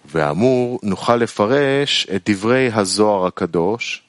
ואמור 0.06 0.80
נוכל 0.82 1.16
לפרש 1.16 2.06
את 2.16 2.30
דברי 2.30 2.70
הזוהר 2.72 3.26
הקדוש, 3.26 4.02
מה 4.02 4.07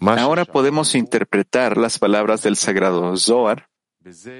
Ahora 0.00 0.44
podemos 0.44 0.94
interpretar 0.94 1.76
las 1.76 1.98
palabras 1.98 2.42
del 2.42 2.56
sagrado 2.56 3.16
Zohar 3.16 3.68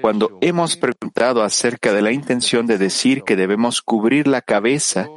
cuando 0.01 0.39
hemos 0.41 0.75
preguntado 0.75 1.43
acerca 1.43 1.93
de 1.93 2.01
la 2.01 2.11
intención 2.11 2.65
de 2.65 2.79
decir 2.79 3.21
que 3.21 3.35
debemos 3.35 3.81
cubrir 3.81 4.27
la 4.27 4.41
cabeza 4.41 5.07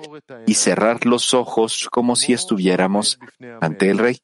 y 0.46 0.54
cerrar 0.54 1.06
los 1.06 1.32
ojos 1.32 1.88
como 1.90 2.14
si 2.14 2.34
estuviéramos 2.34 3.18
ante 3.60 3.88
el 3.88 3.98
rey. 3.98 4.18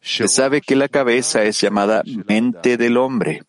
Se 0.00 0.28
sabe 0.28 0.60
que 0.62 0.76
la 0.76 0.88
cabeza 0.88 1.42
es 1.44 1.60
llamada 1.60 2.02
mente 2.26 2.76
del 2.76 2.96
hombre. 2.96 3.42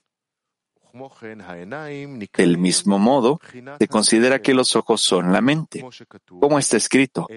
Del 2.38 2.58
mismo 2.58 3.00
modo, 3.00 3.40
se 3.80 3.88
considera 3.88 4.42
que 4.42 4.54
los 4.54 4.76
ojos 4.76 5.02
son 5.02 5.32
la 5.32 5.42
mente. 5.42 5.84
Como 6.40 6.60
está 6.60 6.78
escrito, 6.78 7.28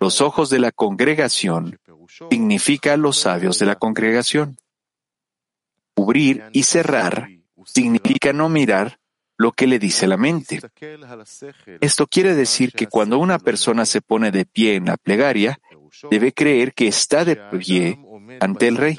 los 0.00 0.20
ojos 0.20 0.50
de 0.50 0.58
la 0.58 0.72
congregación 0.72 1.78
significa 2.30 2.96
los 2.96 3.18
sabios 3.18 3.58
de 3.58 3.66
la 3.66 3.76
congregación. 3.76 4.56
Cubrir 5.94 6.44
y 6.52 6.62
cerrar 6.62 7.28
significa 7.64 8.32
no 8.32 8.48
mirar 8.48 8.98
lo 9.36 9.52
que 9.52 9.66
le 9.66 9.78
dice 9.78 10.06
la 10.06 10.16
mente. 10.16 10.60
Esto 11.80 12.06
quiere 12.06 12.34
decir 12.34 12.72
que 12.72 12.86
cuando 12.86 13.18
una 13.18 13.38
persona 13.38 13.84
se 13.84 14.00
pone 14.00 14.30
de 14.30 14.44
pie 14.44 14.76
en 14.76 14.86
la 14.86 14.96
plegaria, 14.96 15.58
debe 16.10 16.32
creer 16.32 16.74
que 16.74 16.88
está 16.88 17.24
de 17.24 17.36
pie 17.36 17.98
ante 18.40 18.68
el 18.68 18.76
rey. 18.76 18.98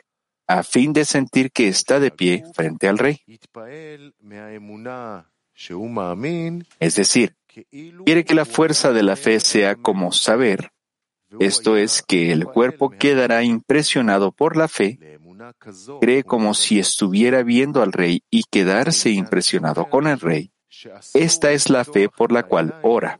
a 0.57 0.63
fin 0.63 0.93
de 0.93 1.05
sentir 1.05 1.51
que 1.51 1.67
está 1.67 1.99
de 1.99 2.11
pie 2.11 2.43
frente 2.53 2.87
al 2.87 2.97
rey. 2.97 3.21
Es 6.79 6.95
decir, 6.95 7.35
quiere 8.05 8.25
que 8.25 8.35
la 8.35 8.45
fuerza 8.45 8.91
de 8.91 9.03
la 9.03 9.15
fe 9.15 9.39
sea 9.39 9.75
como 9.75 10.11
saber, 10.11 10.71
esto 11.39 11.77
es 11.77 12.01
que 12.01 12.31
el 12.31 12.45
cuerpo 12.45 12.89
quedará 12.89 13.43
impresionado 13.43 14.31
por 14.31 14.57
la 14.57 14.67
fe, 14.67 14.99
cree 16.01 16.23
como 16.23 16.53
si 16.53 16.79
estuviera 16.79 17.43
viendo 17.43 17.81
al 17.81 17.93
rey 17.93 18.23
y 18.29 18.43
quedarse 18.43 19.11
impresionado 19.11 19.89
con 19.89 20.07
el 20.07 20.19
rey. 20.19 20.51
Esta 21.13 21.51
es 21.51 21.69
la 21.69 21.85
fe 21.85 22.09
por 22.09 22.31
la 22.31 22.43
cual 22.43 22.79
ora. 22.83 23.19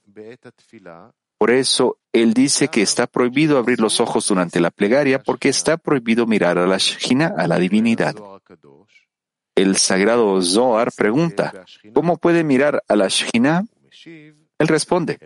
Por 1.41 1.49
eso, 1.49 1.97
él 2.13 2.35
dice 2.35 2.67
que 2.67 2.83
está 2.83 3.07
prohibido 3.07 3.57
abrir 3.57 3.79
los 3.79 3.99
ojos 3.99 4.27
durante 4.27 4.59
la 4.59 4.69
plegaria 4.69 5.17
porque 5.17 5.49
está 5.49 5.75
prohibido 5.75 6.27
mirar 6.27 6.59
a 6.59 6.67
la 6.67 6.77
Shekhinah, 6.77 7.33
a 7.35 7.47
la 7.47 7.57
divinidad. 7.57 8.13
El 9.55 9.75
sagrado 9.77 10.39
Zohar 10.43 10.91
pregunta, 10.95 11.65
¿cómo 11.95 12.17
puede 12.17 12.43
mirar 12.43 12.83
a 12.87 12.95
la 12.95 13.07
Shekhinah? 13.07 13.63
Él 14.05 14.67
responde, 14.67 15.17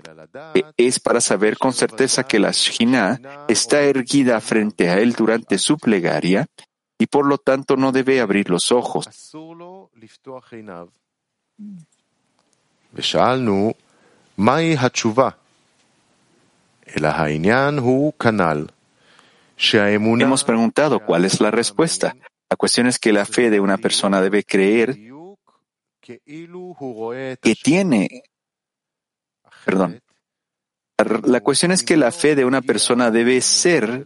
eh, 0.53 0.63
es 0.77 1.01
para 1.01 1.19
saber 1.19 1.57
con 1.57 1.73
certeza 1.73 2.23
que 2.23 2.39
la 2.39 2.51
Shekhinah 2.51 3.47
está 3.49 3.81
erguida 3.81 4.39
frente 4.39 4.87
a 4.87 4.99
él 4.99 5.11
durante 5.11 5.57
su 5.57 5.77
plegaria 5.77 6.47
y 6.97 7.07
por 7.07 7.25
lo 7.25 7.39
tanto 7.39 7.75
no 7.75 7.91
debe 7.91 8.21
abrir 8.21 8.49
los 8.49 8.71
ojos. 8.71 9.09
Hemos 20.25 20.43
preguntado 20.43 20.99
cuál 20.99 21.25
es 21.25 21.39
la 21.41 21.51
respuesta. 21.51 22.15
La 22.49 22.57
cuestión 22.57 22.87
es 22.87 22.99
que 22.99 23.11
la 23.11 23.25
fe 23.25 23.49
de 23.49 23.59
una 23.59 23.77
persona 23.77 24.21
debe 24.21 24.43
creer 24.43 24.97
que 25.99 27.55
tiene, 27.63 28.23
perdón, 29.65 29.99
la 31.23 31.41
cuestión 31.41 31.71
es 31.71 31.83
que 31.83 31.97
la 31.97 32.11
fe 32.11 32.35
de 32.35 32.45
una 32.45 32.61
persona 32.61 33.09
debe 33.11 33.41
ser 33.41 34.05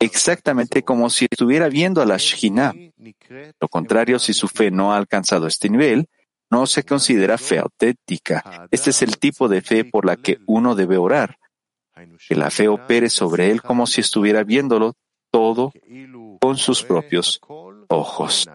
exactamente 0.00 0.82
como 0.82 1.08
si 1.10 1.26
estuviera 1.30 1.68
viendo 1.68 2.02
a 2.02 2.06
la 2.06 2.16
Shekhinah. 2.16 2.72
Lo 3.60 3.68
contrario, 3.68 4.18
si 4.18 4.32
su 4.34 4.48
fe 4.48 4.70
no 4.70 4.92
ha 4.92 4.96
alcanzado 4.96 5.46
este 5.46 5.68
nivel, 5.68 6.08
no 6.50 6.66
se 6.66 6.82
considera 6.84 7.38
fe 7.38 7.58
auténtica. 7.58 8.66
Este 8.70 8.90
es 8.90 9.02
el 9.02 9.18
tipo 9.18 9.48
de 9.48 9.62
fe 9.62 9.84
por 9.84 10.04
la 10.04 10.16
que 10.16 10.38
uno 10.46 10.74
debe 10.74 10.96
orar, 10.96 11.38
que 12.28 12.34
la 12.34 12.50
fe 12.50 12.68
opere 12.68 13.08
sobre 13.08 13.50
él 13.50 13.62
como 13.62 13.86
si 13.86 14.00
estuviera 14.00 14.42
viéndolo 14.42 14.94
todo 15.30 15.72
con 16.40 16.56
sus 16.56 16.82
propios 16.82 17.40
ojos. 17.88 18.48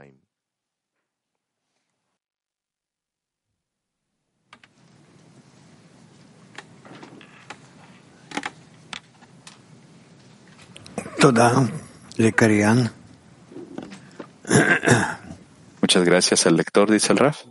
Muchas 15.81 16.03
gracias 16.05 16.45
al 16.47 16.55
lector, 16.55 16.89
dice 16.89 17.11
el 17.11 17.17
Raf. 17.19 17.43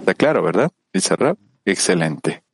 Está 0.00 0.14
claro, 0.14 0.42
¿verdad? 0.42 0.70
dice 0.94 1.16
excelente. 1.64 2.44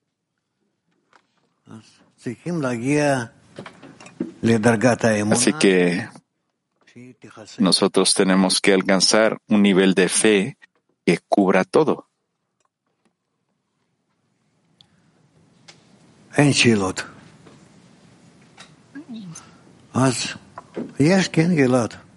Así 5.34 5.52
que 5.52 6.08
nosotros 7.58 8.14
tenemos 8.14 8.60
que 8.60 8.72
alcanzar 8.72 9.38
un 9.48 9.62
nivel 9.62 9.94
de 9.94 10.08
fe 10.08 10.58
que 11.04 11.18
cubra 11.28 11.64
todo. 11.64 12.08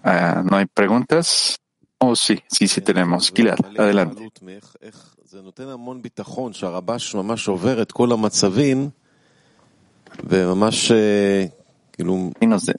Ah, 0.02 0.42
¿No 0.44 0.56
hay 0.56 0.66
preguntas? 0.66 1.58
Oh, 2.06 2.14
sí, 2.14 2.38
sí, 2.48 2.68
sí 2.68 2.80
tenemos. 2.82 3.32
Gilad, 3.34 3.58
adelante. 3.78 4.30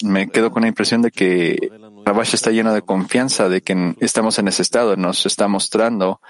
Me 0.03 0.29
quedo 0.29 0.51
con 0.51 0.61
la 0.61 0.67
impresión 0.67 1.01
de 1.01 1.09
que 1.09 1.57
Rabash 2.05 2.35
está 2.35 2.51
lleno 2.51 2.73
de 2.73 2.83
confianza, 2.83 3.49
de 3.49 3.61
que 3.61 3.95
estamos 3.99 4.37
en 4.37 4.47
ese 4.47 4.61
estado, 4.61 4.95
nos 4.95 5.25
está 5.25 5.47
mostrando 5.47 6.21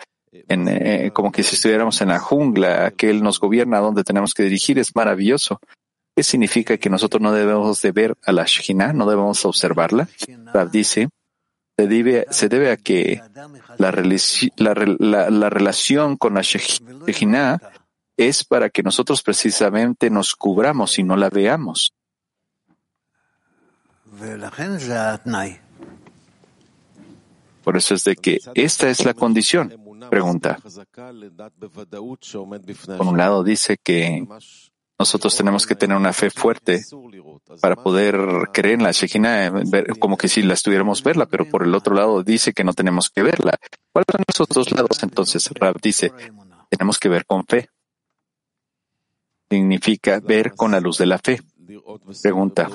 en, 0.47 0.67
eh, 0.69 1.11
como 1.13 1.31
que 1.31 1.43
si 1.43 1.55
estuviéramos 1.55 1.99
en 2.01 2.09
la 2.09 2.19
jungla, 2.19 2.91
que 2.91 3.09
Él 3.09 3.21
nos 3.21 3.39
gobierna, 3.39 3.79
a 3.79 4.03
tenemos 4.03 4.33
que 4.33 4.43
dirigir, 4.43 4.79
es 4.79 4.95
maravilloso. 4.95 5.59
¿Qué 6.15 6.23
significa 6.23 6.77
que 6.77 6.89
nosotros 6.89 7.21
no 7.21 7.33
debemos 7.33 7.81
de 7.81 7.91
ver 7.91 8.15
a 8.23 8.31
la 8.31 8.45
Shekhinah, 8.45 8.93
no 8.93 9.05
debemos 9.05 9.43
observarla? 9.43 10.07
Rab 10.53 10.71
dice, 10.71 11.09
se 11.77 12.47
debe, 12.49 12.71
a 12.71 12.77
que 12.77 13.21
la, 13.77 13.91
relación 15.49 16.15
con 16.15 16.35
la 16.35 16.41
Shejinah 16.41 17.59
es 18.15 18.45
para 18.45 18.69
que 18.69 18.81
nosotros 18.81 19.21
precisamente 19.21 20.09
nos 20.09 20.35
cubramos 20.35 20.97
y 20.99 21.03
no 21.03 21.17
la 21.17 21.29
veamos. 21.29 21.93
Por 27.63 27.75
eso 27.75 27.95
es 27.95 28.03
de 28.05 28.15
que 28.15 28.39
esta 28.53 28.89
es 28.89 29.03
la 29.03 29.13
condición. 29.13 29.73
Pregunta. 30.09 30.59
Por 32.97 33.07
un 33.07 33.17
lado 33.17 33.43
dice 33.43 33.77
que 33.83 34.25
nosotros 34.97 35.35
tenemos 35.35 35.65
que 35.65 35.75
tener 35.75 35.97
una 35.97 36.13
fe 36.13 36.29
fuerte 36.29 36.85
para 37.61 37.75
poder 37.75 38.17
creer 38.53 38.75
en 38.75 38.83
la 38.83 38.91
Shekinah, 38.91 39.49
ver, 39.49 39.99
como 39.99 40.17
que 40.17 40.29
si 40.29 40.41
la 40.41 40.53
estuviéramos 40.53 41.03
verla, 41.03 41.25
pero 41.25 41.49
por 41.49 41.63
el 41.63 41.75
otro 41.75 41.93
lado 41.95 42.23
dice 42.23 42.53
que 42.53 42.63
no 42.63 42.73
tenemos 42.73 43.09
que 43.09 43.21
verla. 43.21 43.59
¿Cuáles 43.91 44.07
son 44.11 44.23
esos 44.27 44.47
dos 44.47 44.71
lados? 44.71 45.03
Entonces, 45.03 45.49
Rab 45.53 45.81
dice, 45.81 46.13
tenemos 46.69 46.97
que 46.97 47.09
ver 47.09 47.25
con 47.25 47.45
fe. 47.45 47.69
Significa 49.49 50.19
ver 50.19 50.53
con 50.55 50.71
la 50.71 50.79
luz 50.79 50.97
de 50.97 51.05
la 51.05 51.17
fe. 51.17 51.41
Pregunta. 52.21 52.69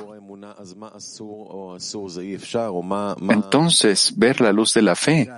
Entonces, 3.28 4.12
ver 4.16 4.40
la 4.40 4.52
luz 4.52 4.74
de 4.74 4.82
la 4.82 4.94
fe 4.94 5.30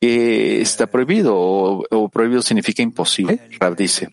está 0.00 0.88
prohibido 0.88 1.36
o, 1.36 1.84
o 1.88 2.08
prohibido 2.08 2.42
significa 2.42 2.82
imposible, 2.82 3.48
Rab 3.60 3.76
dice. 3.76 4.08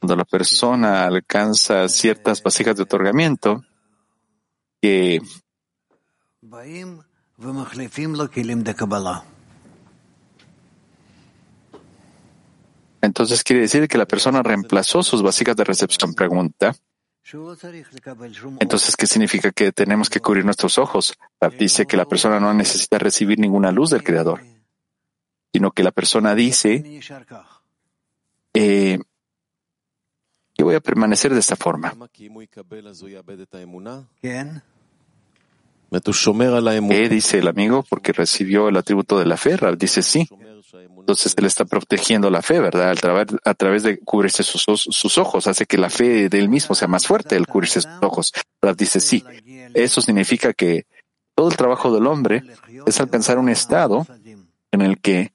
Cuando 0.00 0.16
la 0.16 0.24
persona 0.24 1.04
alcanza 1.04 1.88
ciertas 1.88 2.42
vasijas 2.42 2.76
de 2.76 2.82
otorgamiento, 2.84 3.64
que 4.80 5.20
entonces 13.00 13.42
quiere 13.42 13.62
decir 13.62 13.88
que 13.88 13.98
la 13.98 14.06
persona 14.06 14.42
reemplazó 14.42 15.02
sus 15.02 15.22
vasijas 15.22 15.56
de 15.56 15.64
recepción. 15.64 16.14
Pregunta. 16.14 16.74
Entonces, 18.60 18.96
¿qué 18.96 19.06
significa 19.06 19.52
que 19.52 19.72
tenemos 19.72 20.08
que 20.08 20.20
cubrir 20.20 20.44
nuestros 20.44 20.78
ojos? 20.78 21.14
Ah, 21.40 21.50
dice 21.50 21.86
que 21.86 21.96
la 21.96 22.06
persona 22.06 22.40
no 22.40 22.54
necesita 22.54 22.98
recibir 22.98 23.38
ninguna 23.38 23.70
luz 23.70 23.90
del 23.90 24.02
Creador, 24.02 24.40
sino 25.52 25.70
que 25.70 25.82
la 25.82 25.90
persona 25.90 26.34
dice, 26.34 27.00
eh, 28.54 28.98
yo 30.58 30.64
voy 30.64 30.74
a 30.74 30.80
permanecer 30.80 31.32
de 31.32 31.38
esta 31.38 31.54
forma. 31.54 31.94
¿Quién? 32.12 32.34
¿Qué 36.88 37.04
eh, 37.04 37.08
dice 37.08 37.38
el 37.38 37.48
amigo? 37.48 37.84
Porque 37.88 38.12
recibió 38.12 38.68
el 38.68 38.76
atributo 38.76 39.18
de 39.18 39.26
la 39.26 39.36
fe. 39.36 39.56
Rab 39.56 39.78
dice 39.78 40.02
sí. 40.02 40.28
Entonces 40.98 41.34
él 41.38 41.46
está 41.46 41.64
protegiendo 41.64 42.28
la 42.28 42.42
fe, 42.42 42.60
¿verdad? 42.60 42.90
Al 42.90 43.00
través, 43.00 43.26
a 43.44 43.54
través 43.54 43.82
de 43.84 43.98
cubrirse 44.00 44.42
sus, 44.42 44.64
sus, 44.64 45.16
ojos, 45.16 45.46
hace 45.46 45.64
que 45.64 45.78
la 45.78 45.88
fe 45.88 46.28
de 46.28 46.38
él 46.38 46.50
mismo 46.50 46.74
sea 46.74 46.88
más 46.88 47.06
fuerte, 47.06 47.36
el 47.36 47.46
cubrirse 47.46 47.80
sus 47.80 48.02
ojos. 48.02 48.32
Rab 48.60 48.76
dice 48.76 49.00
sí. 49.00 49.24
Eso 49.72 50.02
significa 50.02 50.52
que 50.52 50.86
todo 51.34 51.48
el 51.48 51.56
trabajo 51.56 51.94
del 51.94 52.06
hombre 52.06 52.42
es 52.84 53.00
alcanzar 53.00 53.38
un 53.38 53.48
estado 53.48 54.06
en 54.72 54.82
el 54.82 54.98
que 55.00 55.32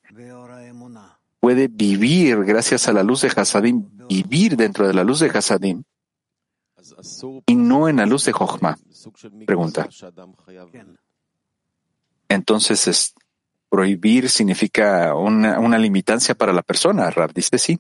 puede 1.44 1.68
vivir 1.68 2.46
gracias 2.46 2.88
a 2.88 2.94
la 2.94 3.04
luz 3.04 3.24
de 3.24 3.28
Hasadim, 3.36 3.86
vivir 4.08 4.56
dentro 4.56 4.88
de 4.88 4.94
la 4.94 5.04
luz 5.04 5.20
de 5.20 5.28
Hasadim 5.28 5.84
y 7.46 7.56
no 7.56 7.90
en 7.90 7.98
la 7.98 8.06
luz 8.06 8.24
de 8.24 8.32
Jochma. 8.32 8.78
Pregunta. 9.46 9.90
Entonces, 12.30 13.14
prohibir 13.68 14.30
significa 14.30 15.14
una, 15.16 15.78
limitancia 15.78 16.34
para 16.34 16.54
la 16.54 16.62
persona, 16.62 17.10
Rab. 17.10 17.34
Dice 17.34 17.58
sí. 17.58 17.78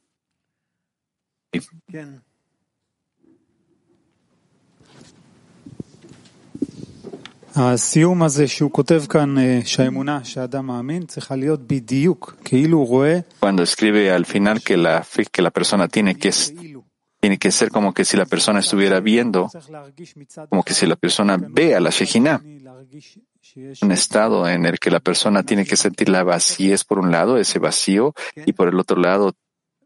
הסיום 7.56 8.22
הזה 8.22 8.48
שהוא 8.48 8.70
כותב 8.70 9.02
כאן 9.08 9.38
אה, 9.38 9.60
שהאמונה 9.64 10.20
שהאדם 10.24 10.66
מאמין 10.66 11.06
צריכה 11.06 11.36
להיות 11.36 11.60
בדיוק 11.66 12.34
כאילו 12.44 12.78
הוא 12.78 12.86
רואה 12.88 13.18
Cuando 13.40 13.62
escribe 13.62 14.10
al 14.12 14.24
final 14.24 14.60
que 14.60 14.76
la 14.76 15.02
fe 15.02 15.22
que 15.36 15.42
la 15.42 15.50
persona 15.50 15.88
tiene 15.88 16.14
que, 16.14 16.28
es- 16.28 16.52
כאילו. 16.58 16.82
tiene 17.20 17.38
que 17.38 17.50
ser 17.50 17.68
como 17.70 17.92
que 17.94 18.04
si 18.04 18.16
la 18.16 18.26
persona 18.26 18.60
estuviera 18.60 19.00
viendo, 19.00 19.48
צריך 19.48 19.70
להרגיש 19.70 20.16
מצד 20.16 20.44
como 20.50 20.62
que 20.62 20.74
si 20.74 20.86
la 20.86 20.96
persona 20.96 21.36
ve 21.56 21.74
a 21.74 21.80
la 21.80 21.90
Shejina, 21.90 22.40
להרגיש 22.64 23.18
שיש 23.42 23.82
un 23.84 23.90
estado 23.92 24.48
en 24.48 24.66
el 24.66 24.78
que 24.78 24.90
la 24.90 25.00
persona 25.00 25.42
tiene 25.42 25.64
que 25.64 25.76
sentir 25.76 26.08
la 26.10 26.22
vacíez 26.22 26.84
por 26.84 26.98
un 26.98 27.10
lado, 27.10 27.38
ese 27.38 27.58
vacío, 27.58 28.14
y 28.48 28.52
por 28.52 28.68
el 28.68 28.78
otro 28.78 28.98
lado 29.00 29.32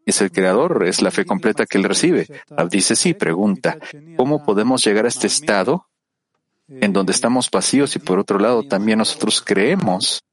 es 0.04 0.20
el 0.20 0.30
creador, 0.32 0.70
es 0.92 1.00
la 1.00 1.10
fe 1.16 1.24
completa 1.24 1.64
que 1.64 1.78
él 1.78 1.84
recibe. 1.84 2.22
Rab 2.56 2.68
dice 2.68 2.96
sí, 2.96 3.14
pregunta, 3.14 3.78
¿cómo 4.18 4.44
podemos 4.44 4.84
llegar 4.84 5.04
a 5.06 5.08
este 5.14 5.28
estado 5.28 5.72
en 6.67 6.93
donde 6.93 7.11
estamos 7.11 7.49
vacíos 7.49 7.95
y 7.95 7.99
por 7.99 8.19
otro 8.19 8.39
lado 8.39 8.63
también 8.63 8.99
nosotros 8.99 9.41
creemos 9.45 10.23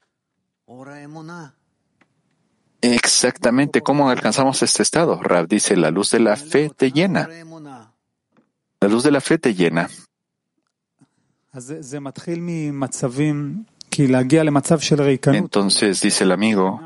exactamente 2.81 3.81
cómo 3.81 4.11
alcanzamos 4.11 4.63
este 4.63 4.83
estado. 4.83 5.23
Rab 5.23 5.49
dice, 5.49 5.77
la 5.77 5.91
luz 5.91 6.11
de 6.11 6.21
la 6.21 6.37
fe 6.37 6.71
te 6.71 6.93
llena. 6.93 7.29
La 8.81 8.89
luz 8.89 9.03
de 9.03 9.11
la 9.11 9.21
fe 9.21 9.39
te 9.39 9.55
llena. 9.55 9.89
Entonces, 15.37 16.01
dice 16.01 16.25
el 16.25 16.33
amigo, 16.33 16.81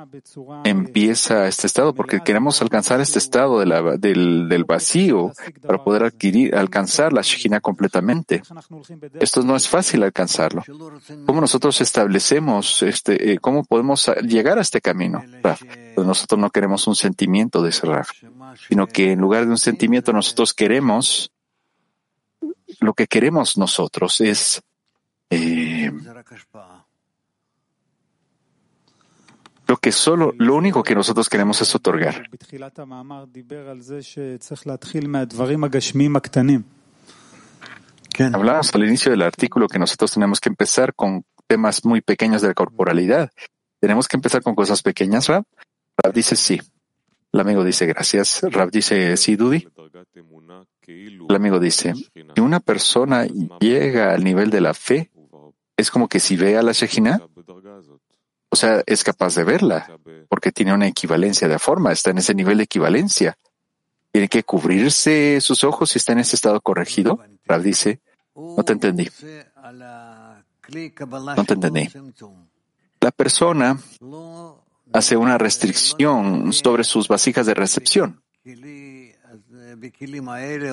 empieza 0.64 1.48
este 1.48 1.66
estado 1.66 1.94
porque 1.94 2.20
queremos 2.20 2.60
alcanzar 2.62 3.00
este 3.00 3.18
estado 3.18 3.60
del, 3.60 4.48
del, 4.48 4.64
vacío 4.64 5.32
para 5.66 5.82
poder 5.82 6.04
adquirir, 6.04 6.54
alcanzar 6.54 7.12
la 7.12 7.22
Shekhinah 7.22 7.60
completamente. 7.60 8.42
Esto 9.20 9.42
no 9.42 9.56
es 9.56 9.68
fácil 9.68 10.02
alcanzarlo. 10.02 10.62
¿Cómo 11.26 11.40
nosotros 11.40 11.80
establecemos 11.80 12.82
este, 12.82 13.32
eh, 13.32 13.38
cómo 13.38 13.64
podemos 13.64 14.10
llegar 14.22 14.58
a 14.58 14.62
este 14.62 14.80
camino? 14.80 15.22
Pues 15.94 16.06
nosotros 16.06 16.40
no 16.40 16.50
queremos 16.50 16.86
un 16.86 16.94
sentimiento 16.94 17.62
de 17.62 17.70
ese 17.70 17.86
Raf, 17.86 18.10
sino 18.68 18.86
que 18.86 19.12
en 19.12 19.20
lugar 19.20 19.44
de 19.44 19.50
un 19.50 19.58
sentimiento 19.58 20.12
nosotros 20.12 20.52
queremos, 20.54 21.32
lo 22.80 22.94
que 22.94 23.06
queremos 23.06 23.56
nosotros 23.56 24.20
es 24.20 24.62
eh, 25.30 25.90
lo 29.68 29.76
que 29.76 29.92
solo, 29.92 30.32
lo 30.38 30.54
único 30.56 30.82
que 30.82 30.94
nosotros 30.94 31.28
queremos 31.28 31.60
es 31.60 31.74
otorgar. 31.74 32.24
Hablamos 38.32 38.74
al 38.74 38.84
inicio 38.84 39.10
del 39.10 39.22
artículo 39.22 39.68
que 39.68 39.78
nosotros 39.78 40.12
tenemos 40.12 40.40
que 40.40 40.48
empezar 40.48 40.94
con 40.94 41.24
temas 41.46 41.84
muy 41.84 42.00
pequeños 42.00 42.40
de 42.42 42.48
la 42.48 42.54
corporalidad. 42.54 43.30
¿Tenemos 43.78 44.08
que 44.08 44.16
empezar 44.16 44.42
con 44.42 44.54
cosas 44.54 44.82
pequeñas, 44.82 45.28
Rab? 45.28 45.44
Rab 45.96 46.14
dice 46.14 46.34
sí. 46.34 46.60
El 47.32 47.40
amigo 47.40 47.62
dice 47.62 47.86
gracias. 47.86 48.40
Rab 48.42 48.70
dice 48.70 49.16
sí, 49.18 49.36
Dudi. 49.36 49.68
El 50.86 51.36
amigo 51.36 51.60
dice, 51.60 51.92
si 51.94 52.40
una 52.40 52.60
persona 52.60 53.26
llega 53.60 54.14
al 54.14 54.24
nivel 54.24 54.48
de 54.50 54.62
la 54.62 54.72
fe, 54.72 55.10
es 55.76 55.90
como 55.90 56.08
que 56.08 56.18
si 56.20 56.36
ve 56.36 56.56
a 56.56 56.62
la 56.62 56.72
Shejina, 56.72 57.20
o 58.50 58.56
sea, 58.56 58.82
es 58.86 59.04
capaz 59.04 59.34
de 59.34 59.44
verla, 59.44 59.98
porque 60.28 60.52
tiene 60.52 60.72
una 60.72 60.86
equivalencia 60.86 61.48
de 61.48 61.58
forma, 61.58 61.92
está 61.92 62.10
en 62.10 62.18
ese 62.18 62.34
nivel 62.34 62.58
de 62.58 62.64
equivalencia. 62.64 63.38
¿Tiene 64.10 64.28
que 64.28 64.42
cubrirse 64.42 65.40
sus 65.40 65.64
ojos 65.64 65.90
si 65.90 65.98
está 65.98 66.12
en 66.12 66.20
ese 66.20 66.36
estado 66.36 66.60
corregido? 66.60 67.20
Rab 67.44 67.62
dice, 67.62 68.00
no 68.34 68.64
te 68.64 68.72
entendí. 68.72 69.08
No 71.36 71.44
te 71.44 71.54
entendí. 71.54 71.88
La 73.00 73.10
persona 73.10 73.78
hace 74.92 75.16
una 75.16 75.38
restricción 75.38 76.52
sobre 76.52 76.84
sus 76.84 77.08
vasijas 77.08 77.46
de 77.46 77.54
recepción. 77.54 78.22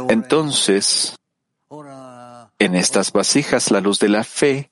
Entonces, 0.10 1.16
en 2.60 2.76
estas 2.76 3.12
vasijas 3.12 3.72
la 3.72 3.82
luz 3.82 4.00
de 4.00 4.10
la 4.10 4.24
fe 4.24 4.72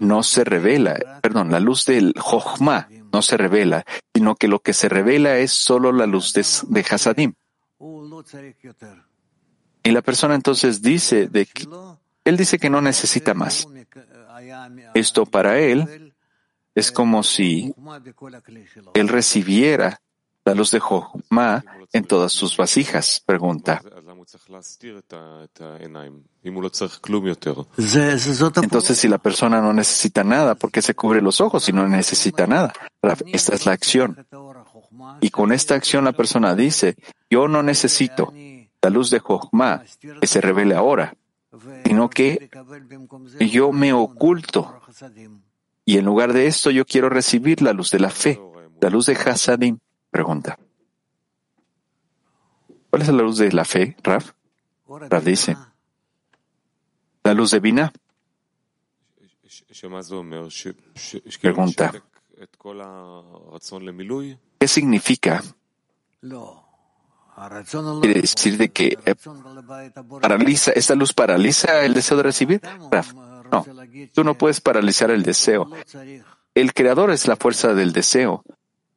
no 0.00 0.22
se 0.22 0.44
revela, 0.44 1.20
perdón, 1.20 1.50
la 1.50 1.60
luz 1.60 1.84
del 1.84 2.14
Jochma 2.18 2.88
no 3.12 3.22
se 3.22 3.36
revela, 3.36 3.84
sino 4.14 4.34
que 4.34 4.48
lo 4.48 4.60
que 4.60 4.72
se 4.72 4.88
revela 4.88 5.36
es 5.38 5.52
solo 5.52 5.92
la 5.92 6.06
luz 6.06 6.32
de, 6.32 6.44
de 6.68 6.86
Hasadim. 6.88 7.34
Y 9.82 9.90
la 9.90 10.02
persona 10.02 10.34
entonces 10.34 10.82
dice 10.82 11.28
de 11.28 11.46
que, 11.46 11.66
él 12.24 12.36
dice 12.36 12.58
que 12.58 12.70
no 12.70 12.80
necesita 12.80 13.34
más. 13.34 13.68
Esto 14.94 15.26
para 15.26 15.58
él 15.58 16.14
es 16.74 16.90
como 16.90 17.22
si 17.22 17.74
él 18.94 19.08
recibiera 19.08 20.00
la 20.44 20.54
luz 20.54 20.70
de 20.70 20.80
Jochma 20.80 21.64
en 21.92 22.04
todas 22.04 22.32
sus 22.32 22.56
vasijas, 22.56 23.22
pregunta. 23.24 23.82
Entonces, 28.62 28.98
si 28.98 29.08
la 29.08 29.18
persona 29.18 29.60
no 29.60 29.72
necesita 29.72 30.24
nada, 30.24 30.54
¿por 30.54 30.70
qué 30.70 30.82
se 30.82 30.94
cubre 30.94 31.20
los 31.22 31.40
ojos 31.40 31.64
si 31.64 31.72
no 31.72 31.88
necesita 31.88 32.46
nada? 32.46 32.72
Esta 33.26 33.54
es 33.54 33.66
la 33.66 33.72
acción. 33.72 34.26
Y 35.20 35.30
con 35.30 35.52
esta 35.52 35.74
acción 35.74 36.04
la 36.04 36.12
persona 36.12 36.54
dice, 36.54 36.96
yo 37.30 37.48
no 37.48 37.62
necesito 37.62 38.32
la 38.82 38.90
luz 38.90 39.10
de 39.10 39.18
Jochma 39.18 39.82
que 40.20 40.26
se 40.26 40.40
revele 40.40 40.74
ahora, 40.74 41.14
sino 41.84 42.10
que 42.10 42.50
yo 43.40 43.72
me 43.72 43.92
oculto. 43.92 44.80
Y 45.84 45.98
en 45.98 46.04
lugar 46.04 46.32
de 46.32 46.46
esto, 46.46 46.70
yo 46.70 46.84
quiero 46.84 47.08
recibir 47.08 47.62
la 47.62 47.72
luz 47.72 47.90
de 47.90 48.00
la 48.00 48.10
fe, 48.10 48.40
la 48.80 48.90
luz 48.90 49.06
de 49.06 49.14
Hasadim. 49.14 49.78
Pregunta. 50.10 50.58
¿Cuál 52.94 53.02
es 53.02 53.08
la 53.08 53.24
luz 53.24 53.38
de 53.38 53.50
la 53.50 53.64
fe, 53.64 53.96
Raf? 54.04 54.34
Raf 54.86 55.24
dice, 55.24 55.56
la 57.24 57.34
luz 57.34 57.50
de 57.50 57.58
Bina. 57.58 57.92
Pregunta, 61.40 61.92
¿qué 64.60 64.68
significa? 64.68 65.42
Quiere 68.00 68.20
decir 68.20 68.58
de 68.58 68.68
que 68.68 68.96
eh, 69.04 69.14
paraliza, 70.20 70.70
esta 70.70 70.94
luz 70.94 71.12
paraliza 71.12 71.84
el 71.84 71.94
deseo 71.94 72.16
de 72.18 72.22
recibir. 72.22 72.60
Raf, 72.92 73.12
no, 73.12 73.66
tú 74.14 74.22
no 74.22 74.38
puedes 74.38 74.60
paralizar 74.60 75.10
el 75.10 75.24
deseo. 75.24 75.68
El 76.54 76.72
creador 76.72 77.10
es 77.10 77.26
la 77.26 77.34
fuerza 77.34 77.74
del 77.74 77.92
deseo 77.92 78.44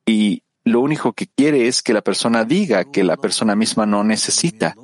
y 0.06 0.44
lo 0.68 0.82
único 0.82 1.14
que 1.14 1.28
quiere 1.28 1.68
es 1.68 1.82
que 1.82 1.94
la 1.94 2.02
persona 2.02 2.44
diga 2.44 2.86
que 2.86 3.04
la 3.04 3.18
persona 3.18 3.56
misma 3.56 3.86
no 3.86 4.04
necesita. 4.04 4.76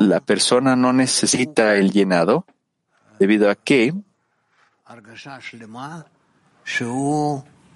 La 0.00 0.20
persona 0.20 0.76
no 0.76 0.92
necesita 0.92 1.76
el 1.76 1.92
llenado 1.92 2.46
debido 3.18 3.50
a 3.50 3.54
que 3.54 3.92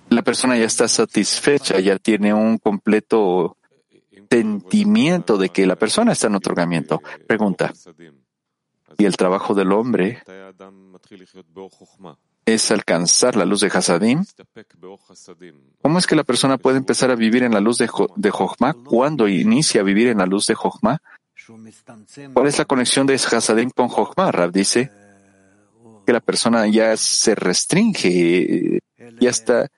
la 0.08 0.22
persona 0.22 0.56
ya 0.56 0.64
está 0.64 0.88
satisfecha, 0.88 1.80
ya 1.80 1.98
tiene 1.98 2.32
un 2.32 2.58
completo 2.58 3.56
sentimiento 4.30 5.36
de 5.36 5.50
que 5.50 5.66
la 5.66 5.76
persona 5.76 6.12
está 6.12 6.28
en 6.28 6.36
otorgamiento. 6.36 7.02
Pregunta, 7.26 7.72
y 8.98 9.04
el 9.04 9.16
trabajo 9.16 9.54
del 9.54 9.72
hombre 9.72 10.22
es 12.44 12.70
alcanzar 12.70 13.36
la 13.36 13.44
luz 13.44 13.60
de 13.60 13.68
Hasadim. 13.68 14.24
¿Cómo 15.82 15.98
es 15.98 16.06
que 16.06 16.16
la 16.16 16.24
persona 16.24 16.58
puede 16.58 16.78
empezar 16.78 17.10
a 17.10 17.14
vivir 17.14 17.42
en 17.44 17.52
la 17.52 17.60
luz 17.60 17.78
de, 17.78 17.86
Jo- 17.88 18.08
cuando 18.84 19.28
inicia 19.28 19.80
a 19.80 19.84
vivir 19.84 20.08
en 20.08 20.18
la 20.18 20.26
luz 20.26 20.46
de 20.46 20.54
Jochma? 20.54 21.00
¿Cuál 22.34 22.46
es 22.46 22.58
la 22.58 22.64
conexión 22.64 23.06
de 23.06 23.14
Hasadim 23.14 23.70
con 23.70 23.88
Jochma? 23.88 24.30
Rab 24.32 24.50
dice 24.52 24.90
que 26.06 26.12
la 26.12 26.20
persona 26.20 26.66
ya 26.66 26.96
se 26.96 27.34
restringe, 27.34 28.80
ya 29.20 29.30
está 29.30 29.68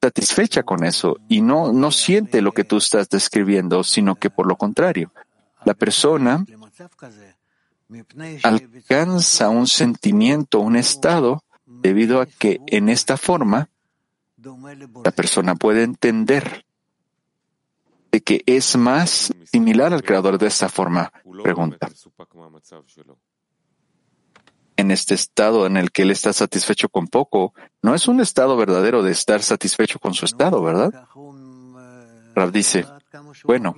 satisfecha 0.00 0.62
con 0.62 0.84
eso 0.84 1.16
y 1.28 1.40
no, 1.40 1.72
no 1.72 1.90
siente 1.90 2.40
lo 2.42 2.52
que 2.52 2.62
tú 2.62 2.76
estás 2.76 3.08
describiendo, 3.08 3.82
sino 3.82 4.14
que 4.14 4.30
por 4.30 4.46
lo 4.46 4.54
contrario, 4.56 5.12
la 5.64 5.74
persona 5.74 6.44
alcanza 8.44 9.48
un 9.48 9.66
sentimiento, 9.66 10.60
un 10.60 10.76
estado, 10.76 11.42
debido 11.80 12.20
a 12.20 12.26
que 12.26 12.60
en 12.66 12.88
esta 12.88 13.16
forma 13.16 13.68
la 15.04 15.10
persona 15.10 15.54
puede 15.54 15.82
entender 15.82 16.64
de 18.10 18.20
que 18.22 18.42
es 18.46 18.76
más 18.76 19.32
similar 19.44 19.92
al 19.92 20.02
creador 20.02 20.38
de 20.38 20.46
esta 20.46 20.68
forma. 20.68 21.12
Pregunta. 21.42 21.88
En 24.76 24.90
este 24.92 25.14
estado 25.14 25.66
en 25.66 25.76
el 25.76 25.90
que 25.90 26.02
él 26.02 26.10
está 26.10 26.32
satisfecho 26.32 26.88
con 26.88 27.08
poco, 27.08 27.52
no 27.82 27.94
es 27.94 28.06
un 28.06 28.20
estado 28.20 28.56
verdadero 28.56 29.02
de 29.02 29.10
estar 29.10 29.42
satisfecho 29.42 29.98
con 29.98 30.14
su 30.14 30.24
estado, 30.24 30.62
¿verdad? 30.62 31.06
Rab 32.34 32.52
dice, 32.52 32.86
bueno, 33.44 33.74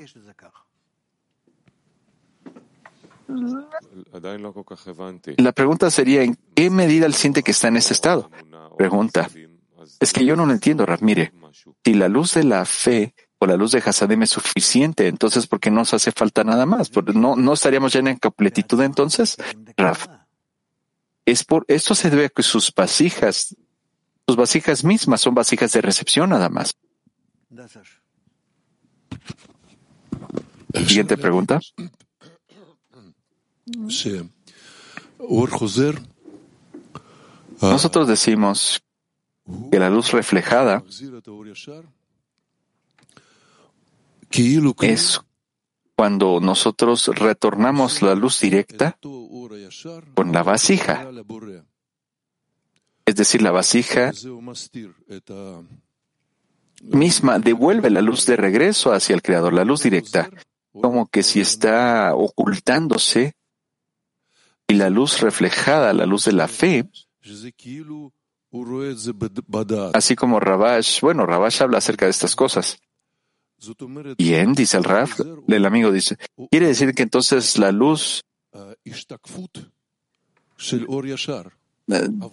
la 5.39 5.53
pregunta 5.53 5.91
sería, 5.91 6.23
¿en 6.23 6.37
qué 6.55 6.71
medida 6.71 7.07
él 7.07 7.15
siente 7.15 7.43
que 7.43 7.51
está 7.53 7.69
en 7.69 7.77
ese 7.77 7.93
estado? 7.95 8.31
Pregunta. 8.77 9.29
Es 10.01 10.13
que 10.13 10.25
yo 10.25 10.37
no 10.37 10.47
lo 10.47 10.53
entiendo, 10.53 10.87
Rav. 10.87 11.03
Mire, 11.03 11.33
si 11.85 11.95
la 11.95 12.09
luz 12.09 12.35
de 12.35 12.45
la 12.45 12.65
fe 12.65 13.15
o 13.39 13.47
la 13.47 13.57
luz 13.57 13.73
de 13.73 13.79
Hasadim 13.85 14.23
es 14.23 14.31
suficiente, 14.31 15.09
entonces 15.09 15.47
¿por 15.47 15.61
qué 15.61 15.71
nos 15.71 15.93
hace 15.95 16.13
falta 16.13 16.45
nada 16.45 16.67
más? 16.67 16.89
¿Por- 16.91 17.15
¿No, 17.15 17.37
no 17.37 17.53
estaríamos 17.55 17.93
ya 17.93 18.01
en 18.01 18.17
completitud 18.17 18.81
entonces? 18.83 19.37
Rav, 19.77 19.99
es 21.25 21.45
por, 21.45 21.65
esto 21.69 21.95
se 21.95 22.11
debe 22.11 22.27
a 22.27 22.29
que 22.29 22.43
sus 22.43 22.73
vasijas, 22.75 23.55
sus 24.27 24.37
vasijas 24.37 24.85
mismas 24.85 25.21
son 25.21 25.35
vasijas 25.35 25.73
de 25.73 25.81
recepción 25.81 26.31
nada 26.31 26.49
más. 26.49 26.75
Siguiente 30.87 31.17
pregunta. 31.17 31.61
Nosotros 37.61 38.09
decimos 38.09 38.83
que 39.71 39.79
la 39.79 39.91
luz 39.91 40.13
reflejada 40.13 40.83
es 44.81 45.21
cuando 45.97 46.41
nosotros 46.41 47.09
retornamos 47.09 48.01
la 48.01 48.15
luz 48.15 48.41
directa 48.41 48.99
con 50.15 50.33
la 50.33 50.43
vasija. 50.43 51.11
Es 53.05 53.17
decir, 53.17 53.43
la 53.43 53.51
vasija 53.51 54.13
misma 56.83 57.39
devuelve 57.39 57.91
la 57.91 58.01
luz 58.01 58.25
de 58.25 58.37
regreso 58.37 58.93
hacia 58.93 59.15
el 59.15 59.23
Creador, 59.23 59.53
la 59.53 59.65
luz 59.65 59.83
directa, 59.83 60.31
como 60.73 61.09
que 61.09 61.23
si 61.23 61.41
está 61.41 62.15
ocultándose 62.15 63.35
y 64.71 64.75
la 64.75 64.89
luz 64.89 65.21
reflejada, 65.21 65.93
la 65.93 66.07
luz 66.07 66.27
de 66.27 66.33
la 66.33 66.47
fe, 66.47 66.89
así 69.95 70.17
como 70.17 70.39
Rabash, 70.39 71.01
bueno, 71.01 71.27
Rabash 71.27 71.63
habla 71.63 71.79
acerca 71.79 72.05
de 72.05 72.13
estas 72.13 72.37
cosas. 72.37 72.79
Bien, 74.17 74.55
dice 74.55 74.77
el 74.77 74.85
Raf, 74.85 75.21
el 75.49 75.67
amigo 75.67 75.91
dice, 75.91 76.17
quiere 76.51 76.69
decir 76.69 76.95
que 76.95 77.03
entonces 77.03 77.59
la 77.59 77.73
luz 77.73 78.23
eh, 78.53 78.77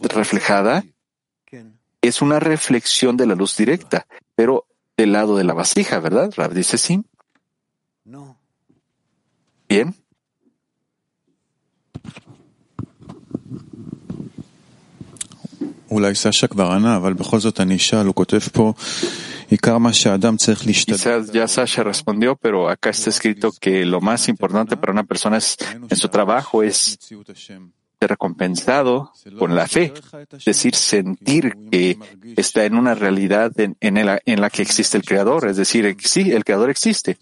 reflejada 0.03 0.85
es 2.01 2.21
una 2.21 2.39
reflexión 2.39 3.17
de 3.17 3.25
la 3.25 3.33
luz 3.33 3.57
directa, 3.57 4.05
pero 4.35 4.67
del 4.95 5.11
lado 5.11 5.37
de 5.37 5.43
la 5.43 5.53
vasija, 5.53 5.99
¿verdad? 5.99 6.31
Raf 6.37 6.53
dice 6.53 6.77
sí. 6.77 7.03
No. 8.05 8.39
Bien. 9.67 9.95
Quizás 20.97 21.31
ya 21.31 21.47
Sasha 21.47 21.83
respondió, 21.83 22.35
pero 22.35 22.69
acá 22.69 22.89
está 22.89 23.09
escrito 23.09 23.51
que 23.59 23.85
lo 23.85 24.01
más 24.01 24.27
importante 24.27 24.75
para 24.75 24.91
una 24.91 25.03
persona 25.03 25.37
es, 25.37 25.57
en 25.89 25.95
su 25.95 26.09
trabajo 26.09 26.63
es 26.63 26.97
ser 27.99 28.09
recompensado 28.09 29.11
con 29.39 29.55
la 29.55 29.67
fe, 29.67 29.93
es 30.33 30.45
decir, 30.45 30.75
sentir 30.75 31.55
que 31.71 31.97
está 32.35 32.65
en 32.65 32.75
una 32.75 32.93
realidad 32.93 33.51
en, 33.57 34.05
la, 34.05 34.49
que 34.49 34.61
existe 34.61 34.97
el 34.97 35.03
Creador, 35.03 35.47
es 35.47 35.57
decir, 35.57 35.95
sí, 36.03 36.31
el 36.31 36.43
Creador 36.43 36.69
existe. 36.69 37.17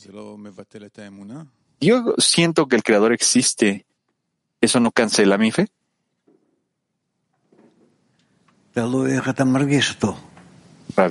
Yo 1.80 2.16
siento 2.18 2.68
que 2.68 2.76
el 2.76 2.84
Creador 2.84 3.13
existe, 3.13 3.86
¿eso 4.59 4.80
no 4.80 4.91
cancela 4.91 5.38
mi 5.38 5.51
fe? 5.51 5.68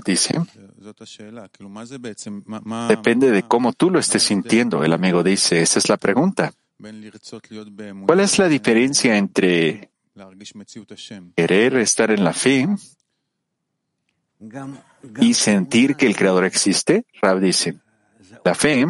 dice, 0.05 0.35
depende 2.89 3.31
de 3.31 3.43
cómo 3.43 3.73
tú 3.73 3.91
lo 3.91 3.99
estés 3.99 4.23
sintiendo, 4.23 4.85
el 4.85 4.93
amigo 4.93 5.23
dice, 5.23 5.63
esa 5.63 5.79
es 5.79 5.89
la 5.89 5.97
pregunta. 5.97 6.53
¿Cuál 8.07 8.21
es 8.21 8.39
la 8.39 8.49
diferencia 8.49 9.17
entre 9.17 9.91
querer 11.35 11.77
estar 11.77 12.11
en 12.11 12.25
la 12.25 12.33
fe 12.33 12.69
y 15.21 15.35
sentir 15.35 15.97
que 15.97 16.07
el 16.07 16.17
Creador 16.17 16.45
existe? 16.45 17.07
Rab 17.23 17.41
dice, 17.41 17.81
la 18.45 18.55
fe 18.55 18.87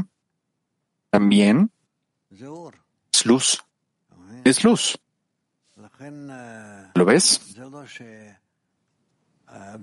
también 1.11 1.71
es 3.13 3.27
luz, 3.27 3.63
es 4.45 4.65
luz. 4.65 4.99
¿Lo 6.95 7.05
ves? 7.05 7.55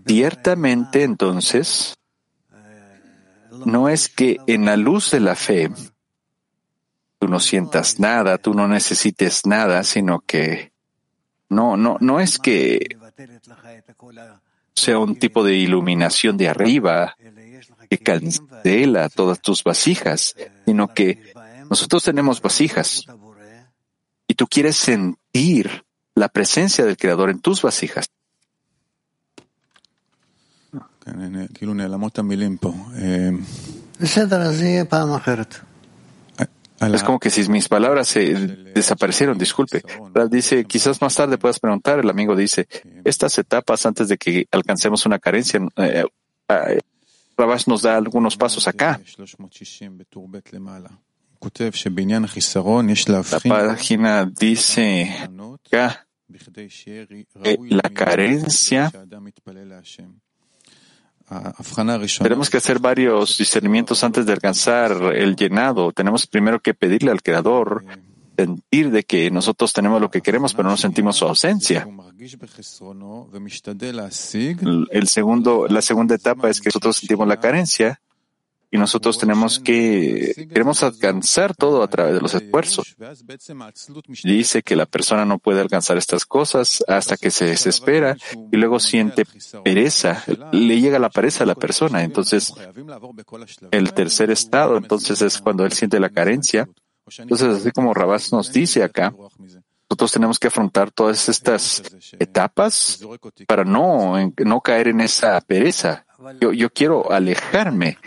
Ciertamente 0.06 1.04
entonces, 1.04 1.96
no 3.66 3.90
es 3.90 4.10
que 4.10 4.38
en 4.48 4.66
la 4.66 4.78
luz 4.78 5.12
de 5.12 5.20
la 5.20 5.36
fe 5.36 5.70
tú 7.20 7.28
no 7.28 7.40
sientas 7.40 8.00
nada, 8.00 8.38
tú 8.38 8.54
no 8.54 8.68
necesites 8.68 9.46
nada, 9.46 9.84
sino 9.84 10.22
que 10.22 10.72
no, 11.50 11.78
no, 11.78 11.98
no 12.00 12.20
es 12.20 12.40
que 12.40 12.98
sea 14.74 14.98
un 14.98 15.16
tipo 15.18 15.44
de 15.44 15.56
iluminación 15.56 16.38
de 16.38 16.50
arriba 16.50 17.16
que 17.90 17.98
cancela 17.98 19.10
todas 19.10 19.42
tus 19.42 19.64
vasijas, 19.64 20.36
sino 20.66 20.88
que 20.94 21.34
nosotros 21.70 22.04
tenemos 22.04 22.42
vasijas 22.42 23.06
y 24.28 24.34
tú 24.34 24.48
quieres 24.48 24.78
sentir 24.78 25.86
la 26.16 26.30
presencia 26.30 26.86
del 26.86 26.98
Creador 26.98 27.30
en 27.30 27.42
tus 27.42 27.62
vasijas. 27.62 28.10
כן, 31.01 31.21
הנה, 31.21 31.39
כאילו 31.55 31.75
נעלמות 31.75 32.19
המילים 32.19 32.57
פה. 32.57 32.75
אה, 32.99 33.29
בסדר, 34.01 34.43
אז 34.43 34.57
זה 34.59 34.65
יהיה 34.65 34.85
פעם 34.85 35.13
אחרת. 35.13 35.55
על 36.81 36.95
Es 36.95 36.99
ה- 37.03 37.07
como 37.07 37.19
que 37.19 37.31
si 37.31 37.49
mis 37.49 37.69
palabras 37.69 38.07
se 38.09 38.21
desaparecieron, 38.75 39.39
disculpe. 39.39 39.79
Rav 40.15 40.29
dice, 40.29 40.65
quizás 40.73 41.01
más 41.01 41.15
tarde 41.15 41.39
puedas 41.39 41.59
preguntar, 41.59 41.99
el 42.01 42.11
amigo 42.11 42.37
dice, 42.37 42.61
estas 43.05 43.39
etapas 43.39 43.87
antes 43.87 44.09
de 44.09 44.17
que 44.19 44.33
alcancemos 44.53 45.07
una 45.07 45.19
carencia, 45.19 45.59
eh, 45.77 46.05
eh, 46.51 46.81
Rabash 47.39 47.65
nos 47.67 47.81
da 47.83 47.97
algunos 47.97 48.35
pasos 48.37 48.65
acá. 48.69 48.91
360 49.17 49.99
בטור 49.99 50.29
ב' 50.31 50.39
למעלה. 50.53 50.89
הוא 50.89 51.41
כותב 51.41 51.71
שבעניין 51.73 52.25
החיסרון 52.25 52.89
יש 52.91 53.05
La 53.09 53.11
להבחין 53.13 53.53
página 53.53 54.25
dice 54.41 54.77
בין 55.29 55.41
acá, 55.73 55.89
eh, 57.45 57.57
la 57.71 57.89
carencia. 57.91 58.91
tenemos 62.24 62.50
que 62.50 62.58
hacer 62.58 62.80
varios 62.80 63.38
discernimientos 63.38 64.04
antes 64.04 64.26
de 64.26 64.34
alcanzar 64.34 64.92
el 65.16 65.36
llenado. 65.36 65.92
Tenemos 65.92 66.28
primero 66.28 66.60
que 66.60 66.74
pedirle 66.74 67.12
al 67.12 67.22
Creador 67.22 67.86
sentir 68.38 68.92
de 68.92 69.04
que 69.04 69.30
nosotros 69.30 69.72
tenemos 69.72 70.02
lo 70.02 70.10
que 70.10 70.22
queremos, 70.22 70.54
pero 70.54 70.70
no 70.70 70.78
sentimos 70.78 71.18
su 71.18 71.26
ausencia. 71.26 71.88
El 74.92 75.08
segundo, 75.08 75.68
la 75.68 75.82
segunda 75.82 76.16
etapa 76.16 76.50
es 76.50 76.60
que 76.60 76.70
nosotros 76.70 76.98
sentimos 76.98 77.28
la 77.28 77.40
carencia 77.40 78.02
y 78.74 78.78
nosotros 78.78 79.18
tenemos 79.18 79.60
que, 79.60 80.48
queremos 80.48 80.82
alcanzar 80.82 81.54
todo 81.54 81.84
a 81.84 81.90
través 81.90 82.14
de 82.14 82.22
los 82.22 82.34
esfuerzos. 82.34 82.96
Dice 84.24 84.64
que 84.64 84.78
la 84.78 84.86
persona 84.86 85.26
no 85.26 85.40
puede 85.40 85.60
alcanzar 85.60 85.98
estas 85.98 86.26
cosas 86.26 86.82
hasta 86.88 87.18
que 87.18 87.32
se 87.32 87.46
desespera 87.46 88.16
y 88.50 88.56
luego 88.56 88.80
siente 88.80 89.26
pereza, 89.62 90.24
le 90.54 90.80
llega 90.80 91.00
la 91.00 91.10
pereza 91.10 91.44
a 91.44 91.48
la 91.48 91.56
persona. 91.56 92.02
Entonces, 92.04 92.54
el 93.72 93.92
tercer 93.92 94.32
estado, 94.32 94.78
entonces 94.78 95.22
es 95.22 95.40
cuando 95.40 95.66
él 95.66 95.74
siente 95.74 96.00
la 96.00 96.10
carencia. 96.10 96.70
Entonces, 97.18 97.58
así 97.58 97.72
como 97.72 97.94
Rabás 97.94 98.32
nos 98.32 98.54
dice 98.54 98.84
acá, 98.84 99.14
nosotros 99.90 100.14
tenemos 100.14 100.40
que 100.40 100.48
afrontar 100.48 100.92
todas 100.92 101.28
estas 101.28 101.84
etapas 102.18 103.02
para 103.46 103.66
no, 103.66 104.14
no 104.38 104.62
caer 104.62 104.88
en 104.88 105.02
esa 105.02 105.42
pereza. 105.42 106.06
Yo, 106.40 106.54
yo 106.54 106.70
quiero 106.70 107.12
alejarme 107.12 107.98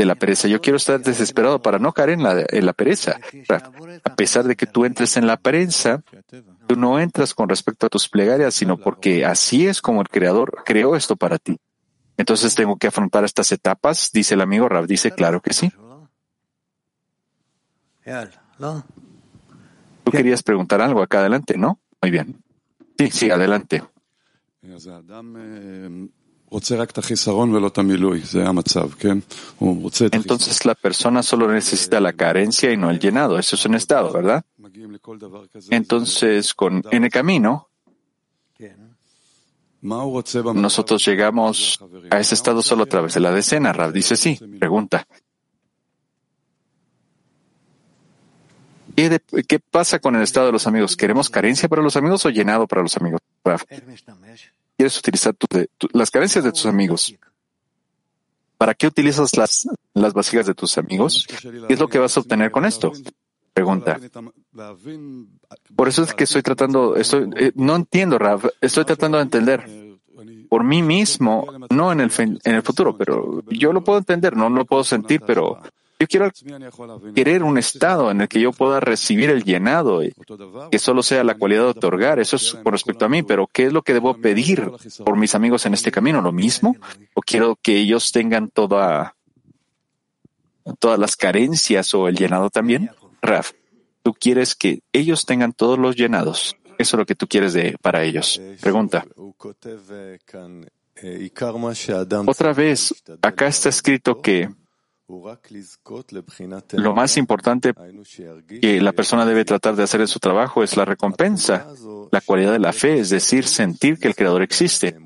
de 0.00 0.06
la 0.06 0.14
pereza. 0.14 0.48
Yo 0.48 0.62
quiero 0.62 0.78
estar 0.78 0.98
desesperado 0.98 1.60
para 1.60 1.78
no 1.78 1.92
caer 1.92 2.08
en 2.08 2.22
la, 2.22 2.72
pereza. 2.72 3.20
A 4.02 4.14
pesar 4.14 4.46
de 4.46 4.56
que 4.56 4.64
tú 4.64 4.86
entres 4.86 5.18
en 5.18 5.26
la 5.26 5.36
pereza, 5.36 6.02
tú 6.66 6.74
no 6.76 6.98
entras 6.98 7.34
con 7.34 7.50
respecto 7.50 7.84
a 7.84 7.90
tus 7.90 8.08
plegarias, 8.08 8.54
sino 8.54 8.78
porque 8.78 9.26
así 9.26 9.66
es 9.66 9.82
como 9.82 10.00
el 10.00 10.08
Creador 10.08 10.62
creó 10.64 10.96
esto 10.96 11.16
para 11.16 11.36
ti. 11.36 11.58
Entonces 12.16 12.54
tengo 12.54 12.78
que 12.78 12.86
afrontar 12.86 13.24
estas 13.24 13.52
etapas, 13.52 14.10
dice 14.10 14.32
el 14.32 14.40
amigo 14.40 14.70
Rab. 14.70 14.86
Dice, 14.86 15.10
claro 15.10 15.42
que 15.42 15.52
sí. 15.52 15.70
Tú 20.02 20.12
querías 20.12 20.42
preguntar 20.42 20.80
algo 20.80 21.02
acá 21.02 21.18
adelante, 21.18 21.58
¿no? 21.58 21.78
Muy 22.00 22.10
bien. 22.10 22.42
Sí, 22.98 23.10
sí, 23.10 23.30
adelante. 23.30 23.82
Entonces 30.16 30.64
la 30.64 30.74
persona 30.74 31.22
solo 31.22 31.50
necesita 31.52 32.00
la 32.00 32.12
carencia 32.12 32.72
y 32.72 32.76
no 32.76 32.90
el 32.90 32.98
llenado. 32.98 33.38
Eso 33.38 33.54
es 33.56 33.64
un 33.66 33.74
estado, 33.76 34.12
¿verdad? 34.12 34.44
Entonces, 35.70 36.52
con, 36.54 36.82
en 36.90 37.04
el 37.04 37.10
camino, 37.10 37.68
nosotros 40.60 41.04
llegamos 41.06 41.78
a 42.10 42.20
ese 42.20 42.34
estado 42.34 42.62
solo 42.62 42.82
a 42.82 42.86
través 42.86 43.14
de 43.14 43.20
la 43.20 43.30
decena. 43.32 43.72
Rav 43.72 43.92
dice 43.92 44.16
sí. 44.16 44.34
Pregunta. 44.58 45.06
¿Qué, 48.96 49.08
de- 49.08 49.44
qué 49.48 49.58
pasa 49.60 49.98
con 49.98 50.16
el 50.16 50.22
estado 50.22 50.46
de 50.46 50.52
los 50.52 50.66
amigos? 50.66 50.96
¿Queremos 50.96 51.30
carencia 51.30 51.68
para 51.68 51.80
los 51.82 51.96
amigos 51.96 52.26
o 52.26 52.30
llenado 52.30 52.66
para 52.66 52.82
los 52.82 52.96
amigos? 52.96 53.20
Rav, 53.44 53.60
¿Quieres 54.80 54.98
utilizar 54.98 55.34
las 55.92 56.10
carencias 56.10 56.42
de 56.42 56.52
tus 56.52 56.64
amigos? 56.64 57.14
¿Para 58.56 58.72
qué 58.72 58.86
utilizas 58.86 59.36
las, 59.36 59.68
las 59.92 60.14
vasijas 60.14 60.46
de 60.46 60.54
tus 60.54 60.78
amigos? 60.78 61.26
¿Qué 61.28 61.74
es 61.74 61.78
lo 61.78 61.86
que 61.86 61.98
vas 61.98 62.16
a 62.16 62.20
obtener 62.20 62.50
con 62.50 62.64
esto? 62.64 62.90
Pregunta. 63.52 64.00
Por 65.76 65.86
eso 65.86 66.02
es 66.02 66.14
que 66.14 66.24
estoy 66.24 66.40
tratando, 66.40 66.96
estoy, 66.96 67.28
eh, 67.36 67.52
no 67.56 67.76
entiendo, 67.76 68.18
Rav, 68.18 68.48
estoy 68.62 68.86
tratando 68.86 69.18
de 69.18 69.24
entender 69.24 69.68
por 70.48 70.64
mí 70.64 70.82
mismo, 70.82 71.46
no 71.68 71.92
en 71.92 72.00
el, 72.00 72.10
en 72.16 72.54
el 72.54 72.62
futuro, 72.62 72.96
pero 72.96 73.44
yo 73.50 73.74
lo 73.74 73.84
puedo 73.84 73.98
entender, 73.98 74.34
no 74.34 74.48
lo 74.48 74.64
puedo 74.64 74.82
sentir, 74.82 75.20
pero 75.26 75.60
yo 76.00 76.06
quiero 76.06 76.30
querer 77.14 77.42
un 77.42 77.58
estado 77.58 78.10
en 78.10 78.22
el 78.22 78.28
que 78.28 78.40
yo 78.40 78.52
pueda 78.52 78.80
recibir 78.80 79.28
el 79.28 79.44
llenado, 79.44 80.02
y 80.02 80.14
que 80.70 80.78
solo 80.78 81.02
sea 81.02 81.22
la 81.24 81.36
cualidad 81.36 81.64
de 81.64 81.68
otorgar, 81.68 82.18
eso 82.18 82.36
es 82.36 82.54
con 82.54 82.72
respecto 82.72 83.04
a 83.04 83.08
mí, 83.10 83.22
pero 83.22 83.46
¿qué 83.46 83.66
es 83.66 83.72
lo 83.74 83.82
que 83.82 83.92
debo 83.92 84.16
pedir 84.16 84.70
por 85.04 85.18
mis 85.18 85.34
amigos 85.34 85.66
en 85.66 85.74
este 85.74 85.92
camino? 85.92 86.22
¿Lo 86.22 86.32
mismo? 86.32 86.74
¿O 87.12 87.20
quiero 87.20 87.58
que 87.60 87.76
ellos 87.76 88.12
tengan 88.12 88.48
toda, 88.48 89.14
todas 90.78 90.98
las 90.98 91.16
carencias 91.16 91.92
o 91.92 92.08
el 92.08 92.16
llenado 92.16 92.48
también? 92.48 92.90
Raf, 93.20 93.52
tú 94.02 94.14
quieres 94.14 94.54
que 94.54 94.80
ellos 94.94 95.26
tengan 95.26 95.52
todos 95.52 95.78
los 95.78 95.96
llenados. 95.96 96.56
Eso 96.78 96.96
es 96.96 96.98
lo 96.98 97.04
que 97.04 97.14
tú 97.14 97.28
quieres 97.28 97.54
para 97.82 98.04
ellos. 98.04 98.40
Pregunta. 98.62 99.04
Otra 102.26 102.52
vez, 102.54 103.04
acá 103.20 103.46
está 103.48 103.68
escrito 103.68 104.22
que 104.22 104.48
lo 106.72 106.94
más 106.94 107.16
importante 107.16 107.74
que 108.60 108.80
la 108.80 108.92
persona 108.92 109.24
debe 109.24 109.44
tratar 109.44 109.76
de 109.76 109.82
hacer 109.82 110.00
en 110.00 110.08
su 110.08 110.18
trabajo 110.18 110.62
es 110.62 110.76
la 110.76 110.84
recompensa, 110.84 111.66
la 112.10 112.20
cualidad 112.20 112.52
de 112.52 112.58
la 112.58 112.72
fe, 112.72 112.98
es 112.98 113.10
decir, 113.10 113.46
sentir 113.46 113.98
que 113.98 114.08
el 114.08 114.14
Creador 114.14 114.42
existe. 114.42 114.96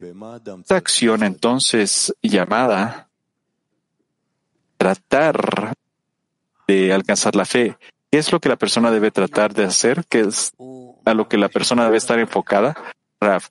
Esta 0.00 0.76
acción 0.76 1.22
entonces 1.22 2.14
llamada 2.22 3.08
tratar 4.76 5.74
de 6.66 6.92
alcanzar 6.92 7.36
la 7.36 7.44
fe, 7.44 7.76
¿qué 8.10 8.18
es 8.18 8.32
lo 8.32 8.40
que 8.40 8.48
la 8.48 8.56
persona 8.56 8.90
debe 8.90 9.10
tratar 9.10 9.54
de 9.54 9.64
hacer? 9.64 10.04
¿Qué 10.08 10.20
es 10.20 10.52
a 11.04 11.14
lo 11.14 11.28
que 11.28 11.36
la 11.36 11.48
persona 11.48 11.84
debe 11.84 11.98
estar 11.98 12.18
enfocada? 12.18 12.74
Raf, 13.20 13.48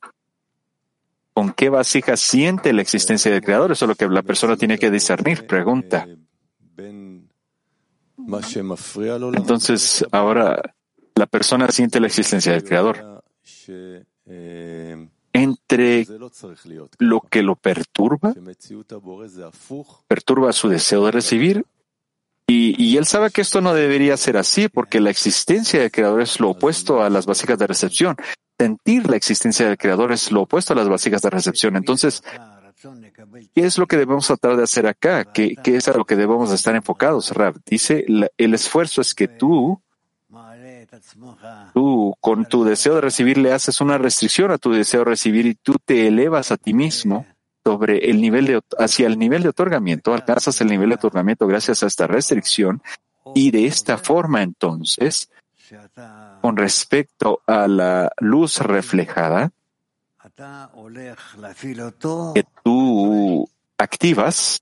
¿con 1.34 1.54
qué 1.54 1.70
vasija 1.70 2.18
siente 2.18 2.74
la 2.74 2.82
existencia 2.82 3.32
del 3.32 3.42
Creador? 3.42 3.72
Eso 3.72 3.86
es 3.86 3.90
lo 3.90 3.96
que 3.96 4.08
la 4.08 4.22
persona 4.22 4.58
tiene 4.58 4.78
que 4.78 4.92
discernir. 4.92 5.48
Pregunta. 5.48 6.08
Entonces, 9.36 10.06
ahora 10.12 10.76
la 11.16 11.26
persona 11.26 11.68
siente 11.70 12.00
la 12.00 12.08
existencia 12.08 12.52
del 12.52 12.64
Creador. 12.64 13.24
Entre 15.34 16.06
lo 17.00 17.22
que 17.22 17.42
lo 17.42 17.56
perturba, 17.56 18.34
perturba 20.08 20.52
su 20.52 20.68
deseo 20.68 21.06
de 21.06 21.12
recibir, 21.12 21.66
y, 22.48 22.84
y 22.84 22.98
él 22.98 23.06
sabe 23.06 23.32
que 23.32 23.42
esto 23.42 23.62
no 23.62 23.74
debería 23.74 24.18
ser 24.18 24.36
así, 24.36 24.68
porque 24.68 25.00
la 25.00 25.10
existencia 25.10 25.80
del 25.80 25.92
Creador 25.92 26.22
es 26.22 26.42
lo 26.42 26.50
opuesto 26.50 27.02
a 27.02 27.10
las 27.10 27.26
vasijas 27.26 27.58
de 27.58 27.68
recepción. 27.68 28.18
Sentir 28.62 29.10
la 29.10 29.16
existencia 29.16 29.66
del 29.66 29.78
Creador 29.78 30.12
es 30.12 30.32
lo 30.32 30.44
opuesto 30.44 30.74
a 30.74 30.76
las 30.76 30.88
vasijas 30.88 31.24
de 31.24 31.32
recepción. 31.32 31.76
Entonces, 31.76 32.24
¿qué 33.56 33.66
es 33.66 33.80
lo 33.80 33.88
que 33.88 33.98
debemos 33.98 34.28
tratar 34.28 34.56
de 34.56 34.64
hacer 34.64 34.86
acá? 34.86 35.26
¿Qué, 35.26 35.56
qué 35.64 35.78
es 35.78 35.88
a 35.88 35.98
lo 35.98 36.06
que 36.06 36.16
debemos 36.16 36.52
estar 36.52 36.76
enfocados? 36.76 37.32
Rab 37.32 37.56
dice, 37.66 38.06
el 38.38 38.54
esfuerzo 38.54 39.02
es 39.02 39.16
que 39.16 39.28
tú 39.28 39.82
Tú, 41.74 42.16
con 42.20 42.46
tu 42.46 42.64
deseo 42.64 42.96
de 42.96 43.02
recibir, 43.02 43.38
le 43.40 43.52
haces 43.52 43.82
una 43.82 43.98
restricción 43.98 44.52
a 44.52 44.58
tu 44.58 44.72
deseo 44.72 45.00
de 45.00 45.06
recibir 45.06 45.46
y 45.48 45.56
tú 45.56 45.76
te 45.84 46.08
elevas 46.08 46.52
a 46.52 46.58
ti 46.58 46.74
mismo 46.74 47.26
sobre 47.64 48.10
el 48.10 48.22
nivel 48.22 48.46
de, 48.46 48.62
hacia 48.78 49.08
el 49.08 49.18
nivel 49.18 49.44
de 49.44 49.50
otorgamiento, 49.50 50.14
alcanzas 50.14 50.62
el 50.62 50.68
nivel 50.68 50.90
de 50.90 50.96
otorgamiento 50.96 51.48
gracias 51.48 51.82
a 51.82 51.88
esta 51.88 52.06
restricción 52.06 52.84
y 53.34 53.52
de 53.52 53.66
esta 53.66 53.98
forma 53.98 54.44
entonces, 54.44 55.30
con 56.42 56.58
respecto 56.58 57.42
a 57.46 57.68
la 57.68 58.12
luz 58.20 58.58
reflejada 58.60 59.52
que 62.34 62.46
tú 62.64 63.48
activas, 63.78 64.62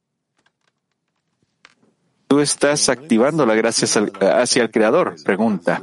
tú 2.27 2.39
estás 2.39 2.89
activándola 2.89 3.55
gracias 3.55 3.97
al- 3.97 4.11
hacia 4.21 4.63
el 4.63 4.71
Creador. 4.71 5.15
Pregunta. 5.23 5.81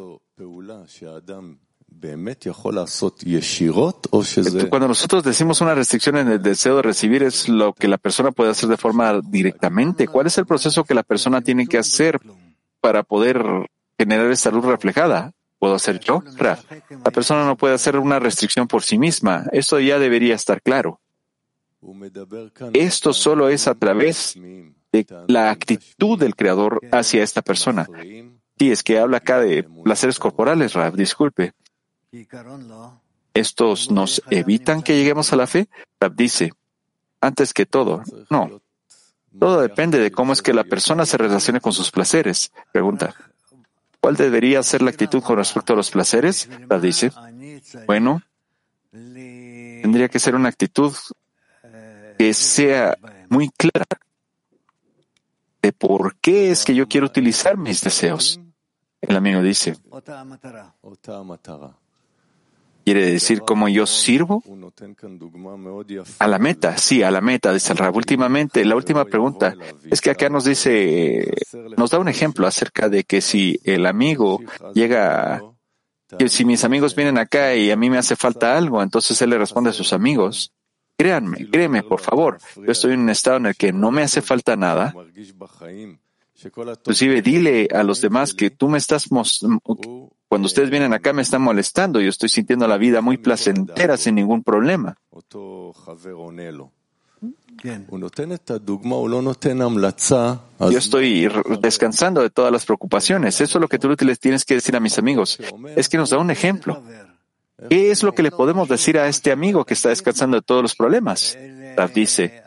Cuando 4.69 4.89
nosotros 4.89 5.25
decimos 5.25 5.61
una 5.63 5.75
restricción 5.75 6.17
en 6.19 6.29
el 6.29 6.43
deseo 6.43 6.77
de 6.77 6.83
recibir 6.83 7.23
es 7.23 7.49
lo 7.49 7.73
que 7.73 7.89
la 7.89 7.97
persona 7.99 8.33
puede 8.33 8.51
hacer 8.51 8.69
de 8.69 8.77
forma 8.77 9.21
directamente. 9.23 10.07
¿Cuál 10.07 10.27
es 10.27 10.37
el 10.39 10.47
proceso 10.47 10.85
que 10.85 10.95
la 10.95 11.03
persona 11.03 11.41
tiene 11.41 11.67
que 11.67 11.79
hacer 11.79 12.21
para 12.81 13.03
poder 13.03 13.43
generar 13.99 14.31
esta 14.31 14.51
luz 14.51 14.65
reflejada? 14.65 15.33
¿Puedo 15.67 15.75
hacer 15.75 15.99
yo? 15.99 16.23
Raf, 16.37 16.65
La 17.05 17.11
persona 17.11 17.45
no 17.45 17.57
puede 17.57 17.75
hacer 17.75 17.99
una 17.99 18.21
restricción 18.21 18.69
por 18.69 18.85
sí 18.85 18.99
misma. 18.99 19.47
Esto 19.51 19.81
ya 19.81 19.99
debería 19.99 20.37
estar 20.37 20.63
claro. 20.63 21.01
Esto 22.73 23.13
solo 23.13 23.49
es 23.49 23.67
a 23.67 23.75
través 23.75 24.39
de 24.93 25.07
la 25.27 25.51
actitud 25.51 26.21
del 26.21 26.37
Creador 26.37 26.81
hacia 26.93 27.25
esta 27.25 27.43
persona. 27.43 27.89
Sí, 28.57 28.71
es 28.71 28.85
que 28.85 29.01
habla 29.01 29.17
acá 29.17 29.41
de 29.41 29.65
placeres 29.65 30.21
corporales, 30.21 30.75
Raf, 30.75 30.95
disculpe. 30.95 31.53
¿Estos 33.35 33.91
nos 33.91 34.23
evitan 34.31 34.83
que 34.85 34.97
lleguemos 34.97 35.33
a 35.33 35.37
la 35.37 35.49
fe? 35.49 35.69
Rab 35.99 36.15
dice, 36.15 36.53
antes 37.21 37.53
que 37.53 37.67
todo, 37.67 38.05
no. 38.31 38.63
Todo 39.37 39.61
depende 39.63 39.99
de 39.99 40.13
cómo 40.13 40.33
es 40.33 40.43
que 40.43 40.55
la 40.55 40.63
persona 40.63 41.05
se 41.07 41.19
relacione 41.19 41.61
con 41.61 41.73
sus 41.73 41.91
placeres. 41.91 42.53
Pregunta, 42.71 43.17
¿cuál 44.07 44.15
debería 44.15 44.63
ser 44.63 44.83
la 44.83 44.91
actitud 44.91 45.21
con 45.21 45.37
respecto 45.37 45.73
a 45.73 45.77
los 45.77 45.91
placeres? 45.91 46.49
Rab 46.69 46.81
dice, 46.81 47.11
Bueno, 47.89 48.23
tendría 48.93 50.09
que 50.09 50.21
ser 50.21 50.37
una 50.37 50.49
actitud 50.49 50.95
que 52.17 52.33
sea 52.33 52.97
muy 53.29 53.49
clara 53.49 53.85
de 55.61 55.73
por 55.73 56.15
qué 56.21 56.53
es 56.53 56.65
que 56.65 56.77
yo 56.77 56.87
quiero 56.87 57.07
utilizar 57.07 57.57
mis 57.57 57.81
deseos. 57.81 58.39
El 59.01 59.17
amigo 59.17 59.43
dice, 59.43 59.77
¿Quiere 62.87 63.11
decir 63.11 63.41
cómo 63.41 63.69
yo 63.69 63.85
sirvo? 63.85 64.45
A 66.21 66.29
la 66.29 66.39
meta, 66.39 66.79
sí, 66.79 67.03
a 67.03 67.11
la 67.11 67.21
meta, 67.21 67.53
dice 67.53 67.73
el 67.73 67.79
Rab. 67.79 67.97
Últimamente, 67.97 68.65
la 68.65 68.77
última 68.77 69.05
pregunta 69.05 69.57
es 69.91 70.01
que 70.01 70.11
acá 70.11 70.29
nos 70.29 70.45
dice, 70.45 71.35
nos 71.77 71.91
da 71.91 71.99
un 71.99 72.07
ejemplo 72.07 72.47
acerca 72.47 72.89
de 72.89 73.03
que 73.03 73.21
si 73.21 73.59
el 73.65 73.87
amigo 73.87 74.41
llega, 74.73 75.43
si 76.29 76.45
mis 76.45 76.63
amigos 76.63 76.95
vienen 76.95 77.19
acá 77.19 77.57
y 77.57 77.73
a 77.73 77.77
mí 77.77 77.91
me 77.91 77.99
hace 77.99 78.15
falta 78.15 78.57
algo, 78.57 78.81
entonces 78.81 79.21
él 79.21 79.31
le 79.31 79.39
responde 79.39 79.71
a 79.71 79.73
sus 79.73 79.93
amigos. 79.93 80.53
Créanme, 80.97 81.51
créeme, 81.51 81.83
por 81.83 82.01
favor, 82.01 82.39
yo 82.55 82.71
estoy 82.71 82.93
en 82.93 83.01
un 83.01 83.11
estado 83.11 83.39
en 83.39 83.47
el 83.47 83.57
que 83.57 83.73
no 83.73 83.91
me 83.91 84.03
hace 84.03 84.23
falta 84.23 84.55
nada. 84.55 84.95
Inclusive 86.45 87.21
dile 87.21 87.67
a 87.75 87.83
los 87.83 88.01
demás 88.01 88.33
que 88.33 88.51
tú 88.51 88.69
me 88.69 88.79
estás 88.79 89.11
mostrando 89.11 90.16
cuando 90.29 90.47
ustedes 90.47 90.71
vienen 90.71 90.93
acá 90.93 91.13
me 91.13 91.23
están 91.23 91.43
molestando, 91.43 92.01
yo 92.01 92.09
estoy 92.09 92.29
sintiendo 92.29 92.67
la 92.67 92.79
vida 92.79 93.01
muy 93.01 93.17
placentera 93.17 93.97
sin 93.97 94.17
ningún 94.17 94.43
problema. 94.43 94.97
Yo 100.59 100.79
estoy 100.79 101.29
descansando 101.61 102.23
de 102.23 102.31
todas 102.31 102.53
las 102.53 102.67
preocupaciones. 102.67 103.41
Eso 103.41 103.59
es 103.59 103.61
lo 103.61 103.69
que 103.69 103.79
tú 103.79 103.89
les 103.89 104.21
tienes 104.21 104.45
que 104.45 104.55
decir 104.55 104.77
a 104.77 104.81
mis 104.81 104.99
amigos. 104.99 105.39
Es 105.75 105.89
que 105.89 105.97
nos 105.97 106.11
da 106.11 106.19
un 106.19 106.31
ejemplo. 106.31 106.83
¿Qué 107.71 107.91
es 107.91 108.03
lo 108.03 108.13
que 108.13 108.23
le 108.23 108.31
podemos 108.31 108.69
decir 108.69 108.99
a 108.99 109.09
este 109.09 109.33
amigo 109.33 109.65
que 109.65 109.75
está 109.75 109.89
descansando 109.89 110.37
de 110.37 110.43
todos 110.43 110.61
los 110.63 110.75
problemas? 110.75 111.39
Dice, 111.95 112.43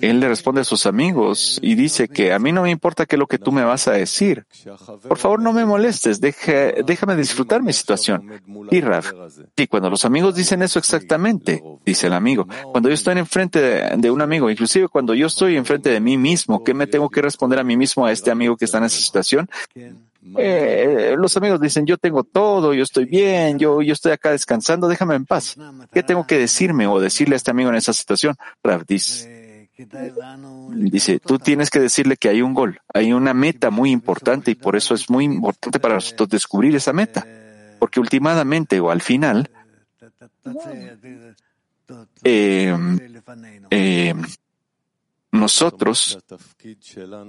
él 0.00 0.20
le 0.20 0.28
responde 0.28 0.60
a 0.60 0.64
sus 0.64 0.86
amigos 0.86 1.58
y 1.62 1.74
dice 1.74 2.08
que 2.08 2.32
a 2.32 2.38
mí 2.38 2.52
no 2.52 2.62
me 2.62 2.70
importa 2.70 3.06
qué 3.06 3.16
es 3.16 3.20
lo 3.20 3.26
que 3.26 3.38
tú 3.38 3.52
me 3.52 3.64
vas 3.64 3.88
a 3.88 3.92
decir. 3.92 4.46
Por 5.08 5.18
favor, 5.18 5.40
no 5.40 5.52
me 5.52 5.64
molestes, 5.64 6.20
déjame 6.20 7.16
disfrutar 7.16 7.62
mi 7.62 7.72
situación. 7.72 8.42
Y 8.70 8.80
Raf, 8.80 9.12
y 9.56 9.66
cuando 9.66 9.90
los 9.90 10.04
amigos 10.04 10.34
dicen 10.34 10.62
eso 10.62 10.78
exactamente, 10.78 11.62
dice 11.84 12.06
el 12.06 12.12
amigo, 12.12 12.46
cuando 12.70 12.88
yo 12.88 12.94
estoy 12.94 13.18
enfrente 13.18 13.60
de, 13.60 13.96
de 13.96 14.10
un 14.10 14.22
amigo, 14.22 14.50
inclusive 14.50 14.88
cuando 14.88 15.14
yo 15.14 15.26
estoy 15.26 15.56
enfrente 15.56 15.90
de 15.90 16.00
mí 16.00 16.16
mismo, 16.16 16.62
¿qué 16.64 16.74
me 16.74 16.86
tengo 16.86 17.08
que 17.08 17.22
responder 17.22 17.58
a 17.58 17.64
mí 17.64 17.76
mismo 17.76 18.06
a 18.06 18.12
este 18.12 18.30
amigo 18.30 18.56
que 18.56 18.64
está 18.64 18.78
en 18.78 18.84
esa 18.84 19.00
situación? 19.00 19.48
Los 20.22 21.36
amigos 21.36 21.60
dicen, 21.60 21.84
yo 21.84 21.98
tengo 21.98 22.22
todo, 22.22 22.74
yo 22.74 22.82
estoy 22.82 23.06
bien, 23.06 23.58
yo, 23.58 23.82
yo 23.82 23.92
estoy 23.92 24.12
acá 24.12 24.30
descansando, 24.30 24.88
déjame 24.88 25.16
en 25.16 25.26
paz. 25.26 25.56
¿Qué 25.92 26.02
tengo 26.02 26.26
que 26.26 26.38
decirme 26.38 26.86
o 26.86 27.00
decirle 27.00 27.34
a 27.34 27.36
este 27.36 27.50
amigo 27.50 27.70
en 27.70 27.76
esa 27.76 27.92
situación? 27.92 28.36
Rav 28.62 28.86
dice, 28.86 29.68
dice, 30.74 31.18
tú 31.18 31.38
tienes 31.38 31.70
que 31.70 31.80
decirle 31.80 32.16
que 32.16 32.28
hay 32.28 32.42
un 32.42 32.54
gol, 32.54 32.80
hay 32.94 33.12
una 33.12 33.34
meta 33.34 33.70
muy 33.70 33.90
importante 33.90 34.52
y 34.52 34.54
por 34.54 34.76
eso 34.76 34.94
es 34.94 35.10
muy 35.10 35.24
importante 35.24 35.80
para 35.80 35.94
nosotros 35.94 36.28
descubrir 36.28 36.76
esa 36.76 36.92
meta. 36.92 37.26
Porque 37.78 37.98
últimamente 37.98 38.78
o 38.78 38.90
al 38.90 39.02
final, 39.02 39.50
eh, 42.22 42.76
eh, 43.70 44.14
nosotros 45.32 46.18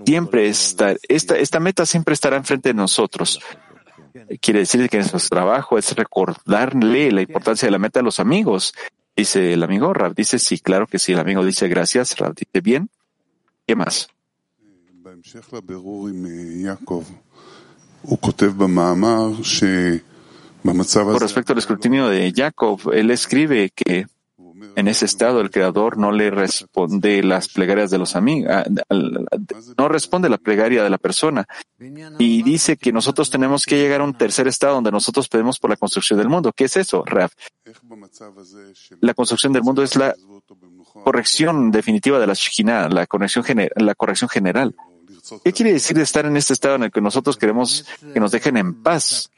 siempre 0.05 0.47
estar, 0.47 0.99
esta, 1.07 1.37
esta 1.37 1.59
meta 1.59 1.85
siempre 1.85 2.13
estará 2.13 2.35
enfrente 2.35 2.69
de 2.69 2.75
nosotros. 2.75 3.39
Quiere 4.41 4.59
decir 4.59 4.87
que 4.89 4.97
nuestro 4.97 5.29
trabajo 5.29 5.77
es 5.77 5.95
recordarle 5.95 7.11
la 7.11 7.21
importancia 7.21 7.65
de 7.65 7.71
la 7.71 7.79
meta 7.79 8.01
a 8.01 8.03
los 8.03 8.19
amigos. 8.19 8.73
Dice 9.15 9.53
el 9.53 9.63
amigo 9.63 9.93
Rab, 9.93 10.13
dice 10.13 10.37
sí, 10.37 10.59
claro 10.59 10.85
que 10.85 10.99
sí. 10.99 11.13
El 11.13 11.19
amigo 11.19 11.45
dice 11.45 11.67
gracias, 11.67 12.17
Rab 12.17 12.35
dice 12.35 12.61
bien. 12.61 12.89
¿Qué 13.65 13.75
más? 13.75 14.09
Por 21.13 21.21
respecto 21.21 21.53
al 21.53 21.59
escrutinio 21.59 22.07
de 22.07 22.33
Jacob, 22.35 22.79
él 22.93 23.11
escribe 23.11 23.71
que 23.73 24.07
en 24.75 24.87
ese 24.87 25.05
estado 25.05 25.41
el 25.41 25.51
Creador 25.51 25.97
no 25.97 26.11
le 26.11 26.31
responde 26.31 27.23
las 27.23 27.47
plegarias 27.47 27.91
de 27.91 27.97
los 27.97 28.15
amigos, 28.15 28.51
no 29.77 29.87
responde 29.87 30.29
la 30.29 30.37
plegaria 30.37 30.83
de 30.83 30.89
la 30.89 30.97
persona. 30.97 31.47
Y 32.19 32.43
dice 32.43 32.77
que 32.77 32.91
nosotros 32.91 33.29
tenemos 33.29 33.65
que 33.65 33.77
llegar 33.77 34.01
a 34.01 34.03
un 34.03 34.17
tercer 34.17 34.47
estado 34.47 34.75
donde 34.75 34.91
nosotros 34.91 35.27
pedimos 35.27 35.59
por 35.59 35.69
la 35.69 35.75
construcción 35.75 36.19
del 36.19 36.29
mundo. 36.29 36.51
¿Qué 36.53 36.65
es 36.65 36.77
eso, 36.77 37.03
Raf? 37.05 37.33
La 39.01 39.13
construcción 39.13 39.53
del 39.53 39.63
mundo 39.63 39.83
es 39.83 39.95
la 39.95 40.15
corrección 41.03 41.71
definitiva 41.71 42.19
de 42.19 42.27
la 42.27 42.33
Shekinah, 42.33 42.89
la, 42.89 43.05
corrección 43.05 43.43
general. 44.29 44.75
¿Qué 45.43 45.53
quiere 45.53 45.73
decir 45.73 45.97
estar 45.99 46.25
en 46.25 46.37
este 46.37 46.53
estado 46.53 46.75
en 46.75 46.83
el 46.83 46.91
que 46.91 47.01
nosotros 47.01 47.37
queremos 47.37 47.85
que 48.13 48.19
nos 48.19 48.31
dejen 48.31 48.57
en 48.57 48.81
paz? 48.81 49.31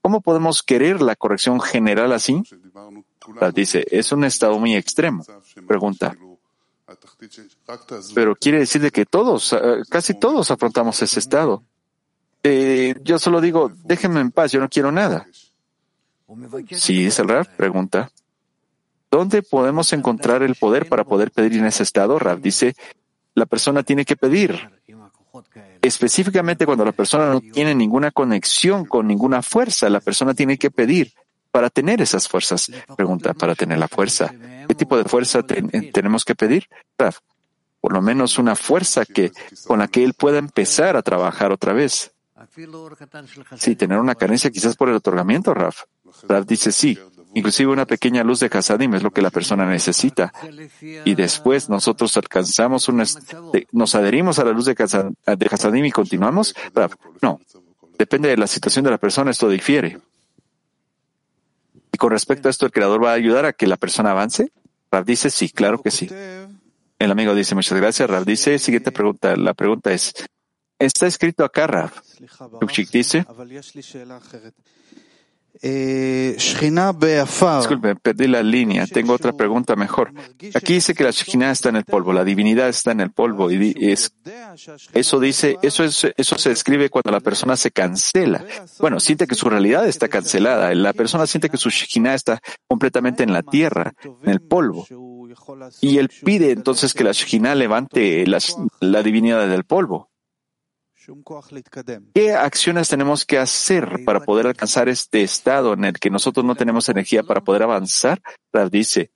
¿Cómo 0.00 0.20
podemos 0.20 0.62
querer 0.62 1.00
la 1.00 1.16
corrección 1.16 1.60
general 1.60 2.12
así? 2.12 2.42
dice, 3.54 3.84
es 3.90 4.12
un 4.12 4.24
estado 4.24 4.58
muy 4.58 4.74
extremo. 4.74 5.24
Pregunta. 5.66 6.16
Pero 8.14 8.36
quiere 8.36 8.58
decir 8.58 8.90
que 8.92 9.06
todos, 9.06 9.52
eh, 9.52 9.82
casi 9.88 10.14
todos 10.14 10.50
afrontamos 10.50 11.00
ese 11.02 11.18
estado. 11.18 11.62
Eh, 12.42 12.94
yo 13.02 13.18
solo 13.18 13.40
digo, 13.40 13.72
déjenme 13.84 14.20
en 14.20 14.30
paz, 14.30 14.52
yo 14.52 14.60
no 14.60 14.68
quiero 14.68 14.92
nada. 14.92 15.26
Sí, 16.70 17.06
es 17.06 17.18
el 17.18 17.28
Rab, 17.28 17.56
pregunta. 17.56 18.10
¿Dónde 19.10 19.42
podemos 19.42 19.92
encontrar 19.92 20.42
el 20.42 20.54
poder 20.56 20.88
para 20.88 21.04
poder 21.04 21.30
pedir 21.30 21.54
en 21.54 21.66
ese 21.66 21.82
estado? 21.82 22.18
Rab 22.18 22.40
dice, 22.40 22.74
la 23.34 23.46
persona 23.46 23.82
tiene 23.82 24.04
que 24.04 24.16
pedir. 24.16 24.70
Específicamente 25.80 26.66
cuando 26.66 26.84
la 26.84 26.92
persona 26.92 27.28
no 27.28 27.40
tiene 27.40 27.74
ninguna 27.74 28.10
conexión 28.10 28.84
con 28.84 29.06
ninguna 29.06 29.42
fuerza, 29.42 29.88
la 29.88 30.00
persona 30.00 30.34
tiene 30.34 30.58
que 30.58 30.70
pedir 30.70 31.12
para 31.54 31.70
tener 31.70 32.02
esas 32.02 32.26
fuerzas? 32.26 32.68
Pregunta, 32.96 33.32
para 33.32 33.54
tener 33.54 33.78
la 33.78 33.86
fuerza. 33.86 34.34
¿Qué 34.66 34.74
tipo 34.74 34.96
de 34.96 35.04
fuerza 35.04 35.38
eh, 35.48 35.92
tenemos 35.92 36.24
que 36.24 36.34
pedir? 36.34 36.66
Ah, 36.98 37.12
por 37.80 37.92
lo 37.92 38.02
menos 38.02 38.38
una 38.38 38.56
fuerza 38.56 39.04
que, 39.04 39.30
con 39.64 39.78
la 39.78 39.86
que 39.86 40.02
él 40.02 40.14
pueda 40.14 40.38
empezar 40.38 40.96
a 40.96 41.02
trabajar 41.02 41.52
otra 41.52 41.72
vez. 41.72 42.12
Sí, 43.56 43.76
tener 43.76 43.98
una 43.98 44.16
carencia 44.16 44.50
quizás 44.50 44.74
por 44.74 44.88
el 44.88 44.96
otorgamiento, 44.96 45.54
Raf. 45.54 45.84
Raf 46.24 46.44
dice 46.44 46.72
sí. 46.72 46.98
Inclusive 47.34 47.70
una 47.70 47.86
pequeña 47.86 48.24
luz 48.24 48.40
de 48.40 48.50
Hasadim 48.52 48.92
es 48.94 49.04
lo 49.04 49.12
que 49.12 49.22
la 49.22 49.30
persona 49.30 49.64
necesita. 49.64 50.32
Y 51.04 51.14
después 51.14 51.68
nosotros 51.68 52.16
alcanzamos 52.16 52.88
una, 52.88 53.04
nos 53.70 53.94
adherimos 53.94 54.40
a 54.40 54.44
la 54.44 54.50
luz 54.50 54.64
de 54.64 54.74
Hasadim 55.52 55.84
y 55.84 55.92
continuamos. 55.92 56.52
Raf, 56.74 56.94
no. 57.22 57.40
Depende 57.96 58.28
de 58.28 58.38
la 58.38 58.48
situación 58.48 58.84
de 58.84 58.90
la 58.90 58.98
persona, 58.98 59.30
esto 59.30 59.48
difiere. 59.48 60.00
Y 61.94 61.96
con 61.96 62.10
respecto 62.10 62.48
a 62.48 62.50
esto, 62.50 62.66
¿el 62.66 62.72
creador 62.72 63.04
va 63.04 63.12
a 63.12 63.14
ayudar 63.14 63.44
a 63.46 63.52
que 63.52 63.68
la 63.68 63.76
persona 63.76 64.10
avance? 64.10 64.50
Rab 64.90 65.04
dice, 65.04 65.30
sí, 65.30 65.48
claro 65.48 65.80
que 65.80 65.92
sí. 65.92 66.10
El 66.98 67.10
amigo 67.12 67.36
dice, 67.36 67.54
muchas 67.54 67.78
gracias. 67.78 68.10
Rab 68.10 68.24
dice, 68.24 68.58
siguiente 68.58 68.90
pregunta. 68.90 69.36
La 69.36 69.54
pregunta 69.54 69.92
es, 69.92 70.12
está 70.76 71.06
escrito 71.06 71.44
acá, 71.44 71.68
Rab. 71.68 71.92
dice, 72.90 73.24
Disculpe, 77.58 77.94
perdí 77.96 78.26
la 78.26 78.42
línea. 78.42 78.86
Tengo 78.86 79.12
otra 79.12 79.32
pregunta 79.32 79.76
mejor. 79.76 80.12
Aquí 80.54 80.74
dice 80.74 80.94
que 80.94 81.04
la 81.04 81.10
Shekinah 81.10 81.50
está 81.50 81.68
en 81.68 81.76
el 81.76 81.84
polvo, 81.84 82.12
la 82.12 82.24
divinidad 82.24 82.68
está 82.68 82.92
en 82.92 83.00
el 83.00 83.12
polvo 83.12 83.50
y 83.50 83.74
eso 84.92 85.20
dice, 85.20 85.58
eso 85.62 85.84
es, 85.84 86.06
eso 86.16 86.38
se 86.38 86.48
describe 86.48 86.90
cuando 86.90 87.10
la 87.10 87.20
persona 87.20 87.56
se 87.56 87.70
cancela. 87.70 88.44
Bueno, 88.80 89.00
siente 89.00 89.26
que 89.26 89.34
su 89.34 89.48
realidad 89.48 89.86
está 89.86 90.08
cancelada. 90.08 90.74
La 90.74 90.92
persona 90.92 91.26
siente 91.26 91.48
que 91.48 91.56
su 91.56 91.70
Shekinah 91.70 92.14
está 92.14 92.40
completamente 92.66 93.22
en 93.22 93.32
la 93.32 93.42
tierra, 93.42 93.92
en 94.22 94.30
el 94.30 94.40
polvo. 94.40 94.86
Y 95.80 95.98
él 95.98 96.10
pide 96.24 96.50
entonces 96.52 96.94
que 96.94 97.04
la 97.04 97.12
Shekinah 97.12 97.54
levante 97.54 98.24
la 98.80 99.02
divinidad 99.02 99.48
del 99.48 99.64
polvo. 99.64 100.10
¿Qué 102.14 102.34
acciones 102.34 102.88
tenemos 102.88 103.24
que 103.24 103.38
hacer 103.38 104.04
para 104.04 104.20
poder 104.20 104.46
alcanzar 104.46 104.88
este 104.88 105.22
estado 105.22 105.74
en 105.74 105.84
el 105.84 105.98
que 105.98 106.10
nosotros 106.10 106.44
no 106.44 106.54
tenemos 106.54 106.88
energía 106.88 107.22
para 107.22 107.42
poder 107.42 107.62
avanzar? 107.62 108.22
Rav 108.52 108.70
dice, 108.70 109.12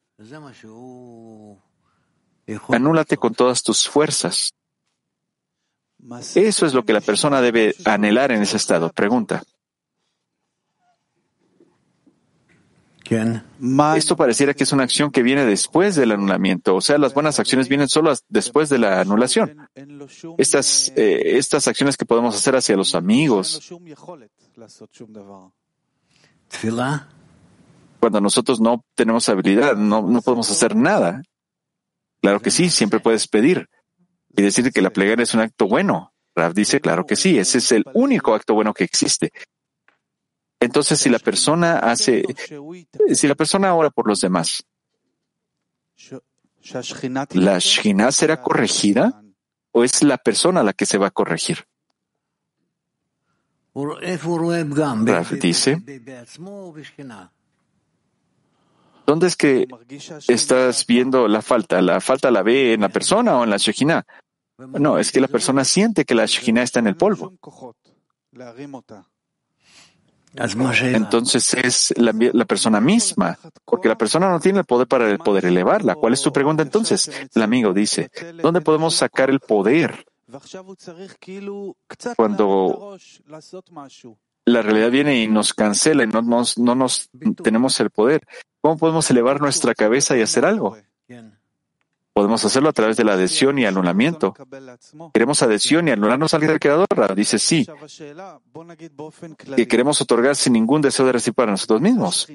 anúlate 2.69 3.17
con 3.17 3.35
todas 3.35 3.63
tus 3.63 3.89
fuerzas. 3.89 4.53
Eso 6.35 6.67
es 6.67 6.75
lo 6.75 6.85
que 6.85 6.93
la 6.93 7.01
persona 7.01 7.41
debe 7.41 7.75
anhelar 7.85 8.33
en 8.33 8.43
ese 8.43 8.57
estado. 8.57 8.91
Pregunta. 8.91 9.43
Esto 13.97 14.17
pareciera 14.17 14.55
que 14.55 14.65
es 14.65 14.73
una 14.73 14.85
acción 14.85 15.11
que 15.11 15.23
viene 15.23 15.45
después 15.47 15.97
del 15.97 16.13
anulamiento, 16.13 16.77
o 16.77 16.81
sea, 16.81 16.99
las 16.99 17.15
buenas 17.15 17.39
acciones 17.41 17.69
vienen 17.69 17.89
solo 17.89 18.13
después 18.29 18.69
de 18.69 18.79
la 18.79 19.01
anulación. 19.01 19.69
Estas, 20.37 20.93
eh, 20.97 21.39
estas 21.39 21.69
acciones 21.69 21.97
que 21.97 22.05
podemos 22.05 22.37
hacer 22.37 22.57
hacia 22.57 22.77
los 22.77 22.95
amigos. 22.95 23.73
Cuando 28.01 28.21
nosotros 28.21 28.61
no 28.61 28.85
tenemos 28.95 29.29
habilidad, 29.29 29.77
no, 29.77 30.03
no 30.03 30.23
podemos 30.23 30.51
hacer 30.51 30.77
nada. 30.77 31.23
Claro 32.21 32.41
que 32.41 32.51
sí, 32.51 32.71
siempre 32.71 33.01
puedes 33.01 33.27
pedir 33.29 33.69
y 34.37 34.43
decir 34.43 34.71
que 34.73 34.83
la 34.83 34.91
plegaria 34.91 35.23
es 35.23 35.35
un 35.35 35.41
acto 35.41 35.67
bueno. 35.67 36.13
Rav 36.35 36.55
dice, 36.55 36.81
claro 36.81 37.07
que 37.07 37.17
sí, 37.17 37.39
ese 37.39 37.59
es 37.59 37.73
el 37.73 37.85
único 37.95 38.35
acto 38.35 38.55
bueno 38.55 38.73
que 38.73 38.85
existe. 38.85 39.33
Entonces, 40.61 40.99
si 40.99 41.09
la 41.09 41.19
persona 41.19 41.79
hace, 41.79 42.25
si 43.13 43.29
la 43.29 43.35
persona 43.35 43.75
ora 43.75 43.91
por 43.91 44.09
los 44.09 44.21
demás, 44.21 44.65
¿la 47.33 47.59
Shina 47.59 48.11
será 48.13 48.43
corregida 48.43 49.23
o 49.73 49.85
es 49.85 50.03
la 50.03 50.19
persona 50.19 50.63
la 50.63 50.73
que 50.73 50.87
se 50.87 50.99
va 50.99 51.09
a 51.09 51.11
corregir? 51.11 51.67
Dice, 55.41 55.81
¿dónde 59.07 59.27
es 59.29 59.37
que 59.37 59.69
estás 60.27 60.87
viendo 60.87 61.29
la 61.29 61.43
falta? 61.43 61.81
¿La 61.81 62.01
falta 62.01 62.33
la 62.33 62.43
ve 62.43 62.73
en 62.73 62.81
la 62.81 62.89
persona 62.89 63.39
o 63.39 63.45
en 63.45 63.51
la 63.51 63.57
Shekhinah? 63.57 64.05
No, 64.59 64.99
es 64.99 65.13
que 65.13 65.21
la 65.21 65.29
persona 65.29 65.65
siente 65.65 66.05
que 66.05 66.17
la 66.17 66.27
Shekhinah 66.27 66.65
está 66.65 66.81
en 66.81 66.89
el 66.89 66.97
polvo 66.97 67.33
entonces 70.95 71.55
es 71.55 71.95
la, 71.97 72.45
persona 72.45 72.81
misma, 72.81 73.39
porque 73.65 73.89
la 73.89 73.97
persona 73.97 74.31
no 74.31 74.41
tiene 74.41 74.61
el 74.61 74.65
poder 74.65 74.87
para 74.87 75.17
poder 75.19 75.47
elevarla. 75.47 75.95
¿Cuál 75.95 76.13
es 76.13 76.23
tu 76.23 76.33
pregunta 76.33 76.63
entonces? 76.63 77.11
El 77.35 77.43
amigo 77.43 77.73
dice, 77.73 78.11
¿dónde 78.43 78.61
podemos 78.61 78.95
sacar 78.95 79.31
el 79.31 79.41
poder? 79.41 80.05
Cuando 82.17 82.99
la 84.45 84.63
realidad 84.63 84.91
viene 84.91 85.23
y 85.23 85.29
nos 85.29 85.55
cancela 85.55 86.05
y 86.05 86.07
no 86.07 86.23
no 86.23 86.75
nos 86.75 87.11
tenemos 87.43 87.81
el 87.81 87.91
poder, 87.91 88.27
¿cómo 88.61 88.77
podemos 88.77 89.11
elevar 89.11 89.41
nuestra 89.41 89.75
cabeza 89.75 90.17
y 90.17 90.23
hacer 90.23 90.45
algo? 90.45 90.77
Podemos 92.19 92.45
hacerlo 92.45 92.69
a 92.71 92.73
través 92.73 92.97
de 92.97 93.05
la 93.05 93.13
adhesión 93.13 93.61
y 93.61 93.65
anulamiento. 93.65 94.35
¿Queremos 95.15 95.41
adhesión 95.41 95.87
y 95.87 95.93
anularnos 95.93 96.35
al 96.35 96.59
Creador? 96.59 96.89
Dice 97.15 97.39
sí. 97.39 97.65
Y 99.57 99.67
queremos 99.67 100.01
otorgar 100.01 100.35
sin 100.35 100.55
ningún 100.55 100.83
deseo 100.83 101.07
de 101.07 101.13
recibir 101.13 101.37
para 101.37 101.53
nosotros 101.53 101.81
mismos. 101.81 102.27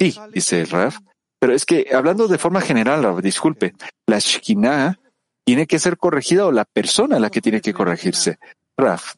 Sí, 0.00 0.18
dice 0.32 0.62
el 0.62 0.68
Raf. 0.68 0.98
Pero 1.38 1.54
es 1.54 1.64
que, 1.64 1.86
hablando 1.94 2.26
de 2.26 2.36
forma 2.36 2.60
general, 2.60 3.04
Raf, 3.04 3.20
disculpe, 3.20 3.76
la 4.08 4.18
Shekinah 4.18 4.98
tiene 5.44 5.68
que 5.68 5.78
ser 5.78 5.98
corregida 5.98 6.44
o 6.44 6.50
la 6.50 6.64
persona 6.64 7.20
la 7.20 7.30
que 7.30 7.40
tiene 7.40 7.60
que 7.60 7.72
corregirse. 7.72 8.40
Raf, 8.76 9.14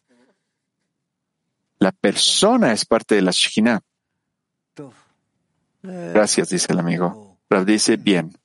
la 1.79 1.93
persona 1.93 2.73
es 2.73 2.85
parte 2.85 3.14
de 3.14 3.23
la 3.23 3.31
Shekinah. 3.31 3.81
Gracias, 5.83 6.51
dice 6.51 6.75
el 6.75 6.79
amigo. 6.79 7.39
Raf 7.49 7.64
dice, 7.64 7.97
bien. 7.97 8.39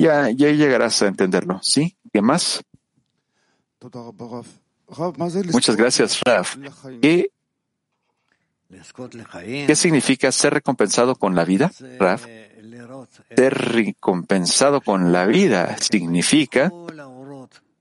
Ya, 0.00 0.30
ya 0.30 0.50
llegarás 0.50 1.02
a 1.02 1.08
entenderlo. 1.08 1.60
¿Sí? 1.62 1.94
¿Qué 2.10 2.22
más? 2.22 2.64
Muchas 5.52 5.76
gracias, 5.76 6.20
Raf. 6.24 6.56
¿Qué, 7.02 7.30
¿Qué 9.66 9.76
significa 9.76 10.32
ser 10.32 10.54
recompensado 10.54 11.16
con 11.16 11.34
la 11.34 11.44
vida, 11.44 11.70
Raf? 11.98 12.26
Ser 13.36 13.54
recompensado 13.54 14.80
con 14.80 15.12
la 15.12 15.26
vida 15.26 15.76
significa 15.78 16.72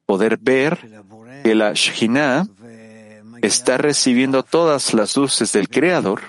poder 0.05 0.37
ver 0.37 1.03
que 1.43 1.55
la 1.55 1.71
Shekhinah 1.73 2.47
está 3.41 3.77
recibiendo 3.77 4.43
todas 4.43 4.93
las 4.93 5.15
luces 5.15 5.53
del 5.53 5.69
Creador 5.69 6.21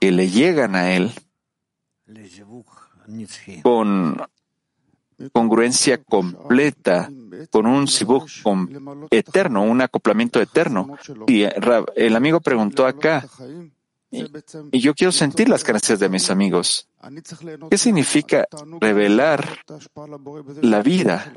que 0.00 0.12
le 0.12 0.28
llegan 0.28 0.76
a 0.76 0.92
él 0.92 1.12
con 3.62 4.16
congruencia 5.32 6.02
completa, 6.02 7.10
con 7.50 7.66
un 7.66 7.86
sibuk 7.86 8.28
com- 8.42 8.68
eterno, 9.10 9.62
un 9.62 9.80
acoplamiento 9.80 10.40
eterno. 10.40 10.96
Y 11.26 11.44
el 11.96 12.16
amigo 12.16 12.40
preguntó 12.40 12.86
acá, 12.86 13.26
y 14.10 14.80
yo 14.80 14.94
quiero 14.94 15.12
sentir 15.12 15.48
las 15.48 15.64
carencias 15.64 15.98
de 15.98 16.08
mis 16.08 16.28
amigos. 16.30 16.88
¿Qué 17.70 17.78
significa 17.78 18.46
revelar 18.80 19.58
la 20.60 20.82
vida? 20.82 21.32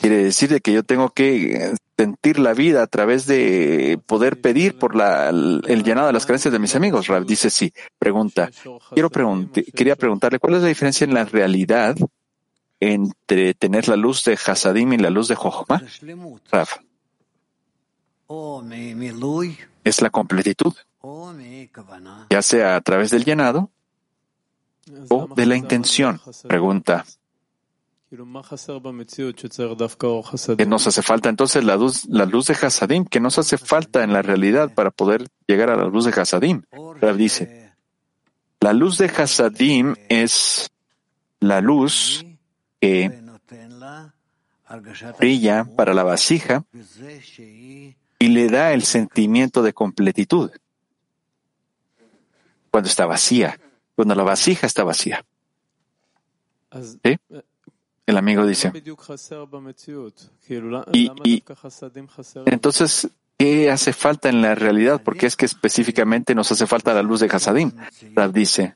Quiere 0.00 0.24
decir 0.24 0.48
de 0.50 0.60
que 0.60 0.72
yo 0.72 0.82
tengo 0.82 1.10
que 1.10 1.74
sentir 1.96 2.38
la 2.38 2.54
vida 2.54 2.82
a 2.82 2.86
través 2.86 3.26
de 3.26 4.00
poder 4.06 4.40
pedir 4.40 4.78
por 4.78 4.94
el 4.94 5.82
llenado 5.84 6.06
de 6.06 6.12
las 6.12 6.26
creencias 6.26 6.52
de 6.52 6.58
mis 6.58 6.74
amigos? 6.74 7.06
Rab 7.06 7.24
dice 7.24 7.50
sí. 7.50 7.72
Pregunta. 7.98 8.50
Quiero 8.92 9.10
quería 9.74 9.96
preguntarle 9.96 10.38
cuál 10.38 10.54
es 10.54 10.62
la 10.62 10.68
diferencia 10.68 11.04
en 11.04 11.14
la 11.14 11.24
realidad 11.24 11.96
entre 12.80 13.54
tener 13.54 13.88
la 13.88 13.96
luz 13.96 14.24
de 14.24 14.38
Hasadim 14.44 14.92
y 14.94 14.98
la 14.98 15.10
luz 15.10 15.28
de 15.28 15.36
Jochma. 15.36 15.82
Rab. 16.50 16.68
Es 19.84 20.00
la 20.00 20.10
completitud, 20.10 20.74
ya 22.30 22.42
sea 22.42 22.76
a 22.76 22.80
través 22.80 23.10
del 23.10 23.24
llenado 23.24 23.70
o 25.10 25.28
de 25.34 25.46
la 25.46 25.56
intención. 25.56 26.20
Pregunta. 26.48 27.04
Que 30.56 30.66
nos 30.66 30.86
hace 30.86 31.02
falta 31.02 31.28
entonces 31.28 31.64
la 31.64 31.76
luz, 31.76 32.04
la 32.06 32.26
luz 32.26 32.46
de 32.46 32.54
Hasadim, 32.54 33.06
que 33.06 33.20
nos 33.20 33.38
hace 33.38 33.56
falta 33.56 34.04
en 34.04 34.12
la 34.12 34.22
realidad 34.22 34.74
para 34.74 34.90
poder 34.90 35.28
llegar 35.46 35.70
a 35.70 35.76
la 35.76 35.84
luz 35.84 36.04
de 36.04 36.20
Hasadim. 36.20 36.62
Dice, 37.16 37.72
la 38.60 38.72
luz 38.72 38.98
de 38.98 39.06
Hasadim 39.06 39.94
es 40.08 40.70
la 41.40 41.60
luz 41.60 42.24
que 42.80 43.22
brilla 45.18 45.64
para 45.76 45.94
la 45.94 46.02
vasija 46.02 46.64
y 48.18 48.28
le 48.28 48.48
da 48.48 48.72
el 48.72 48.82
sentimiento 48.82 49.62
de 49.62 49.72
completitud 49.72 50.50
cuando 52.70 52.88
está 52.88 53.06
vacía, 53.06 53.58
cuando 53.94 54.14
la 54.14 54.22
vasija 54.22 54.66
está 54.66 54.84
vacía. 54.84 55.24
¿Sí? 56.72 57.18
El 58.06 58.16
amigo 58.16 58.44
dice, 58.46 58.72
y, 60.92 61.42
entonces, 62.46 63.08
¿qué 63.38 63.70
hace 63.70 63.92
falta 63.92 64.28
en 64.28 64.42
la 64.42 64.54
realidad? 64.56 65.00
Porque 65.04 65.26
es 65.26 65.36
que 65.36 65.46
específicamente 65.46 66.34
nos 66.34 66.50
hace 66.50 66.66
falta 66.66 66.94
la 66.94 67.02
luz 67.02 67.20
de 67.20 67.28
Hasadim. 67.28 67.70
Rab 68.14 68.32
dice, 68.32 68.74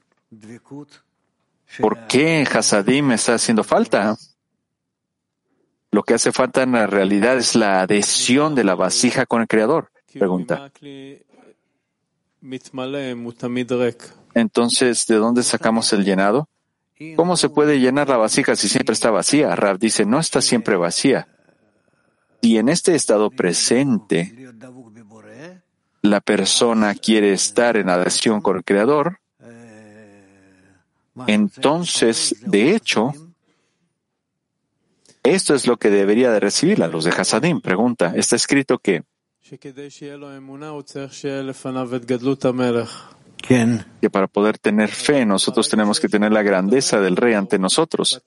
¿por 1.80 2.06
qué 2.06 2.46
Hasadim 2.48 3.10
está 3.12 3.34
haciendo 3.34 3.64
falta? 3.64 4.16
Lo 5.90 6.05
que 6.05 6.14
hace 6.14 6.30
falta 6.30 6.62
en 6.62 6.72
la 6.72 6.86
realidad 6.86 7.36
es 7.36 7.56
la 7.56 7.80
adhesión 7.80 8.55
de 8.55 8.64
la 8.64 8.76
vasija 8.76 9.26
con 9.26 9.40
el 9.40 9.48
Creador. 9.48 9.90
Pregunta. 10.12 10.70
Entonces, 14.34 15.06
¿de 15.06 15.16
dónde 15.16 15.42
sacamos 15.42 15.92
el 15.92 16.05
llenado? 16.05 16.48
¿Cómo 17.16 17.36
se 17.36 17.48
puede 17.48 17.78
llenar 17.78 18.09
la 18.09 18.16
vasija 18.16 18.56
si 18.56 18.68
siempre 18.68 18.94
está 18.94 19.10
vacía? 19.10 19.55
Rab 19.55 19.78
dice, 19.78 20.06
no 20.06 20.18
está 20.18 20.40
siempre 20.40 20.77
vacía. 20.77 21.28
Y 22.40 22.59
en 22.59 22.68
este 22.68 22.94
estado 22.94 23.31
presente, 23.31 24.35
la 26.02 26.20
persona 26.20 26.94
quiere 26.94 27.32
estar 27.32 27.77
en 27.77 27.90
adhesión 27.90 28.40
con 28.40 28.56
el 28.56 28.64
Creador, 28.64 29.18
entonces, 31.27 32.36
de 32.43 32.74
hecho, 32.74 33.12
esto 35.23 35.55
es 35.55 35.66
lo 35.66 35.78
que 35.78 35.90
debería 35.90 36.31
de 36.31 36.40
recibir 36.40 36.78
la 36.78 36.89
luz 36.89 37.05
de 37.05 37.10
Hasadim. 37.10 37.60
Pregunta, 37.60 38.12
está 38.14 38.36
escrito 38.36 38.78
que 38.78 39.02
que 43.47 44.10
para 44.10 44.27
poder 44.27 44.59
tener 44.59 44.89
fe 44.89 45.24
nosotros 45.24 45.68
tenemos 45.68 46.01
que 46.01 46.09
tener 46.09 46.32
la 46.32 46.43
grandeza 46.43 47.01
del 47.01 47.16
rey 47.16 47.35
ante 47.35 47.59
nosotros. 47.59 48.23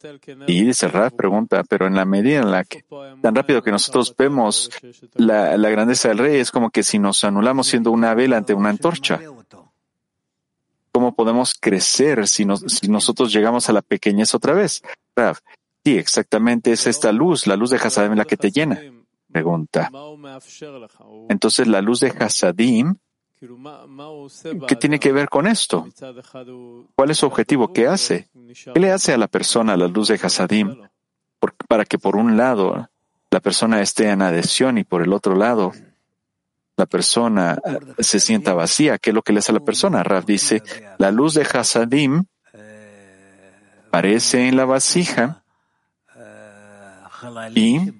Y 0.47 0.63
dice 0.65 0.87
Raf 0.87 1.13
pregunta, 1.13 1.63
pero 1.67 1.87
en 1.87 1.95
la 1.95 2.05
medida 2.05 2.39
en 2.39 2.51
la 2.51 2.63
que 2.63 2.85
tan 3.21 3.35
rápido 3.35 3.61
que 3.61 3.71
nosotros 3.71 4.15
vemos 4.17 4.69
la, 5.15 5.57
la 5.57 5.69
grandeza 5.69 6.09
del 6.09 6.19
rey 6.19 6.39
es 6.39 6.51
como 6.51 6.69
que 6.69 6.83
si 6.83 6.99
nos 6.99 7.23
anulamos 7.23 7.67
siendo 7.67 7.91
una 7.91 8.13
vela 8.13 8.37
ante 8.37 8.53
una 8.53 8.69
antorcha. 8.69 9.19
¿Cómo 10.91 11.13
podemos 11.13 11.53
crecer 11.53 12.27
si, 12.27 12.45
nos, 12.45 12.61
si 12.61 12.87
nosotros 12.87 13.31
llegamos 13.31 13.69
a 13.69 13.73
la 13.73 13.81
pequeñez 13.81 14.33
otra 14.33 14.53
vez? 14.53 14.81
Raf, 15.15 15.39
sí, 15.83 15.97
exactamente 15.97 16.71
es 16.71 16.87
esta 16.87 17.11
luz, 17.11 17.45
la 17.45 17.55
luz 17.55 17.69
de 17.69 17.77
Hasadim 17.77 18.15
la 18.15 18.25
que 18.25 18.37
te 18.37 18.51
llena. 18.51 18.81
Pregunta. 19.31 19.91
Entonces 21.29 21.67
la 21.67 21.81
luz 21.81 21.99
de 21.99 22.13
Hasadim 22.17 22.95
¿qué 24.67 24.75
tiene 24.75 24.99
que 24.99 25.11
ver 25.11 25.29
con 25.29 25.47
esto? 25.47 25.87
¿Cuál 26.95 27.11
es 27.11 27.17
su 27.17 27.25
objetivo? 27.25 27.71
¿Qué 27.71 27.87
hace? 27.87 28.29
¿Qué 28.73 28.79
le 28.79 28.91
hace 28.91 29.13
a 29.13 29.17
la 29.17 29.27
persona 29.27 29.77
la 29.77 29.87
luz 29.87 30.09
de 30.09 30.19
Hasadim? 30.21 30.75
Para 31.67 31.85
que 31.85 31.97
por 31.97 32.15
un 32.15 32.35
lado 32.35 32.89
la 33.31 33.39
persona 33.39 33.81
esté 33.81 34.09
en 34.09 34.21
adhesión 34.21 34.77
y 34.77 34.83
por 34.83 35.01
el 35.01 35.13
otro 35.13 35.35
lado 35.35 35.71
la 36.75 36.85
persona 36.85 37.59
eh, 37.65 38.03
se 38.03 38.19
sienta 38.19 38.53
vacía, 38.53 38.97
¿qué 38.97 39.09
es 39.09 39.13
lo 39.13 39.21
que 39.21 39.33
le 39.33 39.39
hace 39.39 39.51
a 39.51 39.55
la 39.55 39.65
persona? 39.65 40.01
Rav 40.01 40.25
dice, 40.25 40.63
la 40.97 41.11
luz 41.11 41.33
de 41.33 41.41
Hasadim 41.41 42.25
aparece 43.87 44.47
en 44.47 44.55
la 44.55 44.65
vasija 44.65 45.43
y 47.53 47.91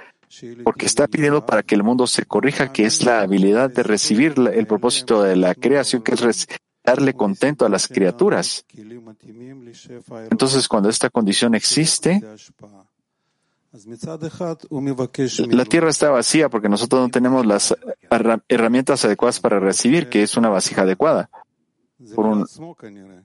porque 0.63 0.85
está 0.85 1.07
pidiendo 1.07 1.45
para 1.45 1.63
que 1.63 1.75
el 1.75 1.83
mundo 1.83 2.07
se 2.07 2.25
corrija, 2.25 2.71
que 2.71 2.85
es 2.85 3.03
la 3.03 3.21
habilidad 3.21 3.71
de 3.71 3.83
recibir 3.83 4.35
el 4.53 4.67
propósito 4.67 5.23
de 5.23 5.35
la 5.35 5.55
creación, 5.55 6.03
que 6.03 6.13
es 6.13 6.47
darle 6.83 7.13
contento 7.13 7.65
a 7.65 7.69
las 7.69 7.87
criaturas. 7.87 8.65
Entonces, 10.29 10.67
cuando 10.67 10.89
esta 10.89 11.09
condición 11.09 11.55
existe, 11.55 12.21
la 15.47 15.65
tierra 15.65 15.89
está 15.89 16.09
vacía 16.09 16.49
porque 16.49 16.69
nosotros 16.69 17.01
no 17.01 17.09
tenemos 17.09 17.45
las 17.45 17.75
herramientas 18.47 19.05
adecuadas 19.05 19.39
para 19.39 19.59
recibir, 19.59 20.09
que 20.09 20.23
es 20.23 20.37
una 20.37 20.49
vasija 20.49 20.81
adecuada. 20.81 21.29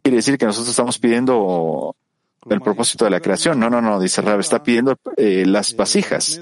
quiere 0.02 0.16
decir 0.16 0.36
que 0.36 0.46
nosotros 0.46 0.68
estamos 0.68 0.98
pidiendo 0.98 1.96
el 2.50 2.60
propósito 2.60 3.04
de 3.04 3.10
la 3.10 3.20
creación. 3.20 3.58
No, 3.58 3.70
no, 3.70 3.80
no, 3.80 3.98
dice 3.98 4.20
Rab, 4.20 4.40
está 4.40 4.62
pidiendo 4.62 4.98
eh, 5.16 5.44
las 5.46 5.74
vasijas. 5.74 6.40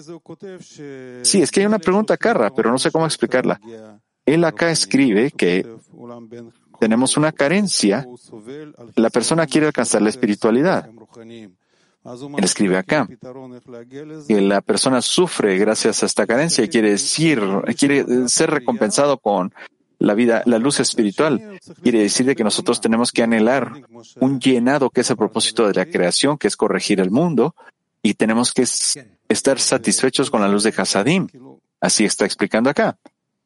Sí, 1.23 1.43
es 1.43 1.51
que 1.51 1.61
hay 1.61 1.66
una 1.66 1.79
pregunta 1.79 2.16
carra, 2.16 2.53
pero 2.55 2.70
no 2.70 2.79
sé 2.79 2.91
cómo 2.91 3.07
explicarla. 3.07 3.61
Él 4.27 4.45
acá 4.45 4.70
escribe 4.70 5.31
que 5.31 5.66
tenemos 6.81 7.16
una 7.16 7.33
carencia. 7.33 8.07
La 8.97 9.11
persona 9.11 9.47
quiere 9.47 9.69
alcanzar 9.69 10.03
la 10.03 10.09
espiritualidad. 10.09 10.91
Él 12.05 12.45
escribe 12.45 12.77
acá 12.77 13.09
que 14.27 14.41
la 14.41 14.61
persona 14.61 15.01
sufre 15.01 15.57
gracias 15.57 16.03
a 16.03 16.07
esta 16.07 16.27
carencia 16.27 16.65
y 16.65 16.69
quiere 16.69 16.91
decir, 16.91 17.41
quiere 17.79 18.29
ser 18.29 18.51
recompensado 18.51 19.19
con 19.19 19.55
la 19.99 20.15
vida, 20.15 20.43
la 20.47 20.59
luz 20.59 20.81
espiritual. 20.81 21.61
Quiere 21.81 22.01
decir 22.01 22.35
que 22.35 22.43
nosotros 22.43 22.81
tenemos 22.81 23.12
que 23.12 23.23
anhelar 23.23 23.73
un 24.20 24.41
llenado 24.41 24.91
que 24.91 25.03
es 25.03 25.11
el 25.11 25.16
propósito 25.16 25.69
de 25.69 25.74
la 25.74 25.87
creación, 25.87 26.39
que 26.39 26.49
es 26.49 26.57
corregir 26.57 26.99
el 26.99 27.12
mundo, 27.12 27.55
y 28.03 28.15
tenemos 28.15 28.53
que 28.53 28.65
estar 29.29 29.61
satisfechos 29.61 30.29
con 30.29 30.41
la 30.41 30.49
luz 30.49 30.65
de 30.65 30.74
Hasadim. 30.77 31.29
Así 31.81 32.05
está 32.05 32.24
explicando 32.24 32.69
acá. 32.69 32.99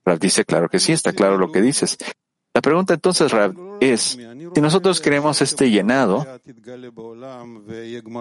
Rav 0.05 0.19
dice, 0.19 0.47
claro 0.47 0.69
que 0.71 0.79
sí, 0.79 0.93
está 0.93 1.13
claro 1.13 1.37
lo 1.37 1.53
que 1.53 1.61
dices. 1.61 1.99
La 2.55 2.63
pregunta 2.63 2.95
entonces, 2.95 3.33
Rav, 3.33 3.53
es, 3.81 4.19
si 4.55 4.61
nosotros 4.61 5.01
queremos 5.01 5.41
este 5.43 5.71
llenado, 5.71 6.27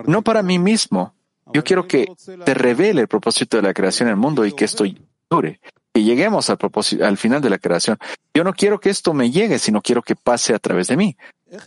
no 0.06 0.22
para 0.22 0.44
mí 0.44 0.60
mismo, 0.60 1.14
yo 1.54 1.64
quiero 1.64 1.88
que 1.88 2.08
te 2.44 2.54
revele 2.54 3.02
el 3.02 3.08
propósito 3.08 3.58
de 3.58 3.64
la 3.64 3.74
creación 3.74 4.08
en 4.08 4.14
el 4.14 4.20
mundo 4.20 4.46
y 4.46 4.54
que 4.54 4.66
esto 4.66 4.84
dure, 5.30 5.60
que 5.94 6.04
lleguemos 6.04 6.50
al 6.50 6.58
propósito, 6.58 7.06
al 7.06 7.18
final 7.18 7.42
de 7.42 7.50
la 7.50 7.58
creación. 7.58 7.98
Yo 8.34 8.44
no 8.44 8.54
quiero 8.54 8.80
que 8.80 8.90
esto 8.90 9.14
me 9.14 9.32
llegue, 9.32 9.60
sino 9.60 9.82
quiero 9.82 10.02
que 10.02 10.16
pase 10.16 10.54
a 10.54 10.60
través 10.60 10.88
de 10.88 10.98
mí. 10.98 11.18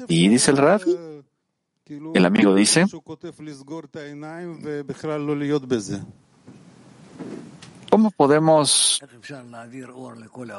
Y 0.09 0.29
dice 0.29 0.51
el 0.51 0.57
Rav, 0.57 0.83
el 2.15 2.27
amigo 2.27 2.55
dice, 2.55 2.85
¿Cómo 7.91 8.11
podemos 8.11 9.03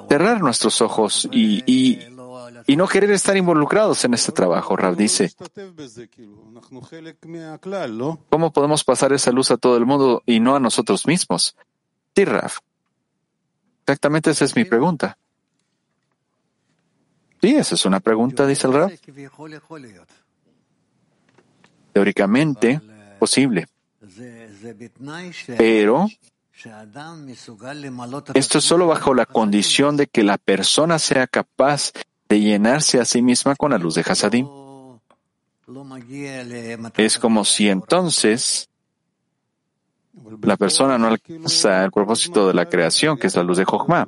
cerrar 0.09 0.41
nuestros 0.41 0.81
ojos 0.81 1.27
y, 1.31 1.97
no 2.75 2.87
querer 2.87 3.11
estar 3.11 3.35
involucrados 3.37 4.03
en 4.05 4.13
este 4.13 4.31
trabajo? 4.31 4.75
Rav 4.75 4.95
dice. 4.95 5.33
¿Cómo 8.29 8.53
podemos 8.53 8.83
pasar 8.83 9.13
esa 9.13 9.31
luz 9.31 9.51
a 9.51 9.57
todo 9.57 9.77
el 9.77 9.85
mundo 9.85 10.23
y 10.25 10.39
no 10.39 10.55
a 10.55 10.59
nosotros 10.59 11.05
mismos? 11.05 11.55
Sí, 12.15 12.25
Rav. 12.25 12.51
Exactamente 13.81 14.31
esa 14.31 14.45
es 14.45 14.55
mi 14.55 14.65
pregunta. 14.65 15.17
Sí, 17.41 17.55
esa 17.55 17.75
es 17.75 17.85
una 17.85 17.99
pregunta, 17.99 18.45
dice 18.45 18.67
el 18.67 18.73
Rav. 18.73 18.91
Teóricamente, 21.93 22.81
posible. 23.17 23.67
Pero 25.57 26.07
esto 28.33 28.57
es 28.57 28.63
solo 28.63 28.87
bajo 28.87 29.13
la 29.13 29.25
condición 29.25 29.97
de 29.97 30.07
que 30.07 30.23
la 30.23 30.37
persona 30.37 30.99
sea 30.99 31.27
capaz 31.27 31.91
de 32.27 32.39
llenarse 32.39 32.99
a 32.99 33.05
sí 33.05 33.21
misma 33.21 33.55
con 33.55 33.71
la 33.71 33.77
luz 33.77 33.95
de 33.95 34.01
Hasadim. 34.01 34.47
Es 36.97 37.19
como 37.19 37.45
si 37.45 37.69
entonces 37.69 38.68
la 40.41 40.57
persona 40.57 40.97
no 40.97 41.07
alcanza 41.07 41.83
el 41.83 41.91
propósito 41.91 42.47
de 42.47 42.53
la 42.53 42.67
creación, 42.67 43.17
que 43.17 43.27
es 43.27 43.35
la 43.35 43.43
luz 43.43 43.57
de 43.57 43.65
Jochma. 43.65 44.07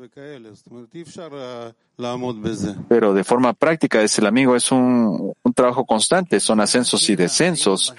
Pero 2.90 3.14
de 3.14 3.24
forma 3.24 3.54
práctica, 3.54 4.02
es 4.02 4.18
el 4.18 4.26
amigo, 4.26 4.56
es 4.56 4.72
un, 4.72 5.34
un, 5.42 5.54
trabajo 5.54 5.86
constante, 5.86 6.40
son 6.40 6.60
ascensos 6.60 7.10
y 7.10 7.16
descensos. 7.16 7.94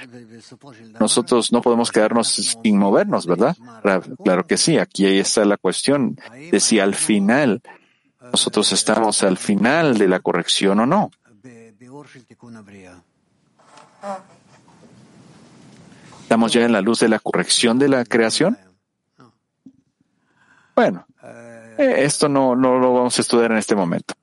Nosotros 0.98 1.52
no 1.52 1.60
podemos 1.60 1.90
quedarnos 1.92 2.28
sin 2.28 2.78
movernos, 2.78 3.26
¿verdad? 3.26 3.56
Claro 4.24 4.46
que 4.46 4.56
sí, 4.56 4.78
aquí 4.78 5.06
ahí 5.06 5.18
está 5.18 5.44
la 5.44 5.56
cuestión 5.56 6.18
de 6.50 6.60
si 6.60 6.80
al 6.80 6.94
final 6.94 7.62
nosotros 8.20 8.72
estamos 8.72 9.22
al 9.22 9.36
final 9.36 9.98
de 9.98 10.08
la 10.08 10.20
corrección 10.20 10.80
o 10.80 10.86
no. 10.86 11.10
¿Estamos 16.32 16.50
ya 16.50 16.64
en 16.64 16.72
la 16.72 16.80
luz 16.80 17.00
de 17.00 17.10
la 17.10 17.18
corrección 17.18 17.78
de 17.78 17.90
la 17.90 18.06
creación? 18.06 18.56
Bueno, 20.74 21.06
eh, 21.22 21.96
esto 21.98 22.26
no, 22.26 22.56
no 22.56 22.78
lo 22.78 22.94
vamos 22.94 23.18
a 23.18 23.20
estudiar 23.20 23.52
en 23.52 23.58
este 23.58 23.74
momento. 23.76 24.14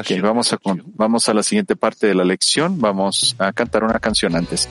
Okay, 0.00 0.20
vamos, 0.20 0.52
a, 0.52 0.58
vamos 0.96 1.28
a 1.28 1.32
la 1.32 1.44
siguiente 1.44 1.76
parte 1.76 2.08
de 2.08 2.16
la 2.16 2.24
lección. 2.24 2.80
Vamos 2.80 3.36
a 3.38 3.52
cantar 3.52 3.84
una 3.84 4.00
canción 4.00 4.34
antes. 4.34 4.68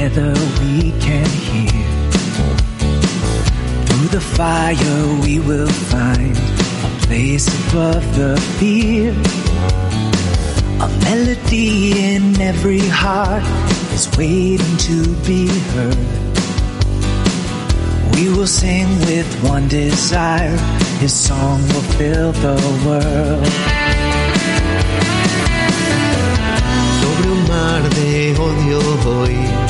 Together 0.00 0.32
we 0.62 0.92
can 0.92 1.26
hear. 1.26 1.84
Through 3.84 4.08
the 4.08 4.20
fire 4.34 5.20
we 5.20 5.40
will 5.40 5.68
find 5.68 6.34
a 6.38 7.06
place 7.06 7.46
above 7.68 8.02
the 8.16 8.40
fear. 8.56 9.12
A 10.80 10.88
melody 11.04 12.14
in 12.14 12.40
every 12.40 12.80
heart 12.80 13.44
is 13.92 14.08
waiting 14.16 14.76
to 14.88 15.14
be 15.28 15.48
heard. 15.74 16.08
We 18.14 18.30
will 18.30 18.46
sing 18.46 18.88
with 19.00 19.30
one 19.42 19.68
desire, 19.68 20.56
His 21.00 21.12
song 21.12 21.60
will 21.68 21.88
fill 21.98 22.32
the 22.32 22.56
world. 22.86 23.52
Sobre 27.00 27.28
un 27.36 27.42
mar 27.48 27.82
de 27.90 28.34
odio 28.38 28.80
hoy 29.04 29.69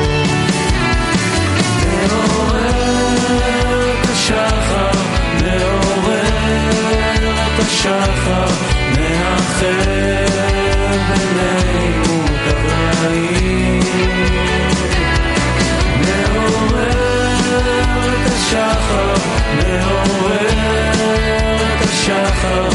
מעורר 7.50 7.50
את 7.54 7.58
השחר, 7.58 8.46
מאחר 8.90 10.26
בינינו 11.08 12.24
ברעים. 12.44 13.80
מעורר 15.98 16.92
את 18.12 18.32
השחר, 18.32 19.14
מעורר 19.56 20.48
את 21.74 21.84
השחר, 21.84 22.68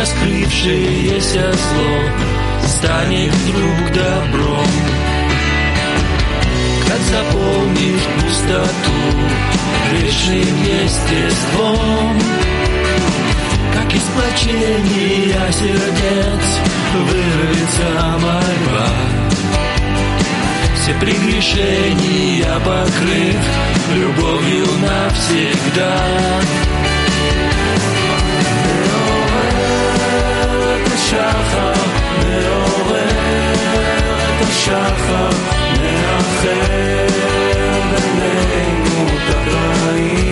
раскрывшееся 0.00 1.52
зло 1.52 2.00
станет 2.66 3.34
вдруг 3.34 3.92
добром. 3.92 4.66
Как 6.88 7.00
заполнишь 7.00 8.08
пустоту 8.16 8.98
грешным 9.90 10.64
естеством, 10.64 12.18
как 13.74 13.94
из 13.94 14.04
плачения 14.14 15.52
сердец 15.52 16.44
вырвется 16.94 17.88
мольба. 18.20 18.90
Все 20.76 20.92
прегрешения 20.94 22.58
покрыв 22.60 23.44
любовью 23.94 24.66
навсегда. 24.80 25.94
שחר 34.52 35.30
מאחר 35.82 37.06
בינינו 37.90 39.06
את 39.30 39.48
הרעים 39.54 40.29